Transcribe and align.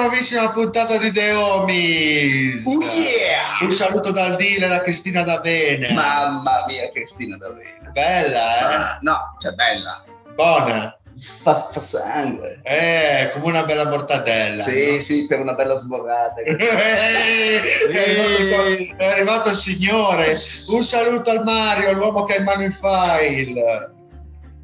nuovissima 0.00 0.50
puntata 0.52 0.96
di 0.96 1.12
The 1.12 1.32
Homies. 1.32 2.64
Oh 2.64 2.80
yeah! 2.80 3.58
Un 3.60 3.70
saluto 3.70 4.10
dal 4.12 4.36
Dile 4.36 4.66
da 4.66 4.80
Cristina 4.80 5.22
da 5.22 5.40
Bene. 5.40 5.92
Mamma 5.92 6.64
mia, 6.66 6.90
Cristina 6.90 7.36
D'Avena. 7.36 7.90
Bella, 7.92 8.58
eh? 8.58 8.74
Ah, 8.74 8.98
no, 9.02 9.36
cioè 9.38 9.52
bella. 9.52 10.02
Buona. 10.34 10.94
Fa, 11.42 11.68
fa 11.70 11.80
sangue. 11.80 12.60
Eh, 12.62 13.30
come 13.34 13.44
una 13.46 13.64
bella 13.64 13.90
mortadella. 13.90 14.62
Sì, 14.62 14.92
no? 14.92 15.00
sì, 15.00 15.26
per 15.26 15.40
una 15.40 15.52
bella 15.52 15.74
sborrata. 15.74 16.40
Eh, 16.40 16.56
è, 17.92 17.98
arrivato, 17.98 18.68
il- 18.68 18.96
è 18.96 19.06
arrivato 19.06 19.48
il 19.50 19.56
signore. 19.56 20.38
Un 20.68 20.82
saluto 20.82 21.30
al 21.30 21.44
Mario, 21.44 21.92
l'uomo 21.92 22.24
che 22.24 22.36
ha 22.36 22.38
in 22.38 22.44
mano 22.44 22.64
il 22.64 22.72
file. 22.72 23.94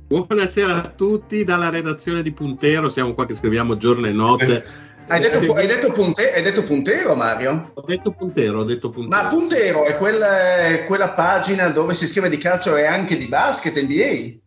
Buonasera 0.09 0.85
a 0.85 0.89
tutti 0.95 1.43
dalla 1.45 1.69
redazione 1.69 2.23
di 2.23 2.33
Puntero, 2.33 2.89
siamo 2.89 3.13
qua 3.13 3.27
che 3.27 3.35
scriviamo 3.35 3.77
giorno 3.77 4.07
e 4.07 4.13
notte. 4.13 4.65
Hai 5.09 5.21
detto, 5.21 5.39
Sì. 5.39 5.51
hai, 5.51 5.67
detto 5.67 5.93
punte- 5.93 6.35
hai 6.35 6.43
detto 6.43 6.65
puntero, 6.65 7.15
Mario? 7.15 7.71
Ho 7.75 7.83
detto 7.87 8.11
Puntero, 8.11 8.61
ho 8.61 8.65
detto 8.65 8.91
Puntero. 8.91 9.23
Ma 9.23 9.29
puntero 9.29 9.85
è 9.85 9.97
quella, 9.97 10.65
è 10.67 10.85
quella 10.87 11.11
pagina 11.11 11.69
dove 11.69 11.95
si 11.95 12.09
scrive 12.09 12.29
di 12.29 12.39
calcio 12.39 12.75
e 12.77 12.87
anche 12.87 13.17
di 13.17 13.27
basket 13.27 13.81
NBA? 13.81 14.45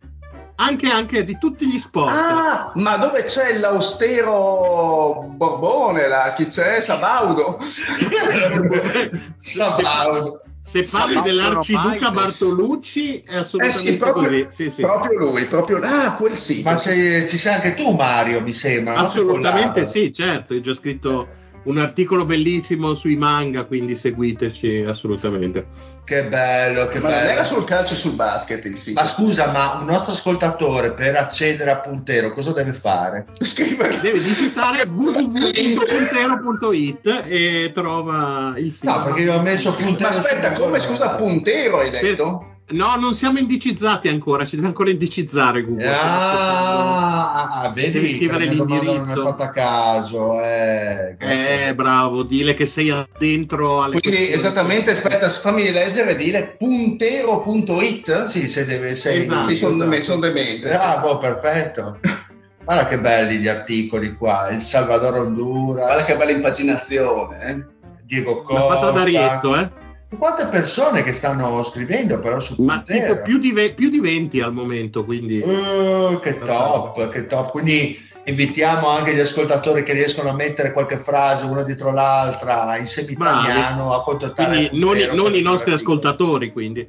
Anche, 0.56 0.90
anche 0.90 1.24
di 1.24 1.38
tutti 1.38 1.66
gli 1.66 1.78
sport. 1.78 2.14
Ah, 2.14 2.72
ma 2.74 2.96
dove 2.96 3.24
c'è 3.24 3.56
l'austero 3.58 5.24
Borbone, 5.34 6.06
la, 6.06 6.34
chi 6.36 6.46
c'è? 6.46 6.82
Sabaudo? 6.82 7.56
Sabaudo. 9.40 10.42
Se 10.62 10.82
parli 10.84 11.20
dell'arciduca. 11.22 12.10
Bartolucci 12.10 13.20
è 13.20 13.34
Eh 13.34 13.36
assolutamente 13.38 13.90
sì, 13.90 13.96
proprio, 13.96 14.22
così. 14.28 14.46
Sì, 14.50 14.70
sì. 14.70 14.82
proprio 14.82 15.18
lui, 15.18 15.46
proprio 15.46 15.78
Ah, 15.82 16.14
quel 16.16 16.36
sì. 16.36 16.62
Ma 16.62 16.78
ci 16.78 16.92
sei 16.92 17.54
anche 17.54 17.74
tu, 17.74 17.90
Mario, 17.92 18.40
mi 18.42 18.52
sembra. 18.52 18.94
no? 18.96 19.00
Assolutamente 19.00 19.80
Che 19.80 19.86
sì, 19.86 20.12
certo, 20.12 20.54
ho 20.54 20.60
già 20.60 20.74
scritto 20.74 21.34
un 21.64 21.78
articolo 21.78 22.24
bellissimo 22.24 22.94
sui 22.94 23.16
manga, 23.16 23.64
quindi 23.64 23.96
seguiteci 23.96 24.84
assolutamente. 24.86 25.88
Che 26.04 26.24
bello, 26.24 26.88
che 26.88 26.98
Ma 26.98 27.08
non 27.10 27.18
bello. 27.18 27.30
era 27.32 27.44
sul 27.44 27.62
calcio 27.64 27.94
e 27.94 27.96
sul 27.96 28.14
basket 28.14 28.64
il 28.64 28.76
sito. 28.76 29.00
Ma 29.00 29.06
scusa, 29.06 29.52
ma 29.52 29.78
un 29.80 29.86
nostro 29.86 30.12
ascoltatore 30.12 30.92
per 30.94 31.14
accedere 31.14 31.70
a 31.70 31.78
Puntero 31.80 32.32
cosa 32.34 32.52
deve 32.52 32.72
fare? 32.72 33.26
Scrivere. 33.40 34.00
Deve 34.00 34.20
digitare 34.20 34.82
www.puntero.it 34.88 37.24
e 37.28 37.70
trova 37.72 38.54
il 38.56 38.72
sito. 38.72 38.92
No, 38.92 39.04
perché 39.04 39.20
io 39.22 39.34
ho 39.34 39.40
messo 39.42 39.70
Ma 39.70 39.76
Puntero. 39.76 40.08
aspetta, 40.08 40.52
sul- 40.54 40.64
come 40.64 40.80
scusa, 40.80 41.10
puntero 41.14 41.78
hai 41.78 41.90
Per- 41.90 42.00
detto? 42.02 42.49
No, 42.72 42.94
non 42.96 43.14
siamo 43.14 43.38
indicizzati 43.38 44.08
ancora, 44.08 44.44
ci 44.46 44.54
deve 44.54 44.68
ancora 44.68 44.90
indicizzare 44.90 45.64
Google. 45.64 45.88
Ah, 45.88 47.62
ah, 47.62 47.72
vedi 47.74 47.92
Devi 47.92 48.08
che 48.10 48.16
scrivere 48.16 48.46
domanda 48.46 48.74
non 48.74 48.82
è 48.82 48.86
l'indirizzo. 48.86 49.22
fatta 49.24 49.44
a 49.44 49.50
caso. 49.50 50.40
Eh, 50.42 51.16
Eh, 51.18 51.74
bravo, 51.74 52.22
dile 52.22 52.54
che 52.54 52.66
sei 52.66 52.94
dentro 53.18 53.82
alle 53.82 54.00
Quindi 54.00 54.18
questioni. 54.28 54.40
esattamente, 54.40 54.90
aspetta, 54.92 55.28
fammi 55.28 55.70
leggere 55.72 56.10
e 56.12 56.16
dire 56.16 56.54
puntero.it? 56.58 58.24
Sì, 58.24 58.48
se 58.48 58.64
deve 58.66 58.90
essere. 58.90 59.22
Esatto. 59.22 59.48
Sì, 59.48 59.56
sono 59.56 59.76
deme- 59.76 60.00
sono 60.02 60.20
demente. 60.20 60.68
Bravo, 60.68 61.18
perfetto. 61.18 61.98
Guarda 62.64 62.86
che 62.88 63.00
belli 63.00 63.38
gli 63.38 63.48
articoli 63.48 64.14
qua. 64.14 64.48
Il 64.50 64.60
Salvador 64.60 65.16
Honduras, 65.18 65.86
Guarda 65.86 66.04
che 66.04 66.16
bella 66.16 66.30
impaginazione. 66.30 67.42
eh. 67.44 67.78
Diego 68.04 68.44
L'ha 68.48 68.60
fatta 68.60 68.74
Costa. 68.78 68.90
Darietto, 68.98 69.56
eh? 69.56 69.70
Quante 70.18 70.46
persone 70.46 71.02
che 71.04 71.12
stanno 71.12 71.62
scrivendo 71.62 72.18
però 72.20 72.40
su 72.40 72.62
Ma 72.64 72.82
tipo 72.84 73.22
più 73.22 73.38
di, 73.38 73.52
ve- 73.52 73.72
più 73.74 73.88
di 73.88 74.00
20 74.00 74.40
al 74.40 74.52
momento, 74.52 75.04
quindi... 75.04 75.38
Uh, 75.40 76.18
che 76.20 76.38
top, 76.38 77.08
che 77.10 77.26
top. 77.26 77.50
Quindi 77.50 77.96
invitiamo 78.24 78.88
anche 78.88 79.14
gli 79.14 79.20
ascoltatori 79.20 79.82
che 79.84 79.92
riescono 79.92 80.30
a 80.30 80.34
mettere 80.34 80.72
qualche 80.72 80.98
frase 80.98 81.46
una 81.46 81.62
dietro 81.62 81.92
l'altra 81.92 82.76
in 82.76 82.86
semi-italiano 82.86 83.92
a 83.94 84.02
contattare 84.02 84.68
quindi 84.68 84.78
non, 84.78 84.98
i- 84.98 85.14
non 85.14 85.34
i 85.34 85.42
nostri 85.42 85.72
ascoltatori, 85.72 86.50
quindi. 86.52 86.88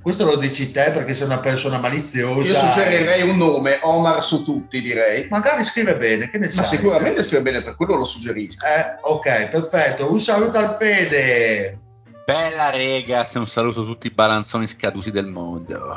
Questo 0.00 0.24
lo 0.24 0.36
dici 0.36 0.70
te 0.70 0.90
perché 0.92 1.14
sei 1.14 1.26
una 1.26 1.40
persona 1.40 1.78
maliziosa. 1.78 2.48
Io 2.48 2.54
suggerirei 2.72 3.28
un 3.28 3.36
nome, 3.38 3.78
Omar 3.82 4.22
su 4.22 4.44
tutti 4.44 4.80
direi. 4.80 5.26
Magari 5.28 5.64
scrive 5.64 5.96
bene, 5.96 6.30
che 6.30 6.38
ne 6.38 6.46
Ma 6.46 6.52
sai? 6.52 6.64
sicuramente 6.66 7.22
scrive 7.22 7.42
bene, 7.42 7.62
per 7.62 7.74
quello 7.74 7.96
lo 7.96 8.04
suggerisco. 8.04 8.64
Eh, 8.64 8.98
ok, 9.02 9.48
perfetto. 9.48 10.10
Un 10.12 10.20
saluto 10.20 10.56
al 10.58 10.76
Fede. 10.78 11.78
Bella 12.28 12.68
ragazzi, 12.68 13.38
un 13.38 13.46
saluto 13.46 13.80
a 13.80 13.84
tutti 13.86 14.08
i 14.08 14.10
balanzoni 14.10 14.66
scaduti 14.66 15.10
del 15.10 15.28
mondo. 15.28 15.96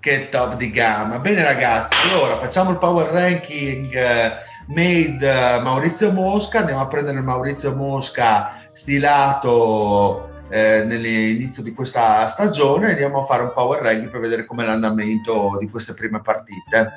Che 0.00 0.28
top 0.28 0.56
di 0.56 0.72
gamma. 0.72 1.20
Bene 1.20 1.44
ragazzi, 1.44 2.10
allora 2.10 2.38
facciamo 2.38 2.72
il 2.72 2.78
power 2.78 3.06
ranking 3.06 3.94
eh, 3.94 4.32
made 4.66 5.20
eh, 5.20 5.60
Maurizio 5.60 6.10
Mosca. 6.10 6.58
Andiamo 6.58 6.80
a 6.80 6.88
prendere 6.88 7.20
Maurizio 7.20 7.76
Mosca 7.76 8.60
stilato 8.72 10.48
eh, 10.50 10.82
nell'inizio 10.86 11.62
di 11.62 11.72
questa 11.72 12.28
stagione 12.28 12.88
e 12.88 12.90
andiamo 12.90 13.22
a 13.22 13.26
fare 13.26 13.44
un 13.44 13.52
power 13.54 13.80
ranking 13.80 14.10
per 14.10 14.18
vedere 14.18 14.46
com'è 14.46 14.66
l'andamento 14.66 15.56
di 15.60 15.70
queste 15.70 15.94
prime 15.94 16.20
partite. 16.20 16.94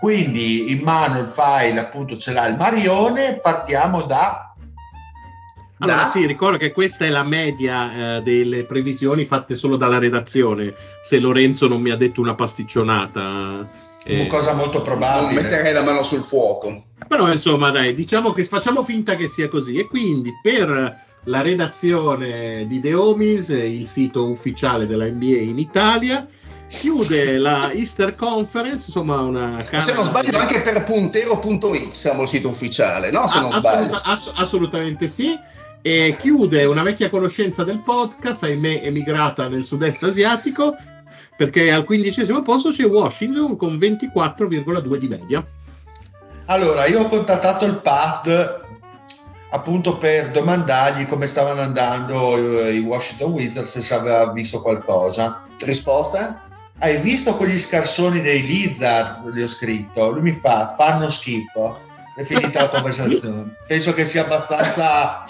Quindi 0.00 0.72
in 0.72 0.80
mano 0.82 1.18
il 1.18 1.26
file 1.26 1.78
appunto 1.78 2.16
ce 2.16 2.32
l'ha 2.32 2.46
il 2.46 2.56
Marione, 2.56 3.38
partiamo 3.42 4.00
da... 4.00 4.47
Allora, 5.80 6.06
sì, 6.08 6.26
ricordo 6.26 6.56
che 6.58 6.72
questa 6.72 7.04
è 7.04 7.08
la 7.08 7.22
media 7.24 8.16
eh, 8.16 8.22
delle 8.22 8.64
previsioni 8.64 9.24
fatte 9.26 9.54
solo 9.56 9.76
dalla 9.76 9.98
redazione. 9.98 10.74
Se 11.04 11.18
Lorenzo 11.18 11.68
non 11.68 11.80
mi 11.80 11.90
ha 11.90 11.96
detto 11.96 12.20
una 12.20 12.34
pasticcionata. 12.34 13.68
eh. 14.04 14.20
Una 14.20 14.26
cosa 14.28 14.54
molto 14.54 14.78
Non 14.78 14.86
probabile. 14.86 15.42
metterei 15.42 15.72
la 15.72 15.82
mano 15.82 16.02
sul 16.02 16.20
fuoco. 16.22 16.84
Però, 17.06 17.30
insomma, 17.30 17.70
dai, 17.70 17.94
diciamo 17.94 18.32
che 18.32 18.44
facciamo 18.44 18.82
finta 18.82 19.14
che 19.14 19.28
sia 19.28 19.48
così. 19.48 19.76
E 19.76 19.86
quindi 19.86 20.32
per 20.42 21.06
la 21.24 21.40
redazione 21.42 22.66
di 22.66 22.80
The 22.80 22.94
Homies, 22.94 23.50
eh, 23.50 23.72
il 23.72 23.86
sito 23.86 24.28
ufficiale 24.28 24.86
della 24.86 25.06
NBA 25.06 25.38
in 25.38 25.58
Italia, 25.58 26.26
chiude 26.66 27.36
la 27.38 27.70
Easter 27.72 28.14
Conference, 28.16 28.84
insomma, 28.88 29.20
una 29.20 29.62
Ma 29.72 29.80
se 29.80 29.92
non 29.92 30.04
sbaglio 30.04 30.36
anche 30.38 30.60
per 30.60 30.82
puntero.it 30.84 31.92
siamo 31.92 32.22
il 32.22 32.28
sito 32.28 32.48
ufficiale, 32.48 33.10
no? 33.10 33.28
Se 33.28 33.40
non 33.40 33.52
Ah, 33.52 33.58
sbaglio. 33.60 33.76
assoluta- 33.94 34.02
ass- 34.02 34.32
assolutamente 34.34 35.08
sì. 35.08 35.38
E 35.90 36.14
chiude 36.18 36.66
una 36.66 36.82
vecchia 36.82 37.08
conoscenza 37.08 37.64
del 37.64 37.78
podcast, 37.78 38.42
ahimè 38.42 38.82
emigrata 38.84 39.48
nel 39.48 39.64
sud-est 39.64 40.02
asiatico, 40.02 40.76
perché 41.34 41.72
al 41.72 41.84
quindicesimo 41.84 42.42
posto 42.42 42.68
c'è 42.68 42.84
Washington 42.84 43.56
con 43.56 43.78
24,2 43.78 44.96
di 44.96 45.08
media. 45.08 45.42
Allora, 46.44 46.86
io 46.86 47.00
ho 47.00 47.08
contattato 47.08 47.64
il 47.64 47.80
Pat 47.82 48.66
appunto 49.48 49.96
per 49.96 50.30
domandargli 50.30 51.06
come 51.06 51.26
stavano 51.26 51.62
andando 51.62 52.36
eh, 52.36 52.74
i 52.74 52.80
Washington 52.80 53.32
Wizards 53.32 53.76
e 53.76 53.80
se 53.80 53.94
aveva 53.94 54.30
visto 54.30 54.60
qualcosa. 54.60 55.44
Risposta? 55.64 56.42
hai 56.80 57.00
visto 57.00 57.34
quegli 57.34 57.58
scarsoni 57.58 58.20
dei 58.20 58.42
Lizard? 58.42 59.32
Gli 59.32 59.40
ho 59.40 59.46
scritto. 59.46 60.10
Lui 60.10 60.20
mi 60.20 60.32
fa, 60.34 60.74
fanno 60.76 61.08
schifo. 61.08 61.80
È 62.18 62.24
finita 62.24 62.62
la 62.62 62.68
conversazione. 62.68 63.54
Penso 63.66 63.94
che 63.94 64.04
sia 64.04 64.24
abbastanza... 64.24 65.24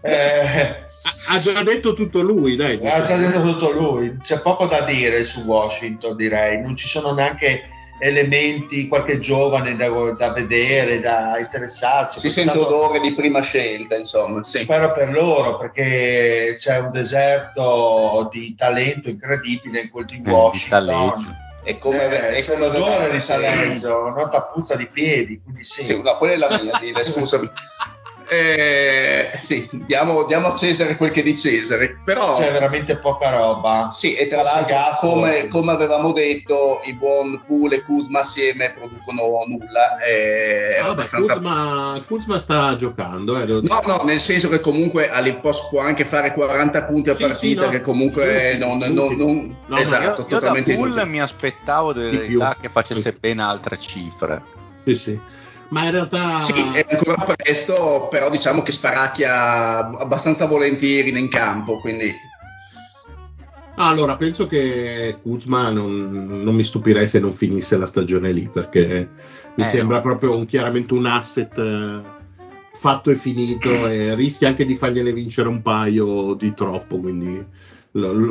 eh, 0.00 0.86
Ha 1.28 1.38
già 1.40 1.62
detto 1.62 1.92
tutto 1.92 2.20
lui, 2.22 2.56
dai. 2.56 2.80
ha 2.82 3.02
già 3.02 3.16
detto 3.16 3.42
tutto 3.42 3.70
lui. 3.72 4.16
C'è 4.22 4.40
poco 4.40 4.64
da 4.66 4.80
dire 4.80 5.22
su 5.24 5.40
Washington, 5.42 6.16
direi. 6.16 6.60
Non 6.62 6.76
ci 6.76 6.88
sono 6.88 7.12
neanche 7.12 7.68
elementi, 8.02 8.88
qualche 8.88 9.18
giovane 9.18 9.76
da, 9.76 9.88
da 10.16 10.32
vedere, 10.32 11.00
da 11.00 11.36
interessarsi. 11.38 12.18
Si 12.20 12.30
sente 12.30 12.52
Tanto- 12.52 12.66
odore 12.74 13.00
di 13.00 13.14
prima 13.14 13.42
scelta, 13.42 13.96
insomma. 13.96 14.42
Sì. 14.42 14.60
Spero 14.60 14.94
per 14.94 15.10
loro 15.12 15.58
perché 15.58 16.54
c'è 16.56 16.78
un 16.78 16.90
deserto 16.90 18.28
di 18.32 18.54
talento 18.56 19.10
incredibile 19.10 19.80
in 19.82 19.90
quel 19.90 20.06
di 20.06 20.16
Eh, 20.16 20.20
di 20.22 20.30
Washington. 20.30 20.86
taleggio. 20.86 21.34
È 21.62 21.78
come, 21.78 22.04
Eh, 22.04 22.28
è 22.36 22.42
c'è 22.42 22.54
come 22.54 22.68
l'odore 22.68 23.10
di 23.10 23.24
taleggio, 23.24 24.08
nota 24.08 24.50
puzza 24.52 24.76
di 24.76 24.88
piedi, 24.88 25.40
quindi 25.42 25.62
sì. 25.64 25.82
Sì, 25.82 26.02
no, 26.02 26.16
quella 26.16 26.34
è 26.34 26.36
la 26.36 26.60
mia, 26.62 26.78
dire, 26.78 27.04
scusami. 27.04 27.50
Eh, 28.32 29.28
sì, 29.40 29.68
diamo, 29.72 30.24
diamo 30.24 30.52
a 30.52 30.56
Cesare 30.56 30.96
quel 30.96 31.10
che 31.10 31.18
è 31.18 31.22
di 31.24 31.36
Cesare, 31.36 32.00
però 32.04 32.36
C'è 32.36 32.52
veramente 32.52 32.96
poca 33.00 33.30
roba. 33.30 33.90
sì, 33.92 34.14
e 34.14 34.28
tra 34.28 34.42
l'altro, 34.42 34.66
Gatto- 34.72 35.08
come, 35.08 35.48
come 35.48 35.72
avevamo 35.72 36.12
detto, 36.12 36.80
i 36.84 36.94
buon 36.94 37.42
Pool 37.44 37.72
e 37.72 37.82
Kuzma 37.82 38.20
assieme 38.20 38.70
producono 38.72 39.22
nulla. 39.48 39.98
eh, 39.98 40.76
È 40.76 40.78
Ah, 40.78 40.82
vabbè, 40.82 40.90
abbastanza 40.92 41.32
Kuzma, 41.34 42.00
Kuzma 42.06 42.38
sta 42.40 42.76
giocando, 42.76 43.36
eh, 43.36 43.46
devo 43.46 43.60
dire. 43.60 43.74
No, 43.74 43.80
no, 43.96 44.02
nel 44.04 44.20
senso 44.20 44.48
che 44.48 44.60
comunque 44.60 45.10
all'impost 45.10 45.68
può 45.68 45.80
anche 45.80 46.04
fare 46.04 46.32
40 46.32 46.84
punti 46.84 47.10
a 47.10 47.14
Sì, 47.16 47.22
partita, 47.22 47.60
sì, 47.62 47.66
no. 47.66 47.72
che 47.72 47.80
comunque 47.80 48.56
non, 48.58 48.78
non- 48.78 48.92
non- 49.16 49.16
No, 49.66 49.74
no, 49.74 49.76
esatto, 49.76 50.02
Io, 50.02 50.08
io 50.10 50.14
da 50.28 50.38
totalmente 50.38 50.74
Pool 50.76 51.08
mi 51.08 51.20
aspettavo 51.20 51.92
delle 51.92 52.10
Di 52.10 52.26
più. 52.28 52.38
verità 52.38 52.56
che 52.60 52.68
facesse 52.68 53.12
ben 53.12 53.40
altre 53.40 53.76
cifre. 53.76 54.42
Sì, 54.84 54.94
sì. 54.94 55.20
Ma 55.70 55.84
in 55.84 55.90
realtà... 55.92 56.40
Sì, 56.40 56.52
è 56.72 56.84
ancora 56.88 57.34
presto, 57.36 58.08
però 58.10 58.28
diciamo 58.28 58.62
che 58.62 58.72
sparacchia 58.72 59.90
abbastanza 59.98 60.46
volentieri 60.46 61.16
in 61.18 61.28
campo, 61.28 61.80
quindi 61.80 62.12
Ah, 63.76 63.88
Allora, 63.88 64.16
penso 64.16 64.46
che 64.46 65.16
Kuzma 65.22 65.70
non, 65.70 66.42
non 66.42 66.54
mi 66.54 66.64
stupirei 66.64 67.06
se 67.06 67.18
non 67.18 67.32
finisse 67.32 67.78
la 67.78 67.86
stagione 67.86 68.30
lì, 68.30 68.46
perché 68.52 69.08
mi 69.54 69.64
Eh, 69.64 69.68
sembra 69.68 69.96
no. 69.96 70.02
proprio 70.02 70.36
un, 70.36 70.44
chiaramente 70.44 70.92
un 70.92 71.06
asset 71.06 71.56
eh, 71.56 72.00
fatto 72.78 73.10
e 73.10 73.14
finito 73.14 73.86
e 73.86 74.14
rischia 74.14 74.48
anche 74.48 74.66
di 74.66 74.76
fargliene 74.76 75.12
vincere 75.12 75.48
un 75.48 75.62
paio 75.62 76.34
di 76.34 76.52
troppo, 76.52 76.98
quindi 76.98 77.42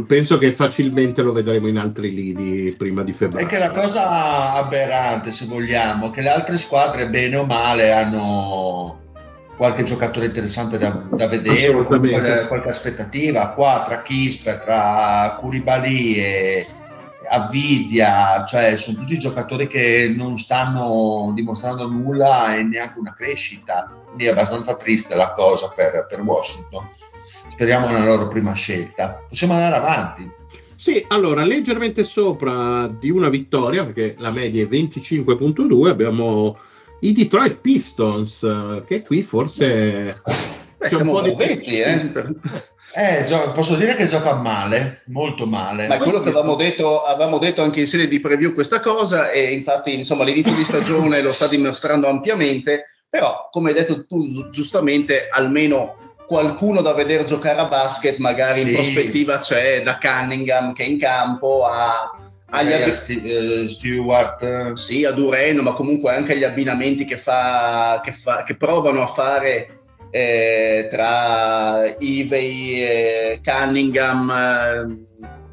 penso 0.05 0.37
che 0.37 0.53
facilmente 0.53 1.21
lo 1.21 1.33
vedremo 1.33 1.67
in 1.67 1.77
altri 1.77 2.13
lidi 2.13 2.73
prima 2.77 3.03
di 3.03 3.11
È 3.11 3.15
febbraio. 3.15 3.47
che 3.47 3.57
la 3.57 3.71
cosa 3.71 4.53
aberrante, 4.53 5.31
se 5.31 5.45
vogliamo, 5.47 6.11
che 6.11 6.21
le 6.21 6.29
altre 6.29 6.57
squadre, 6.57 7.09
bene 7.09 7.35
o 7.35 7.45
male, 7.45 7.91
hanno 7.91 8.99
qualche 9.57 9.83
giocatore 9.83 10.27
interessante 10.27 10.77
da, 10.77 11.05
da 11.11 11.27
vedere, 11.27 11.83
comunque 11.83 12.45
qualche 12.47 12.69
aspettativa. 12.69 13.49
Qua 13.49 13.83
tra 13.85 14.01
Kisper, 14.01 14.61
tra 14.61 15.37
Koulibaly 15.41 16.13
e 16.13 16.67
Avidia, 17.29 18.45
cioè 18.47 18.77
sono 18.77 18.99
tutti 18.99 19.19
giocatori 19.19 19.67
che 19.67 20.13
non 20.15 20.37
stanno 20.39 21.33
dimostrando 21.35 21.85
nulla 21.85 22.55
e 22.55 22.63
neanche 22.63 22.97
una 22.97 23.13
crescita. 23.13 23.93
Quindi 24.05 24.25
è 24.25 24.29
abbastanza 24.29 24.77
triste 24.77 25.15
la 25.15 25.33
cosa 25.33 25.69
per, 25.75 26.07
per 26.09 26.21
Washington. 26.21 26.87
Speriamo 27.49 27.87
nella 27.87 28.05
loro 28.05 28.27
prima 28.27 28.53
scelta. 28.53 29.23
Possiamo 29.27 29.53
andare 29.53 29.75
avanti. 29.75 30.31
Sì, 30.75 31.03
allora, 31.09 31.43
leggermente 31.43 32.03
sopra 32.03 32.87
di 32.87 33.09
una 33.09 33.29
vittoria, 33.29 33.83
perché 33.83 34.15
la 34.17 34.31
media 34.31 34.63
è 34.63 34.67
25.2, 34.67 35.87
abbiamo 35.87 36.57
i 37.01 37.11
Detroit 37.11 37.57
Pistons, 37.57 38.83
che 38.87 39.03
qui 39.03 39.23
forse... 39.23 40.21
beh, 40.77 40.87
c'è 40.87 40.95
un 40.95 41.01
siamo 41.01 41.11
po' 41.11 41.21
di 41.21 41.35
perfetti, 41.35 41.79
eh. 41.79 41.99
Eh, 42.95 43.23
gio- 43.25 43.51
posso 43.51 43.75
dire 43.75 43.95
che 43.95 44.07
gioca 44.07 44.35
male, 44.35 45.03
molto 45.07 45.45
male. 45.45 45.87
Ma 45.87 45.95
è 45.95 45.99
quello 45.99 46.21
che 46.21 46.29
avevamo 46.29 46.55
detto, 46.55 47.03
avevamo 47.03 47.37
detto 47.37 47.61
anche 47.61 47.81
in 47.81 47.87
sede 47.87 48.07
di 48.07 48.19
preview 48.19 48.53
questa 48.53 48.79
cosa 48.79 49.29
e 49.29 49.51
infatti 49.51 49.93
insomma 49.93 50.23
l'inizio 50.23 50.55
di 50.55 50.63
stagione 50.63 51.21
lo 51.21 51.31
sta 51.31 51.47
dimostrando 51.47 52.07
ampiamente, 52.07 52.85
però 53.07 53.49
come 53.51 53.69
hai 53.69 53.75
detto 53.75 54.07
tu 54.07 54.25
gi- 54.27 54.49
giustamente 54.49 55.27
almeno 55.29 55.97
qualcuno 56.29 56.81
da 56.81 56.93
vedere 56.93 57.25
giocare 57.25 57.59
a 57.59 57.65
basket 57.65 58.17
magari 58.19 58.61
Sì. 58.61 58.67
in 58.69 58.73
prospettiva 58.75 59.39
c'è 59.39 59.81
da 59.81 59.97
Cunningham 59.99 60.73
che 60.73 60.83
è 60.83 60.85
in 60.85 60.99
campo 60.99 61.65
a, 61.65 62.11
agli 62.51 62.65
Magari 62.65 62.81
a 62.83 62.85
abbi- 62.85 62.93
Sti- 62.93 63.23
eh, 63.23 63.67
Stewart, 63.67 64.43
eh, 64.43 64.71
sì, 64.77 65.05
a 65.05 65.11
Duren, 65.11 65.57
ma 65.57 65.73
comunque 65.73 66.15
anche 66.15 66.33
agli 66.33 66.43
abbinamenti 66.43 67.03
che, 67.05 67.17
fa, 67.17 67.99
che, 68.03 68.11
fa- 68.11 68.43
che 68.43 68.55
provano 68.57 69.01
a 69.01 69.07
fare 69.07 69.79
eh, 70.11 70.87
tra 70.91 71.81
Ivey 71.97 72.79
e 72.79 73.41
Cunningham, 73.43 74.29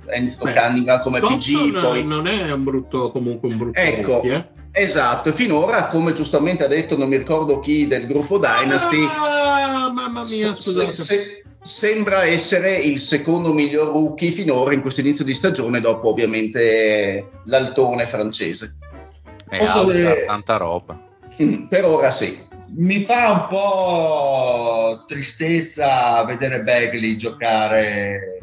eh, 0.08 0.14
Enzo 0.14 0.44
Cunningham 0.50 1.00
come 1.00 1.20
PG, 1.20 1.26
Thompson 1.26 1.80
poi 1.80 2.04
non 2.04 2.26
è 2.26 2.52
un 2.52 2.64
brutto, 2.64 3.10
comunque 3.10 3.48
un 3.48 3.56
brutto 3.56 3.80
Ecco, 3.80 4.12
rookie, 4.12 4.34
eh. 4.34 4.44
Esatto, 4.78 5.30
e 5.30 5.32
finora, 5.32 5.86
come 5.86 6.12
giustamente 6.12 6.64
ha 6.64 6.68
detto, 6.68 6.96
non 6.96 7.08
mi 7.08 7.16
ricordo 7.16 7.60
chi 7.60 7.86
del 7.86 8.06
gruppo 8.06 8.38
Dynasty, 8.38 9.02
Ah, 9.04 9.90
mamma 9.92 10.20
mia, 10.20 10.24
se- 10.24 10.54
scusate. 10.60 10.94
se- 10.94 11.42
sembra 11.62 12.24
essere 12.24 12.76
il 12.76 13.00
secondo 13.00 13.52
miglior 13.52 13.88
rookie 13.88 14.30
finora 14.30 14.72
in 14.74 14.82
questo 14.82 15.00
inizio 15.00 15.24
di 15.24 15.34
stagione, 15.34 15.80
dopo 15.80 16.10
ovviamente 16.10 17.30
l'altone 17.46 18.06
francese. 18.06 18.78
E 19.48 19.58
Posso 19.58 19.78
Ausa, 19.78 19.92
dire- 19.92 20.24
tanta 20.26 20.56
roba. 20.56 21.00
Mm, 21.42 21.64
Per 21.66 21.84
ora 21.84 22.10
sì. 22.10 22.38
mi 22.76 23.02
fa 23.02 23.30
un 23.30 23.46
po' 23.48 25.04
tristezza 25.06 26.24
vedere 26.24 26.62
Bagley 26.62 27.16
giocare 27.16 28.38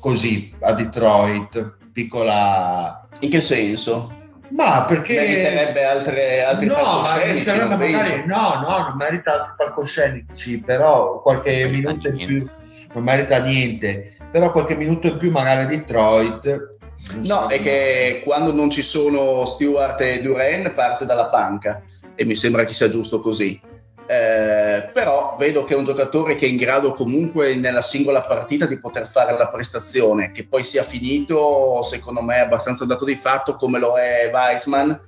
così 0.00 0.52
a 0.60 0.72
Detroit, 0.72 1.76
piccola... 1.92 3.06
In 3.20 3.30
che 3.30 3.40
senso? 3.40 4.12
Ma 4.50 4.84
perché... 4.86 5.14
Meriterebbe 5.14 5.84
altre, 5.84 6.44
altri 6.44 6.66
no, 6.66 6.74
palcoscenici, 6.74 7.58
magari, 7.58 8.26
no, 8.26 8.60
no, 8.60 8.78
non 8.88 8.96
merita 8.96 9.32
altri 9.32 9.54
palcoscenici, 9.56 10.60
però 10.60 11.20
qualche 11.20 11.62
Non 11.64 11.72
minuto 11.72 12.08
in 12.08 12.16
più 12.16 12.48
non 12.94 13.04
merita 13.04 13.42
niente, 13.42 14.16
però 14.30 14.52
qualche 14.52 14.74
minuto 14.74 15.06
in 15.08 15.18
più 15.18 15.30
magari 15.30 15.66
Detroit. 15.66 16.74
No, 17.22 17.48
è 17.48 17.60
che 17.60 18.22
quando 18.24 18.54
non 18.54 18.70
ci 18.70 18.82
sono 18.82 19.44
Stewart 19.44 20.00
e 20.00 20.22
Duren 20.22 20.72
parte 20.74 21.04
dalla 21.04 21.28
panca 21.28 21.82
e 22.14 22.24
mi 22.24 22.34
sembra 22.34 22.64
che 22.64 22.72
sia 22.72 22.88
giusto 22.88 23.20
così. 23.20 23.60
Eh, 24.08 24.90
però 24.92 25.34
vedo 25.36 25.64
che 25.64 25.74
è 25.74 25.76
un 25.76 25.82
giocatore 25.82 26.36
che 26.36 26.46
è 26.46 26.48
in 26.48 26.56
grado 26.56 26.92
comunque 26.92 27.56
nella 27.56 27.82
singola 27.82 28.22
partita 28.22 28.64
di 28.66 28.78
poter 28.78 29.06
fare 29.06 29.36
la 29.36 29.48
prestazione, 29.48 30.30
che 30.30 30.46
poi 30.46 30.62
sia 30.62 30.84
finito, 30.84 31.82
secondo 31.82 32.22
me 32.22 32.36
è 32.36 32.40
abbastanza 32.40 32.84
dato 32.84 33.04
di 33.04 33.16
fatto 33.16 33.56
come 33.56 33.80
lo 33.80 33.98
è 33.98 34.30
Weissman, 34.32 35.00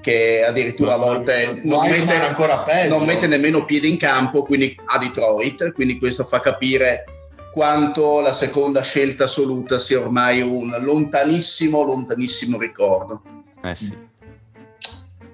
che 0.00 0.44
addirittura 0.44 0.94
a 0.94 0.98
volte 0.98 1.62
non 1.64 1.88
mette, 1.88 2.88
non 2.88 3.04
mette 3.04 3.26
nemmeno 3.26 3.64
piede 3.64 3.88
in 3.88 3.96
campo, 3.96 4.44
quindi 4.44 4.78
a 4.84 4.98
Detroit, 4.98 5.72
quindi 5.72 5.98
questo 5.98 6.24
fa 6.24 6.40
capire 6.40 7.04
quanto 7.52 8.20
la 8.20 8.32
seconda 8.32 8.82
scelta 8.82 9.24
assoluta 9.24 9.78
sia 9.78 10.00
ormai 10.00 10.42
un 10.42 10.76
lontanissimo, 10.80 11.82
lontanissimo 11.82 12.58
ricordo. 12.58 13.22
Eh 13.62 13.74
sì. 13.74 13.96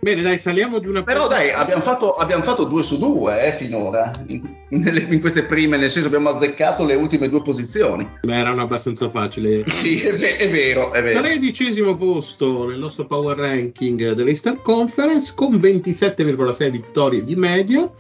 Bene, 0.02 0.22
dai, 0.22 0.38
saliamo 0.38 0.78
di 0.78 0.88
una 0.88 1.02
Però 1.02 1.28
dai, 1.28 1.50
abbiamo 1.50 1.82
fatto, 1.82 2.14
abbiamo 2.14 2.42
fatto 2.42 2.64
due 2.64 2.82
su 2.82 2.98
due 2.98 3.44
eh, 3.44 3.52
finora, 3.52 4.10
in, 4.28 4.42
nelle- 4.68 5.06
in 5.10 5.20
queste 5.20 5.42
prime, 5.42 5.76
nel 5.76 5.90
senso 5.90 6.08
abbiamo 6.08 6.30
azzeccato 6.30 6.86
le 6.86 6.94
ultime 6.94 7.28
due 7.28 7.42
posizioni. 7.42 8.10
Beh, 8.22 8.34
erano 8.34 8.62
abbastanza 8.62 9.10
facili. 9.10 9.62
Sì, 9.66 10.00
è, 10.00 10.36
è 10.38 10.48
vero, 10.48 10.92
è 10.94 11.02
vero. 11.02 11.20
Tredicesimo 11.20 11.96
posto 11.98 12.66
nel 12.66 12.78
nostro 12.78 13.04
power 13.04 13.36
ranking 13.36 14.12
dell'Eastern 14.12 14.62
Conference 14.62 15.32
con 15.34 15.56
27,6 15.56 16.70
vittorie 16.70 17.22
di 17.22 17.36
media. 17.36 17.90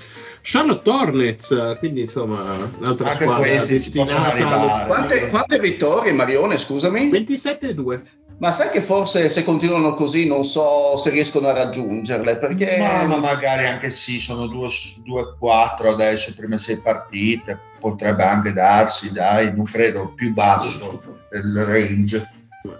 Charlotte 0.42 0.88
Hornets, 0.88 1.76
quindi 1.80 2.00
insomma 2.00 2.40
un'altra 2.78 3.10
Anche 3.10 3.24
squadra 3.24 3.46
questi 3.46 3.90
possono 3.90 4.24
arrivare. 4.24 4.86
Quante, 4.86 5.28
quante 5.28 5.58
vittorie, 5.58 6.12
Marione, 6.12 6.56
scusami? 6.56 7.10
27,2. 7.10 8.00
Ma 8.40 8.50
sai 8.52 8.70
che 8.70 8.80
forse 8.80 9.28
se 9.28 9.44
continuano 9.44 9.92
così 9.92 10.26
non 10.26 10.46
so 10.46 10.96
se 10.96 11.10
riescono 11.10 11.48
a 11.48 11.52
raggiungerle, 11.52 12.38
perché... 12.38 12.78
Ma, 12.78 13.04
ma 13.04 13.18
magari 13.18 13.66
anche 13.66 13.90
sì, 13.90 14.18
sono 14.18 14.46
2-4 14.46 15.88
adesso, 15.92 16.32
prime 16.34 16.56
sei 16.56 16.78
partite, 16.78 17.60
potrebbe 17.78 18.22
anche 18.22 18.54
darsi, 18.54 19.12
dai, 19.12 19.54
non 19.54 19.66
credo, 19.66 20.14
più 20.14 20.32
basso 20.32 21.02
il 21.34 21.64
range. 21.64 22.30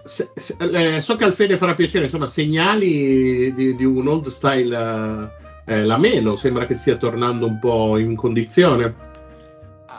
Se- 0.07 0.31
se- 0.35 0.57
eh, 0.59 1.03
so 1.03 1.17
che 1.17 1.25
al 1.25 1.35
Fede 1.35 1.59
farà 1.59 1.75
piacere, 1.75 2.05
insomma, 2.05 2.27
segnali 2.27 3.53
di, 3.53 3.77
di 3.77 3.85
un 3.85 4.09
old 4.09 4.29
style 4.29 5.31
eh, 5.67 5.85
la 5.85 5.99
meno, 5.99 6.37
sembra 6.37 6.65
che 6.65 6.75
stia 6.75 6.97
tornando 6.97 7.47
un 7.47 7.59
po' 7.59 7.99
in 7.99 8.17
condizione. 8.17 9.09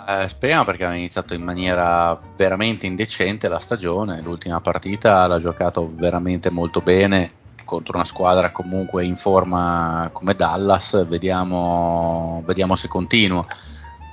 Eh, 0.08 0.28
speriamo 0.28 0.64
perché 0.64 0.84
aveva 0.84 0.98
iniziato 0.98 1.34
in 1.34 1.44
maniera 1.44 2.20
veramente 2.36 2.86
indecente 2.86 3.48
la 3.48 3.60
stagione. 3.60 4.22
L'ultima 4.22 4.60
partita 4.62 5.28
l'ha 5.28 5.40
giocato 5.40 5.92
veramente 5.94 6.50
molto 6.50 6.82
bene 6.82 7.40
contro 7.64 7.96
una 7.96 8.06
squadra 8.06 8.52
comunque 8.52 9.06
in 9.06 9.16
forma 9.16 10.10
come 10.12 10.36
Dallas. 10.36 11.06
Vediamo, 11.08 12.44
vediamo 12.46 12.76
se 12.76 12.88
continua. 12.88 13.46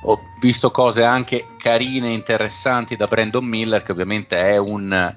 Ho 0.02 0.20
visto 0.40 0.70
cose 0.70 1.04
anche 1.04 1.48
carine 1.56 2.08
e 2.08 2.12
interessanti 2.12 2.94
da 2.94 3.06
Brandon 3.06 3.44
Miller, 3.44 3.82
che 3.82 3.92
ovviamente 3.92 4.38
è 4.38 4.56
un 4.56 5.16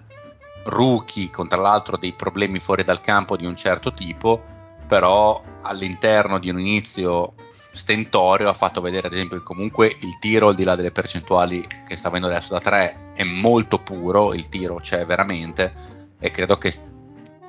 rookie 0.64 1.30
con 1.30 1.48
tra 1.48 1.62
l'altro 1.62 1.98
dei 1.98 2.14
problemi 2.14 2.60
fuori 2.60 2.84
dal 2.84 3.02
campo 3.02 3.36
di 3.36 3.46
un 3.46 3.56
certo 3.56 3.92
tipo, 3.92 4.42
però 4.88 5.42
all'interno 5.62 6.40
di 6.40 6.50
un 6.50 6.60
inizio 6.60 7.34
stentorio 7.82 8.48
ha 8.48 8.54
fatto 8.54 8.80
vedere 8.80 9.08
ad 9.08 9.14
esempio 9.14 9.38
che 9.38 9.44
comunque 9.44 9.88
il 9.88 10.20
tiro 10.20 10.50
al 10.50 10.56
di 10.56 10.64
là 10.64 10.76
delle 10.76 10.92
percentuali 10.92 11.66
che 11.88 11.96
sta 11.96 12.10
avendo 12.10 12.28
adesso 12.28 12.54
da 12.54 12.60
3 12.60 13.14
è 13.16 13.24
molto 13.24 13.80
puro, 13.80 14.34
il 14.34 14.50
tiro 14.50 14.76
c'è 14.76 15.04
veramente 15.04 15.72
e 16.20 16.30
credo 16.30 16.58
che 16.58 16.72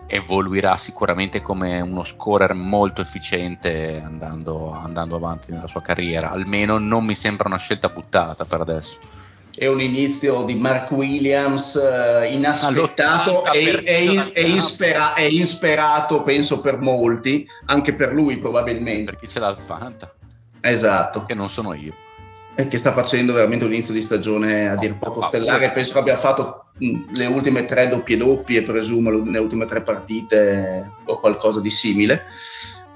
evoluirà 0.06 0.76
sicuramente 0.78 1.42
come 1.42 1.80
uno 1.82 2.02
scorer 2.02 2.54
molto 2.54 3.02
efficiente 3.02 4.00
andando, 4.02 4.72
andando 4.72 5.16
avanti 5.16 5.52
nella 5.52 5.68
sua 5.68 5.82
carriera, 5.82 6.30
almeno 6.30 6.78
non 6.78 7.04
mi 7.04 7.14
sembra 7.14 7.48
una 7.48 7.58
scelta 7.58 7.90
buttata 7.90 8.46
per 8.46 8.60
adesso 8.60 8.98
è 9.54 9.66
un 9.66 9.80
inizio 9.80 10.44
di 10.44 10.54
Mark 10.54 10.90
Williams 10.92 11.76
eh, 11.76 12.32
inaspettato 12.32 13.52
e, 13.52 13.82
e, 13.84 14.30
e, 14.32 14.48
inspera, 14.48 15.14
e, 15.14 15.28
insperato, 15.28 16.22
penso, 16.22 16.62
per 16.62 16.78
molti, 16.78 17.46
anche 17.66 17.94
per 17.94 18.12
lui 18.12 18.38
probabilmente. 18.38 19.10
Per 19.10 19.16
chi 19.16 19.28
ce 19.28 19.40
l'ha 19.40 19.48
al 19.48 19.58
Fanta. 19.58 20.14
Esatto. 20.62 21.24
Che 21.24 21.34
non 21.34 21.48
sono 21.48 21.74
io. 21.74 21.92
E 22.54 22.68
che 22.68 22.78
sta 22.78 22.92
facendo 22.92 23.32
veramente 23.32 23.64
un 23.64 23.72
inizio 23.72 23.94
di 23.94 24.00
stagione 24.00 24.68
a 24.68 24.76
dir 24.76 24.96
poco 24.96 25.22
stellare. 25.22 25.70
Penso 25.72 25.94
che 25.94 25.98
abbia 25.98 26.16
fatto 26.16 26.66
mh, 26.78 27.14
le 27.14 27.26
ultime 27.26 27.64
tre 27.64 27.88
doppie 27.88 28.16
doppie, 28.16 28.62
presumo, 28.62 29.10
le 29.10 29.38
ultime 29.38 29.66
tre 29.66 29.82
partite 29.82 30.90
o 31.04 31.18
qualcosa 31.18 31.60
di 31.60 31.70
simile. 31.70 32.24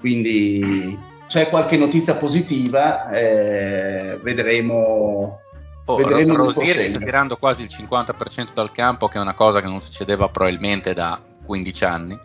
Quindi 0.00 0.99
c'è 1.26 1.49
qualche 1.49 1.76
notizia 1.76 2.14
positiva, 2.14 3.08
eh, 3.11 4.18
vedremo 4.23 5.40
Oh, 5.88 5.94
Vedremo 5.94 6.35
Rosier 6.35 6.90
sta 6.90 6.99
tirando 6.99 7.37
quasi 7.37 7.62
il 7.62 7.68
50% 7.70 8.49
dal 8.52 8.73
campo, 8.73 9.06
che 9.06 9.18
è 9.18 9.20
una 9.20 9.35
cosa 9.35 9.61
che 9.61 9.68
non 9.68 9.80
succedeva 9.80 10.28
probabilmente 10.28 10.94
da 10.94 11.20
15 11.44 11.85
anni. 11.85 12.18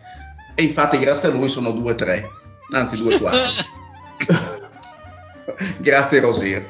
E 0.56 0.62
infatti, 0.64 0.98
grazie 0.98 1.28
a 1.28 1.30
lui 1.30 1.46
sono 1.48 1.70
2-3, 1.70 2.24
anzi 2.72 2.96
2-4. 2.96 4.60
grazie, 5.78 6.20
Rosier. 6.20 6.66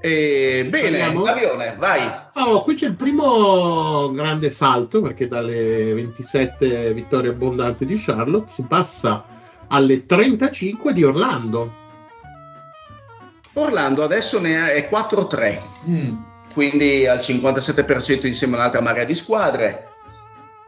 E, 0.00 0.66
bene, 0.70 1.12
Marione, 1.12 1.76
vai. 1.78 2.00
Oh, 2.34 2.62
qui 2.62 2.74
c'è 2.74 2.86
il 2.86 2.94
primo 2.94 4.10
grande 4.12 4.50
salto 4.50 5.02
perché 5.02 5.28
dalle 5.28 5.92
27 5.92 6.94
vittorie 6.94 7.30
abbondanti 7.30 7.84
di 7.84 7.96
Charlotte 7.98 8.50
si 8.50 8.62
passa 8.62 9.24
alle 9.68 10.06
35 10.06 10.92
di 10.94 11.04
Orlando 11.04 11.80
Orlando 13.54 14.04
adesso 14.04 14.40
ne 14.40 14.72
è 14.72 14.88
4-3, 14.90 15.60
mm. 15.88 16.14
quindi 16.54 17.06
al 17.06 17.18
57% 17.18 18.26
insieme 18.26 18.54
a 18.54 18.60
un'altra 18.60 18.80
marea 18.80 19.04
di 19.04 19.14
squadre. 19.14 19.88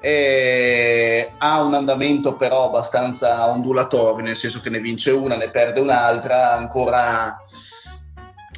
E 0.05 1.31
ha 1.39 1.63
un 1.63 1.75
andamento 1.75 2.35
però 2.35 2.67
abbastanza 2.67 3.49
ondulatorio, 3.49 4.25
nel 4.25 4.35
senso 4.35 4.61
che 4.61 4.69
ne 4.69 4.81
vince 4.81 5.13
una, 5.13 5.37
ne 5.37 5.49
perde 5.49 5.79
un'altra, 5.79 6.53
ancora, 6.55 7.41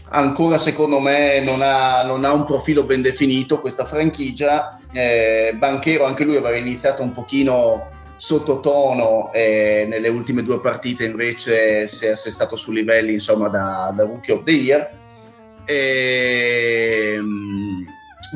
ancora 0.08 0.56
secondo 0.56 1.00
me 1.00 1.40
non 1.40 1.60
ha, 1.60 2.02
non 2.02 2.24
ha, 2.24 2.32
un 2.32 2.46
profilo 2.46 2.84
ben 2.84 3.02
definito 3.02 3.60
questa 3.60 3.84
franchigia. 3.84 4.78
Eh, 4.90 5.54
Banchero 5.58 6.06
anche 6.06 6.24
lui 6.24 6.36
aveva 6.36 6.56
iniziato 6.56 7.02
un 7.02 7.12
pochino 7.12 7.88
sottotono 8.16 9.32
e 9.32 9.84
nelle 9.86 10.08
ultime 10.08 10.42
due 10.42 10.60
partite 10.60 11.04
invece 11.04 11.86
si 11.86 12.06
è 12.06 12.10
assestato 12.10 12.56
su 12.56 12.72
livelli 12.72 13.12
insomma 13.12 13.48
da, 13.48 13.92
da 13.94 14.04
Rookie 14.04 14.32
of 14.32 14.44
the 14.44 14.50
Year. 14.50 14.90
E, 15.66 17.16
um, 17.18 17.84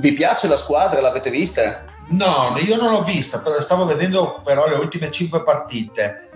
vi 0.00 0.12
piace 0.12 0.46
la 0.46 0.56
squadra? 0.56 1.00
L'avete 1.00 1.30
vista? 1.30 1.84
No, 2.10 2.56
io 2.64 2.76
non 2.76 2.92
l'ho 2.92 3.04
vista, 3.04 3.42
stavo 3.60 3.84
vedendo 3.84 4.40
però 4.44 4.66
le 4.66 4.76
ultime 4.76 5.10
cinque 5.10 5.42
partite. 5.42 6.28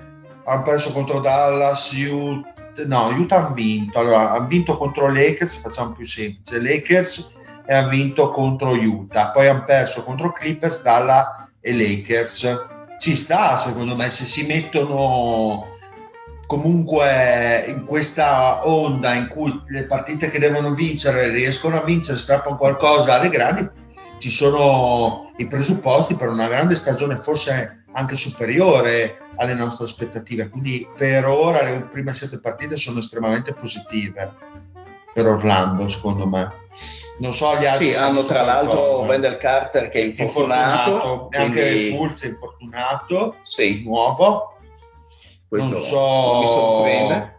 Hanno 0.44 0.62
perso 0.62 0.92
contro 0.92 1.20
Dallas, 1.20 1.92
Utah, 1.92 2.52
no, 2.86 3.06
Utah 3.08 3.36
hanno 3.36 3.54
vinto. 3.54 3.98
Allora, 3.98 4.32
hanno 4.32 4.48
vinto 4.48 4.76
contro 4.76 5.10
Lakers, 5.10 5.60
facciamo 5.60 5.94
più 5.94 6.06
semplice, 6.06 6.60
Lakers 6.60 7.34
e 7.64 7.74
hanno 7.74 7.88
vinto 7.88 8.30
contro 8.30 8.72
Utah. 8.72 9.30
Poi 9.30 9.48
hanno 9.48 9.64
perso 9.64 10.02
contro 10.02 10.32
Clippers, 10.32 10.82
Dallas 10.82 11.48
e 11.60 11.72
Lakers 11.72 12.70
ci 13.02 13.16
sta 13.16 13.56
secondo 13.56 13.96
me 13.96 14.10
se 14.10 14.24
si 14.26 14.46
mettono 14.46 15.70
comunque 16.46 17.64
in 17.66 17.84
questa 17.84 18.64
onda 18.68 19.14
in 19.14 19.26
cui 19.26 19.60
le 19.66 19.86
partite 19.86 20.30
che 20.30 20.38
devono 20.38 20.72
vincere 20.74 21.28
riescono 21.30 21.80
a 21.80 21.84
vincere, 21.84 22.18
strappano 22.18 22.56
qualcosa 22.56 23.14
alle 23.14 23.28
grandi, 23.28 23.68
ci 24.22 24.30
sono 24.30 25.32
i 25.38 25.48
presupposti 25.48 26.14
per 26.14 26.28
una 26.28 26.46
grande 26.46 26.76
stagione 26.76 27.16
forse 27.16 27.86
anche 27.92 28.14
superiore 28.14 29.18
alle 29.36 29.54
nostre 29.54 29.84
aspettative. 29.84 30.48
Quindi 30.48 30.86
per 30.96 31.26
ora 31.26 31.64
le 31.64 31.88
prime 31.90 32.14
sette 32.14 32.40
partite 32.40 32.76
sono 32.76 33.00
estremamente 33.00 33.52
positive 33.52 34.32
per 35.12 35.26
Orlando, 35.26 35.88
secondo 35.88 36.24
me 36.28 36.60
non 37.18 37.34
so 37.34 37.58
gli 37.58 37.66
altri. 37.66 37.90
Sì, 37.90 37.96
hanno 37.96 38.24
tra 38.24 38.42
l'altro 38.42 39.00
Wendell 39.00 39.38
Carter 39.38 39.88
che 39.88 40.00
è 40.00 40.04
infortunato. 40.04 40.90
infortunato 40.90 41.28
quindi... 41.28 41.58
E 41.58 41.64
anche 41.64 41.96
Fulz 41.96 42.22
è 42.22 42.28
infortunato, 42.28 43.36
sì. 43.42 43.82
nuovo. 43.82 44.56
Questo 45.48 45.74
non, 45.74 45.82
so... 45.82 45.98
non 45.98 46.40
mi 46.40 46.46
sorprende. 46.46 47.38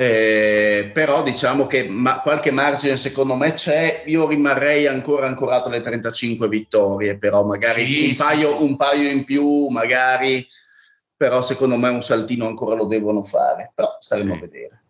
Eh, 0.00 0.92
però 0.94 1.22
diciamo 1.22 1.66
che 1.66 1.86
ma, 1.86 2.22
qualche 2.22 2.50
margine 2.50 2.96
secondo 2.96 3.36
me 3.36 3.52
c'è, 3.52 4.04
io 4.06 4.26
rimarrei 4.26 4.86
ancora 4.86 5.26
ancorato 5.26 5.68
alle 5.68 5.82
35 5.82 6.48
vittorie, 6.48 7.18
però 7.18 7.44
magari 7.44 7.84
sì, 7.84 8.08
un, 8.08 8.16
paio, 8.16 8.56
sì. 8.56 8.62
un, 8.62 8.76
paio, 8.76 9.10
in 9.10 9.24
più, 9.24 9.66
magari, 9.68 10.48
però 11.14 11.42
secondo 11.42 11.76
me 11.76 11.90
un 11.90 12.00
saltino 12.00 12.46
ancora 12.46 12.76
lo 12.76 12.86
devono 12.86 13.22
fare, 13.22 13.72
però 13.74 13.98
staremo 14.00 14.32
sì. 14.32 14.38
a 14.38 14.40
vedere. 14.40 14.82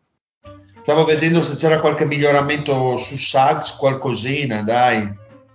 Stavo 0.81 1.05
vedendo 1.05 1.43
se 1.43 1.57
c'era 1.57 1.81
qualche 1.81 2.05
miglioramento 2.05 2.97
su 2.97 3.17
Suggs, 3.17 3.79
qualcosina, 3.79 4.63
dai, 4.63 5.13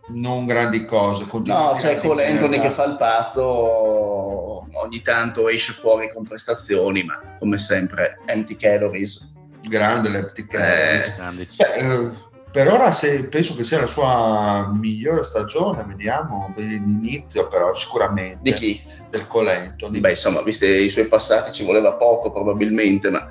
non 0.08 0.48
grandi 0.48 0.84
cose. 0.84 1.26
No, 1.32 1.76
c'è 1.78 1.98
Cole 2.00 2.28
Anthony 2.28 2.60
che 2.60 2.72
fa 2.72 2.84
il 2.84 2.98
pazzo, 2.98 4.68
ogni 4.80 5.02
tanto 5.02 5.48
esce 5.48 5.72
fuori 5.72 6.12
con 6.12 6.26
prestazioni, 6.26 7.04
ma 7.04 7.38
come 7.40 7.58
sempre, 7.58 8.20
empty 8.26 8.58
calories. 8.58 9.32
Grande 9.67 10.34
calories. 10.48 11.19
Eh, 11.19 11.89
Beh, 11.89 12.12
per 12.51 12.72
ora 12.72 12.91
se, 12.91 13.27
penso 13.27 13.53
che 13.55 13.63
sia 13.63 13.81
la 13.81 13.88
sua 13.88 14.72
migliore 14.74 15.24
stagione, 15.24 15.84
vediamo 15.86 16.53
l'inizio 16.55 17.48
però 17.50 17.75
sicuramente. 17.75 18.39
Di 18.41 18.53
chi? 18.53 18.81
Del 19.10 19.27
Cole 19.27 19.55
Anthony. 19.55 20.00
Beh, 20.00 20.12
insomma, 20.12 20.41
visti 20.41 20.65
i 20.65 20.89
suoi 20.89 21.07
passati 21.07 21.51
ci 21.51 21.65
voleva 21.65 21.93
poco 21.93 22.31
probabilmente, 22.31 23.10
ma 23.10 23.27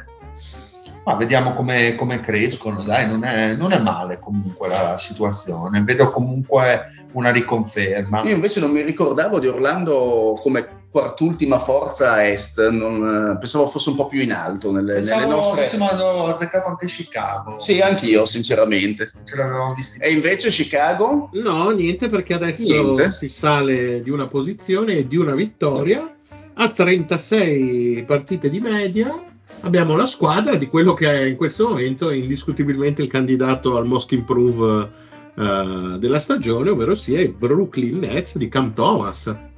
ma 1.04 1.16
vediamo 1.16 1.54
come, 1.54 1.94
come 1.96 2.20
crescono, 2.20 2.82
dai, 2.82 3.06
non 3.06 3.24
è, 3.24 3.54
non 3.56 3.72
è, 3.72 3.78
male 3.78 4.18
comunque 4.18 4.68
la 4.68 4.96
situazione, 4.96 5.82
vedo 5.82 6.10
comunque 6.10 6.92
una 7.12 7.30
riconferma. 7.30 8.22
Io 8.22 8.34
invece 8.34 8.60
non 8.60 8.70
mi 8.70 8.82
ricordavo 8.82 9.38
di 9.38 9.46
Orlando 9.46 10.38
come 10.40 10.73
quart'ultima 10.94 11.58
forza 11.58 12.24
est, 12.24 12.68
non, 12.68 13.36
pensavo 13.40 13.66
fosse 13.66 13.88
un 13.88 13.96
po' 13.96 14.06
più 14.06 14.20
in 14.20 14.32
alto 14.32 14.70
nelle, 14.70 14.94
pensavo, 14.94 15.20
nelle 15.22 15.34
nostre... 15.34 15.60
Pensavo 15.62 16.08
hanno 16.08 16.26
azzeccato 16.26 16.68
anche 16.68 16.86
Chicago. 16.86 17.58
Sì, 17.58 17.80
anch'io 17.80 18.24
sinceramente. 18.26 19.10
Ce 19.24 19.34
l'avevamo 19.34 19.74
visto. 19.74 20.00
E 20.00 20.12
invece 20.12 20.50
Chicago? 20.50 21.30
No, 21.32 21.70
niente 21.70 22.08
perché 22.08 22.34
adesso 22.34 22.62
niente. 22.62 23.10
si 23.10 23.28
sale 23.28 24.02
di 24.02 24.10
una 24.10 24.28
posizione 24.28 24.98
e 24.98 25.08
di 25.08 25.16
una 25.16 25.34
vittoria 25.34 26.14
a 26.54 26.70
36 26.70 28.04
partite 28.04 28.48
di 28.48 28.60
media 28.60 29.20
abbiamo 29.62 29.96
la 29.96 30.06
squadra 30.06 30.54
di 30.54 30.68
quello 30.68 30.94
che 30.94 31.10
è 31.10 31.24
in 31.24 31.34
questo 31.34 31.70
momento 31.70 32.12
indiscutibilmente 32.12 33.02
il 33.02 33.08
candidato 33.08 33.76
al 33.76 33.86
most 33.86 34.12
improve 34.12 34.90
uh, 35.34 35.98
della 35.98 36.20
stagione, 36.20 36.70
ovvero 36.70 36.94
sia 36.94 37.20
i 37.20 37.26
Brooklyn 37.26 37.98
Nets 37.98 38.36
di 38.36 38.48
Cam 38.48 38.72
Thomas. 38.72 39.52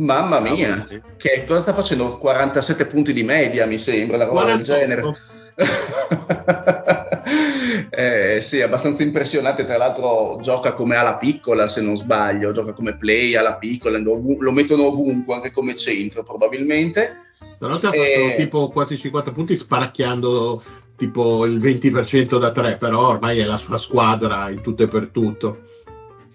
Mamma 0.00 0.40
mia, 0.40 0.88
che 1.18 1.44
cosa 1.46 1.60
sta 1.60 1.74
facendo? 1.74 2.16
47 2.16 2.86
punti 2.86 3.12
di 3.12 3.22
media, 3.22 3.66
mi 3.66 3.76
sembra, 3.76 4.16
una 4.16 4.24
roba 4.24 4.44
del 4.44 4.62
genere. 4.62 5.14
eh, 7.90 8.38
sì, 8.40 8.62
abbastanza 8.62 9.02
impressionante. 9.02 9.64
Tra 9.64 9.76
l'altro, 9.76 10.38
gioca 10.40 10.72
come 10.72 10.96
ala 10.96 11.18
piccola, 11.18 11.68
se 11.68 11.82
non 11.82 11.98
sbaglio, 11.98 12.50
gioca 12.50 12.72
come 12.72 12.96
play 12.96 13.34
alla 13.34 13.56
piccola, 13.56 13.98
lo 13.98 14.52
mettono 14.52 14.86
ovunque, 14.86 15.34
anche 15.34 15.50
come 15.50 15.76
centro, 15.76 16.22
probabilmente. 16.22 17.24
Stanotte 17.56 17.86
ha 17.86 17.90
fatto 17.90 18.02
eh, 18.02 18.34
tipo 18.38 18.70
quasi 18.70 18.96
50 18.96 19.32
punti 19.32 19.54
sparacchiando 19.54 20.62
tipo 20.96 21.44
il 21.44 21.58
20% 21.58 22.38
da 22.38 22.52
3, 22.52 22.78
però 22.78 23.08
ormai 23.08 23.38
è 23.38 23.44
la 23.44 23.58
sua 23.58 23.76
squadra 23.76 24.48
in 24.48 24.62
tutto 24.62 24.84
e 24.84 24.88
per 24.88 25.08
tutto. 25.08 25.68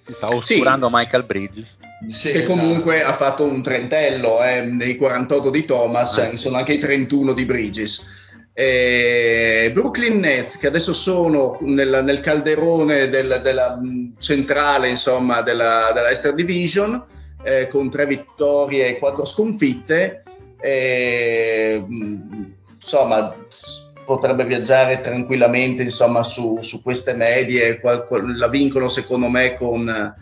Si 0.06 0.14
sta 0.14 0.28
oscurando 0.34 0.88
sì. 0.88 0.94
Michael 0.94 1.24
Bridges. 1.24 1.78
Sì, 2.08 2.32
che 2.32 2.44
comunque 2.44 2.98
esatto. 2.98 3.12
ha 3.12 3.16
fatto 3.16 3.44
un 3.46 3.64
trentello 3.64 4.44
eh, 4.44 4.62
nei 4.62 4.96
48 4.96 5.50
di 5.50 5.66
Thomas, 5.66 6.18
ah, 6.18 6.38
sono 6.38 6.58
anche 6.58 6.74
i 6.74 6.78
31 6.78 7.34
di 7.34 7.46
Bridges. 7.46 8.14
Eh, 8.54 9.72
Brooklyn 9.74 10.20
Nets 10.20 10.58
che 10.58 10.68
adesso 10.68 10.94
sono 10.94 11.58
nel, 11.62 12.04
nel 12.06 12.22
calderone 12.22 13.10
del, 13.10 13.42
della 13.44 13.82
centrale 14.18 14.88
insomma 14.88 15.42
della, 15.42 15.92
della 15.94 16.10
Esther 16.10 16.34
Division 16.36 17.04
eh, 17.44 17.68
con 17.68 17.90
tre 17.90 18.06
vittorie 18.06 18.88
e 18.88 18.98
quattro 18.98 19.26
sconfitte 19.26 20.24
eh, 20.62 21.86
insomma 22.76 23.36
potrebbe 24.06 24.46
viaggiare 24.46 25.02
tranquillamente 25.02 25.84
insomma 25.84 26.24
su, 26.24 26.60
su 26.62 26.82
queste 26.82 27.14
medie 27.14 27.80
qual, 27.80 28.08
qual, 28.08 28.38
la 28.38 28.48
vincono 28.48 28.88
secondo 28.88 29.28
me 29.28 29.56
con, 29.56 30.14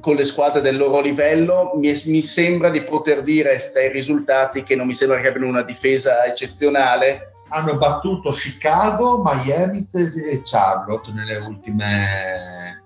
con 0.00 0.14
le 0.14 0.24
squadre 0.24 0.60
del 0.60 0.76
loro 0.76 1.00
livello 1.00 1.72
mi, 1.76 1.92
mi 2.04 2.22
sembra 2.22 2.68
di 2.68 2.82
poter 2.82 3.22
dire 3.22 3.58
dai 3.72 3.90
risultati 3.90 4.62
che 4.62 4.76
non 4.76 4.86
mi 4.86 4.94
sembra 4.94 5.20
che 5.20 5.28
abbiano 5.28 5.48
una 5.48 5.62
difesa 5.62 6.24
eccezionale 6.24 7.32
hanno 7.48 7.76
battuto 7.76 8.30
Chicago, 8.30 9.22
Miami 9.24 9.86
e 9.92 10.42
Charlotte 10.44 11.12
nelle 11.12 11.36
ultime 11.36 12.82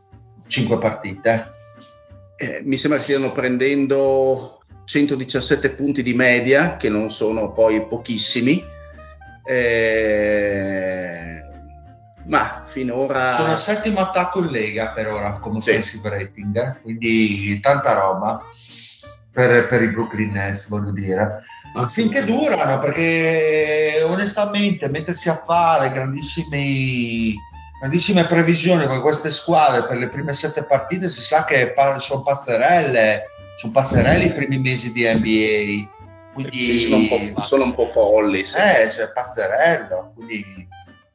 cinque 0.49 0.79
partite. 0.79 1.49
Eh, 2.37 2.63
mi 2.65 2.77
sembra 2.77 2.99
che 2.99 3.05
stiano 3.05 3.33
prendendo 3.33 4.61
117 4.85 5.71
punti 5.71 6.03
di 6.03 6.15
media, 6.15 6.77
che 6.77 6.89
non 6.89 7.11
sono 7.11 7.53
poi 7.53 7.87
pochissimi. 7.87 8.63
Eh, 9.45 11.43
ma 12.27 12.63
finora 12.67 13.35
sono 13.35 13.53
il 13.53 13.59
settimo 13.59 14.01
attacco 14.01 14.41
in 14.41 14.51
lega 14.51 14.91
per 14.91 15.09
ora 15.09 15.39
come 15.39 15.61
sì. 15.61 15.71
offensive 15.71 16.09
rating, 16.09 16.57
eh? 16.57 16.81
quindi 16.83 17.59
tanta 17.61 17.95
roba 17.95 18.41
per, 19.33 19.67
per, 19.67 19.83
i 19.83 19.89
Brooklyn 19.89 20.31
Nets, 20.31 20.69
voglio 20.69 20.93
dire. 20.93 21.43
Ah, 21.75 21.89
Finché 21.89 22.25
durano, 22.25 22.79
perché 22.79 24.03
onestamente 24.05 24.89
mettersi 24.89 25.29
a 25.29 25.35
fare 25.35 25.91
grandissime 25.91 28.27
previsioni 28.27 28.87
con 28.87 29.01
queste 29.01 29.31
squadre 29.31 29.87
per 29.87 29.97
le 29.97 30.09
prime 30.09 30.35
sette 30.35 30.65
partite 30.65 31.09
si 31.09 31.23
sa 31.23 31.45
che 31.45 31.75
sono 31.99 32.23
passerelle, 32.23 33.25
sono 33.57 33.73
passerelle 33.73 34.25
i 34.25 34.33
primi 34.33 34.59
mesi 34.59 34.93
di 34.93 35.05
NBA. 35.05 35.99
Quindi 36.49 36.79
sì, 36.79 36.79
sono, 36.79 36.97
un 36.97 37.09
po', 37.09 37.43
sono 37.43 37.65
un 37.65 37.75
po' 37.75 37.87
folli. 37.87 38.45
Sì. 38.45 38.57
Eh, 38.59 38.91
cioè 38.91 39.11
passerello. 39.13 40.13
Quindi... 40.15 40.69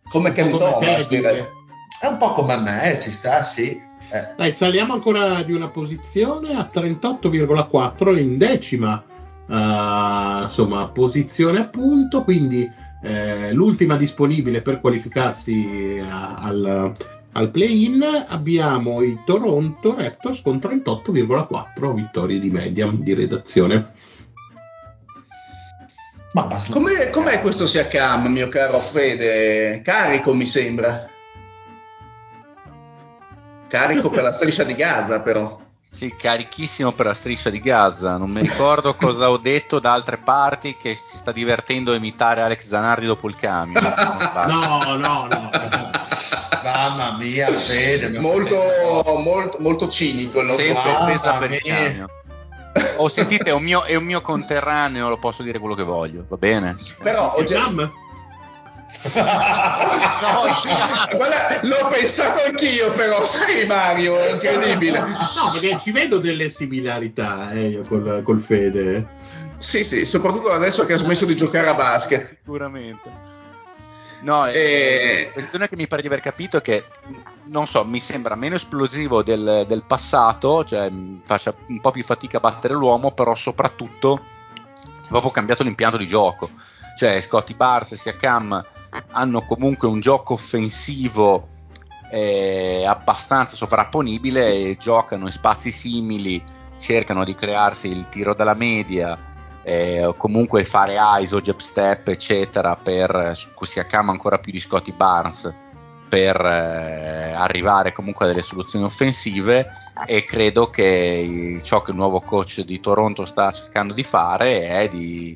Come 0.09 0.31
Ken 0.33 0.51
Thomas, 0.51 1.09
È 1.09 2.05
un 2.05 2.17
po' 2.17 2.33
come 2.33 2.57
me, 2.57 2.97
ci 3.01 3.11
sta, 3.11 3.41
sì. 3.41 3.69
Eh. 4.11 4.33
Dai, 4.37 4.51
saliamo 4.51 4.93
ancora 4.93 5.41
di 5.41 5.51
una 5.51 5.69
posizione 5.69 6.53
a 6.53 6.69
38,4 6.71 8.17
in 8.17 8.37
decima 8.37 9.03
uh, 9.47 10.43
insomma, 10.43 10.87
posizione 10.89 11.59
appunto, 11.59 12.23
quindi 12.23 12.69
eh, 13.03 13.51
l'ultima 13.51 13.97
disponibile 13.97 14.61
per 14.61 14.79
qualificarsi 14.79 16.01
a, 16.07 16.35
al, 16.35 16.93
al 17.33 17.51
play-in 17.51 18.03
abbiamo 18.27 19.01
i 19.01 19.19
Toronto 19.25 19.95
Raptors 19.95 20.41
con 20.41 20.57
38,4 20.57 21.93
vittorie 21.93 22.39
di 22.39 22.49
media 22.49 22.89
di 22.91 23.13
redazione. 23.13 23.93
Ma 26.35 26.49
com'è, 26.69 27.11
com'è 27.11 27.39
questo 27.39 27.65
Siakam, 27.65 28.27
mio 28.27 28.49
caro 28.49 28.77
Fede? 28.79 29.81
Carico 29.81 30.33
mi 30.33 30.45
sembra. 30.45 31.07
Carico 33.69 34.09
per 34.09 34.23
la 34.23 34.33
striscia 34.33 34.65
di 34.65 34.75
Gaza, 34.75 35.21
però. 35.21 35.57
Sì, 35.89 36.13
carichissimo 36.13 36.91
per 36.91 37.05
la 37.05 37.13
striscia 37.13 37.49
di 37.49 37.61
Gaza. 37.61 38.17
Non 38.17 38.31
mi 38.31 38.41
ricordo 38.41 38.95
cosa 38.99 39.29
ho 39.29 39.37
detto 39.37 39.79
da 39.79 39.93
altre 39.93 40.17
parti 40.17 40.75
che 40.75 40.93
si 40.93 41.15
sta 41.15 41.31
divertendo 41.31 41.93
a 41.93 41.95
imitare 41.95 42.41
Alex 42.41 42.67
Zanardi 42.67 43.05
dopo 43.05 43.29
il 43.29 43.35
camion. 43.37 43.81
no, 44.47 44.97
no, 44.97 45.27
no. 45.27 45.49
Mamma 46.65 47.15
mia, 47.17 47.49
Fede. 47.49 48.19
Molto, 48.19 48.57
molto, 49.23 49.57
molto 49.61 49.87
cinico 49.87 50.41
il 50.41 50.47
nostro 50.47 50.65
Senza 50.65 51.01
offesa 51.01 51.33
per 51.35 51.51
il 51.53 51.61
camion. 51.61 52.07
Oh, 52.97 53.09
sentite, 53.09 53.49
è 53.49 53.53
un, 53.53 53.63
mio, 53.63 53.83
è 53.83 53.95
un 53.95 54.03
mio 54.03 54.21
conterraneo, 54.21 55.09
lo 55.09 55.17
posso 55.17 55.43
dire 55.43 55.59
quello 55.59 55.75
che 55.75 55.83
voglio, 55.83 56.25
va 56.27 56.37
bene? 56.37 56.75
Però 57.01 57.33
ho 57.33 57.43
già 57.43 57.67
no, 57.69 57.91
guarda, 61.15 61.59
l'ho 61.61 61.87
pensato 61.89 62.43
anch'io, 62.45 62.91
però, 62.93 63.25
sai, 63.25 63.65
Mario, 63.65 64.17
è 64.19 64.31
incredibile. 64.31 64.99
No, 64.99 65.15
perché 65.51 65.79
ci 65.81 65.91
vedo 65.91 66.19
delle 66.19 66.49
similarità 66.49 67.51
eh, 67.51 67.67
io 67.67 67.81
col, 67.87 68.21
col 68.23 68.39
Fede. 68.39 69.07
Sì, 69.59 69.83
sì, 69.83 70.05
soprattutto 70.05 70.51
adesso 70.51 70.85
che 70.85 70.93
ha 70.93 70.97
smesso 70.97 71.25
di 71.25 71.35
giocare 71.35 71.69
a 71.69 71.73
basket. 71.73 72.37
Sicuramente. 72.43 73.11
No, 74.25 74.47
e... 74.47 75.25
la 75.27 75.31
questione 75.33 75.67
che 75.67 75.75
mi 75.75 75.87
pare 75.87 76.01
di 76.01 76.07
aver 76.07 76.19
capito 76.19 76.57
è 76.57 76.61
che, 76.61 76.85
non 77.45 77.67
so, 77.67 77.85
mi 77.85 77.99
sembra 77.99 78.33
meno 78.33 78.55
esplosivo 78.55 79.21
del, 79.21 79.65
del 79.67 79.83
passato, 79.83 80.63
cioè 80.65 80.91
faccia 81.23 81.53
un 81.67 81.79
po' 81.79 81.91
più 81.91 82.03
fatica 82.03 82.37
a 82.37 82.39
battere 82.39 82.73
l'uomo, 82.73 83.11
però 83.11 83.35
soprattutto 83.35 84.19
proprio 85.07 85.29
cambiato 85.29 85.61
l'impianto 85.61 85.97
di 85.97 86.07
gioco. 86.07 86.49
Cioè 86.97 87.21
Scotty 87.21 87.53
Barnes 87.53 87.91
e 87.91 87.97
Siakam 87.97 88.65
hanno 89.11 89.45
comunque 89.45 89.87
un 89.87 89.99
gioco 89.99 90.33
offensivo 90.33 91.49
eh, 92.09 92.83
abbastanza 92.83 93.55
sovrapponibile 93.55 94.53
e 94.53 94.77
giocano 94.79 95.25
in 95.25 95.31
spazi 95.31 95.69
simili, 95.69 96.41
cercano 96.79 97.23
di 97.23 97.35
crearsi 97.35 97.89
il 97.89 98.09
tiro 98.09 98.33
dalla 98.33 98.55
media 98.55 99.33
eh, 99.67 100.13
comunque 100.15 100.63
fare 100.63 100.95
ISO, 101.21 101.41
jab 101.41 101.57
step 101.57 102.09
eccetera 102.09 102.75
per 102.75 103.33
Siakam 103.59 104.09
ancora 104.09 104.37
più 104.37 104.51
di 104.51 104.59
Scotty 104.59 104.91
Barnes 104.91 105.51
per 106.07 106.39
eh, 106.39 107.33
arrivare 107.33 107.91
comunque 107.91 108.25
a 108.25 108.27
delle 108.27 108.43
soluzioni 108.43 108.85
offensive 108.85 109.67
e 110.05 110.23
credo 110.23 110.69
che 110.69 111.59
ciò 111.63 111.81
che 111.81 111.89
il 111.89 111.97
nuovo 111.97 112.21
coach 112.21 112.61
di 112.61 112.79
Toronto 112.79 113.25
sta 113.25 113.49
cercando 113.49 113.95
di 113.95 114.03
fare 114.03 114.67
è 114.67 114.87
di 114.87 115.35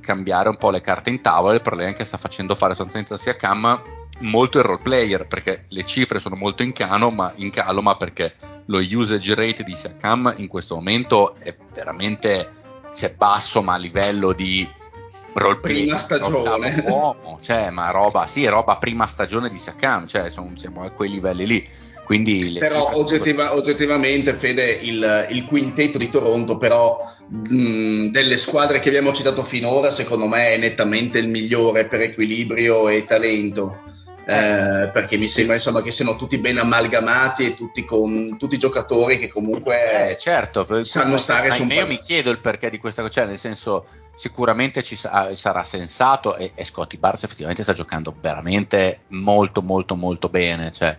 cambiare 0.00 0.48
un 0.48 0.56
po' 0.56 0.70
le 0.70 0.80
carte 0.80 1.10
in 1.10 1.20
tavola. 1.20 1.54
Il 1.54 1.60
problema 1.60 1.90
è 1.90 1.94
che 1.94 2.04
sta 2.04 2.16
facendo 2.16 2.54
fare 2.54 2.74
sostanzialmente 2.74 3.12
a 3.14 3.18
Siakam 3.18 3.82
molto 4.20 4.56
il 4.56 4.64
role 4.64 4.82
player 4.82 5.26
perché 5.26 5.64
le 5.68 5.84
cifre 5.84 6.18
sono 6.18 6.34
molto 6.34 6.62
in, 6.62 6.72
cano, 6.72 7.10
ma, 7.10 7.30
in 7.36 7.50
calo, 7.50 7.82
ma 7.82 7.94
perché 7.94 8.34
lo 8.66 8.78
usage 8.78 9.34
rate 9.34 9.62
di 9.62 9.74
Siakam 9.74 10.32
in 10.38 10.48
questo 10.48 10.74
momento 10.74 11.36
è 11.36 11.54
veramente 11.74 12.59
cioè, 13.00 13.14
basso, 13.16 13.62
ma 13.62 13.74
a 13.74 13.78
livello 13.78 14.32
di 14.32 14.68
role 15.32 15.56
player. 15.56 15.82
Prima 15.82 15.98
stagione. 15.98 16.84
Uomo, 16.86 17.38
cioè, 17.40 17.70
ma 17.70 17.90
roba, 17.90 18.26
sì, 18.26 18.46
roba 18.46 18.76
prima 18.76 19.06
stagione 19.06 19.48
di 19.48 19.56
Siakam, 19.56 20.06
cioè 20.06 20.28
son, 20.28 20.56
siamo 20.58 20.82
a 20.82 20.90
quei 20.90 21.08
livelli 21.08 21.46
lì. 21.46 21.68
Quindi 22.04 22.56
però 22.58 22.90
oggettiva, 22.94 23.54
oggettivamente, 23.54 24.34
Fede, 24.34 24.70
il, 24.82 25.28
il 25.30 25.44
quintetto 25.44 25.96
di 25.96 26.10
Toronto 26.10 26.58
però 26.58 26.98
mh, 27.28 28.08
delle 28.08 28.36
squadre 28.36 28.80
che 28.80 28.88
abbiamo 28.88 29.12
citato 29.12 29.44
finora, 29.44 29.90
secondo 29.92 30.26
me 30.26 30.54
è 30.54 30.56
nettamente 30.56 31.18
il 31.18 31.28
migliore 31.28 31.86
per 31.86 32.00
equilibrio 32.00 32.88
e 32.88 33.04
talento. 33.04 33.78
Eh, 34.30 34.90
perché 34.92 35.16
mi 35.16 35.26
sembra 35.26 35.56
insomma 35.56 35.82
che 35.82 35.90
siano 35.90 36.14
tutti 36.14 36.38
ben 36.38 36.56
amalgamati 36.56 37.46
e 37.46 37.54
tutti 37.56 37.84
con 37.84 38.36
tutti 38.38 38.58
giocatori 38.58 39.18
che 39.18 39.26
comunque 39.26 40.10
eh, 40.10 40.16
certo, 40.18 40.84
sanno 40.84 41.16
stare 41.16 41.50
su 41.50 41.64
un 41.64 41.70
io 41.72 41.84
mi 41.84 41.98
chiedo 41.98 42.30
il 42.30 42.38
perché 42.38 42.70
di 42.70 42.78
questa 42.78 43.02
cosa, 43.02 43.14
cioè 43.14 43.26
nel 43.26 43.38
senso 43.38 43.86
sicuramente 44.14 44.84
ci 44.84 44.94
sa- 44.94 45.34
sarà 45.34 45.64
sensato 45.64 46.36
e, 46.36 46.52
e 46.54 46.64
Scotty 46.64 46.96
Barnes 46.96 47.24
effettivamente 47.24 47.64
sta 47.64 47.72
giocando 47.72 48.14
veramente 48.20 49.00
molto 49.08 49.62
molto 49.62 49.96
molto 49.96 50.28
bene, 50.28 50.70
cioè 50.70 50.96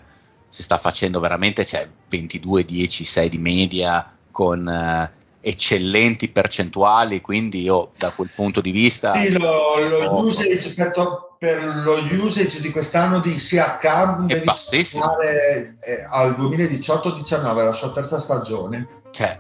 si 0.50 0.62
sta 0.62 0.78
facendo 0.78 1.22
veramente 1.22 1.64
cioè, 1.64 1.88
22 2.10 2.66
10 2.66 3.04
6 3.06 3.30
di 3.30 3.38
media 3.38 4.14
con 4.30 4.68
eh, 4.68 5.12
eccellenti 5.40 6.28
percentuali, 6.28 7.22
quindi 7.22 7.62
io 7.62 7.92
da 7.98 8.12
quel 8.12 8.30
punto 8.36 8.60
di 8.60 8.72
vista... 8.72 9.14
Sì, 9.14 9.32
lo, 9.32 9.88
lo 9.88 10.18
usage 10.26 10.74
per, 10.74 10.92
to- 10.92 11.31
per, 11.42 11.82
lo 11.84 11.98
usage 12.24 12.62
di 12.62 12.70
quest'anno 12.70 13.20
di 13.20 13.40
Siakam 13.40 14.30
è 14.30 14.44
bassissimo. 14.44 15.06
Fare, 15.06 15.76
eh, 15.80 16.06
al 16.08 16.36
2018-19, 16.38 17.64
la 17.64 17.74
sua 17.74 17.92
terza 17.92 18.20
stagione. 18.20 18.88
Cioè, 19.10 19.40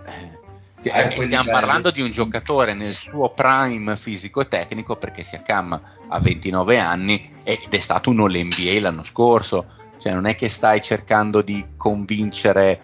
eh, 0.81 0.89
stiamo 0.89 1.19
livelli. 1.19 1.45
parlando 1.45 1.91
di 1.91 2.01
un 2.01 2.11
giocatore 2.11 2.73
nel 2.73 2.91
suo 2.91 3.29
prime 3.29 3.95
fisico 3.95 4.41
e 4.41 4.47
tecnico 4.47 4.95
perché 4.95 5.21
Siakam 5.21 5.79
ha 6.07 6.19
29 6.19 6.79
anni 6.79 7.35
ed 7.43 7.71
è 7.71 7.79
stato 7.79 8.09
un 8.09 8.21
All-NBA 8.21 8.79
l'anno 8.79 9.03
scorso, 9.03 9.67
cioè 9.99 10.13
non 10.13 10.25
è 10.25 10.33
che 10.33 10.49
stai 10.49 10.81
cercando 10.81 11.43
di 11.43 11.63
convincere 11.77 12.81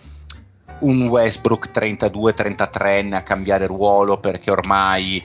un 0.81 1.07
Westbrook 1.07 1.71
32-33enne 1.71 3.13
a 3.15 3.23
cambiare 3.23 3.65
ruolo 3.65 4.19
perché 4.19 4.51
ormai 4.51 5.19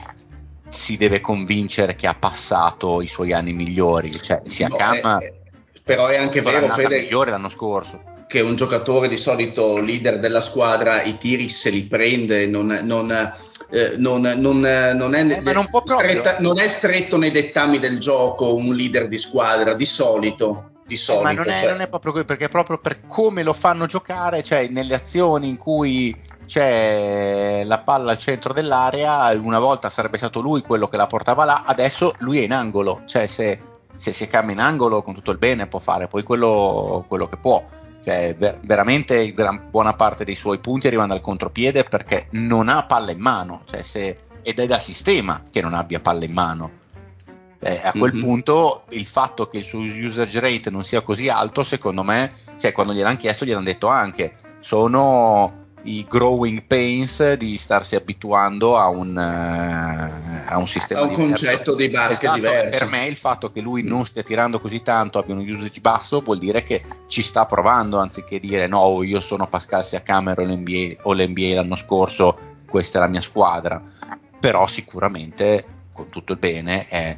si 0.73 0.97
deve 0.97 1.21
convincere 1.21 1.95
che 1.95 2.07
ha 2.07 2.15
passato 2.15 3.01
i 3.01 3.07
suoi 3.07 3.31
anni 3.31 3.53
migliori. 3.53 4.11
Cioè, 4.11 4.41
Siakam 4.43 4.99
no, 5.03 5.17
è, 5.19 5.33
però 5.83 6.07
è 6.07 6.17
anche 6.17 6.41
vero, 6.41 6.67
Fede, 6.69 7.01
migliore 7.01 7.31
l'anno 7.31 7.49
scorso 7.49 8.11
che 8.27 8.41
un 8.41 8.55
giocatore 8.55 9.07
di 9.07 9.17
solito 9.17 9.77
leader 9.79 10.17
della 10.17 10.41
squadra 10.41 11.03
i 11.03 11.19
tiri 11.19 11.49
se 11.49 11.69
li 11.69 11.83
prende, 11.83 12.47
non, 12.47 12.79
non, 12.81 13.11
eh, 13.69 13.93
non, 13.97 14.21
non 14.21 14.65
è, 14.65 14.95
eh, 14.95 15.69
stretta, 15.85 16.37
non, 16.39 16.57
è 16.57 16.67
stretto 16.67 17.17
nei 17.17 17.29
dettami 17.29 17.77
del 17.77 17.99
gioco 17.99 18.55
un 18.55 18.73
leader 18.73 19.07
di 19.07 19.19
squadra, 19.19 19.75
di 19.75 19.85
solito. 19.85 20.71
Di 20.83 20.97
solito, 20.97 21.29
eh, 21.29 21.35
ma 21.35 21.43
non 21.43 21.53
è, 21.53 21.57
cioè. 21.59 21.69
non 21.69 21.81
è 21.81 21.87
proprio 21.87 22.11
così, 22.11 22.25
perché 22.25 22.47
proprio 22.49 22.79
per 22.79 23.05
come 23.05 23.43
lo 23.43 23.53
fanno 23.53 23.85
giocare, 23.85 24.41
cioè 24.41 24.67
nelle 24.67 24.95
azioni 24.95 25.47
in 25.47 25.57
cui 25.57 26.15
c'è 26.45 27.63
la 27.65 27.79
palla 27.79 28.11
al 28.11 28.17
centro 28.17 28.53
dell'area, 28.53 29.29
una 29.39 29.59
volta 29.59 29.89
sarebbe 29.89 30.17
stato 30.17 30.41
lui 30.41 30.61
quello 30.61 30.87
che 30.87 30.97
la 30.97 31.07
portava 31.07 31.45
là, 31.45 31.63
adesso 31.65 32.13
lui 32.19 32.39
è 32.39 32.43
in 32.43 32.53
angolo, 32.53 33.01
cioè 33.05 33.25
se, 33.25 33.61
se 33.95 34.11
si 34.11 34.27
cambia 34.27 34.53
in 34.53 34.61
angolo 34.61 35.01
con 35.01 35.13
tutto 35.13 35.31
il 35.31 35.37
bene 35.37 35.67
può 35.67 35.79
fare 35.79 36.07
poi 36.07 36.23
quello, 36.23 37.05
quello 37.07 37.27
che 37.27 37.37
può 37.37 37.63
cioè, 38.03 38.35
ver- 38.37 38.59
veramente 38.63 39.31
gran, 39.31 39.69
buona 39.69 39.93
parte 39.93 40.25
dei 40.25 40.35
suoi 40.35 40.59
punti 40.59 40.87
arrivano 40.87 41.13
dal 41.13 41.21
contropiede 41.21 41.85
perché 41.85 42.27
non 42.31 42.67
ha 42.67 42.85
palla 42.85 43.11
in 43.11 43.19
mano, 43.19 43.61
cioè 43.63 43.81
se, 43.81 44.17
ed 44.43 44.59
è 44.59 44.65
da 44.65 44.77
sistema 44.77 45.41
che 45.49 45.61
non 45.61 45.73
abbia 45.73 46.01
palla 46.01 46.25
in 46.25 46.33
mano. 46.33 46.81
Eh, 47.59 47.79
a 47.81 47.91
quel 47.93 48.13
mm-hmm. 48.13 48.23
punto 48.23 48.83
il 48.89 49.05
fatto 49.05 49.47
che 49.47 49.59
il 49.59 49.63
suo 49.63 49.79
usage 49.79 50.41
rate 50.41 50.69
non 50.69 50.83
sia 50.83 51.01
così 51.01 51.29
alto, 51.29 51.63
secondo 51.63 52.03
me, 52.03 52.29
cioè 52.59 52.73
quando 52.73 52.91
gliel'hanno 52.91 53.15
chiesto, 53.15 53.45
gliel'hanno 53.45 53.63
detto 53.63 53.87
anche, 53.87 54.33
sono 54.59 55.62
i 55.83 56.05
growing 56.07 56.63
pains 56.63 57.33
di 57.33 57.57
starsi 57.57 57.95
abituando 57.95 58.77
a 58.77 58.87
un, 58.87 59.15
uh, 59.15 60.51
a 60.51 60.57
un 60.57 60.67
sistema 60.67 61.01
a 61.01 61.03
un 61.03 61.13
concetto 61.13 61.75
di 61.75 61.89
basket 61.89 62.23
esatto, 62.23 62.35
diverso. 62.35 62.79
Per 62.79 62.87
me 62.87 63.07
il 63.07 63.15
fatto 63.15 63.51
che 63.51 63.61
lui 63.61 63.83
non 63.83 64.05
stia 64.05 64.23
tirando 64.23 64.59
così 64.59 64.81
tanto, 64.81 65.19
abbia 65.19 65.35
un 65.35 65.47
usage 65.47 65.81
basso, 65.81 66.21
vuol 66.21 66.37
dire 66.37 66.63
che 66.63 66.83
ci 67.07 67.21
sta 67.21 67.45
provando 67.45 67.99
anziché 67.99 68.39
dire 68.39 68.67
no, 68.67 69.03
io 69.03 69.19
sono 69.19 69.47
Pascal 69.47 69.83
Siakam 69.83 70.33
o 70.37 70.41
l'NBA, 70.41 71.01
o 71.01 71.13
l'NBA 71.13 71.55
l'anno 71.55 71.75
scorso, 71.75 72.37
questa 72.69 72.99
è 72.99 73.01
la 73.01 73.09
mia 73.09 73.21
squadra. 73.21 73.81
Però 74.39 74.65
sicuramente, 74.67 75.65
con 75.91 76.09
tutto 76.09 76.33
il 76.33 76.39
bene, 76.39 76.87
è 76.87 77.17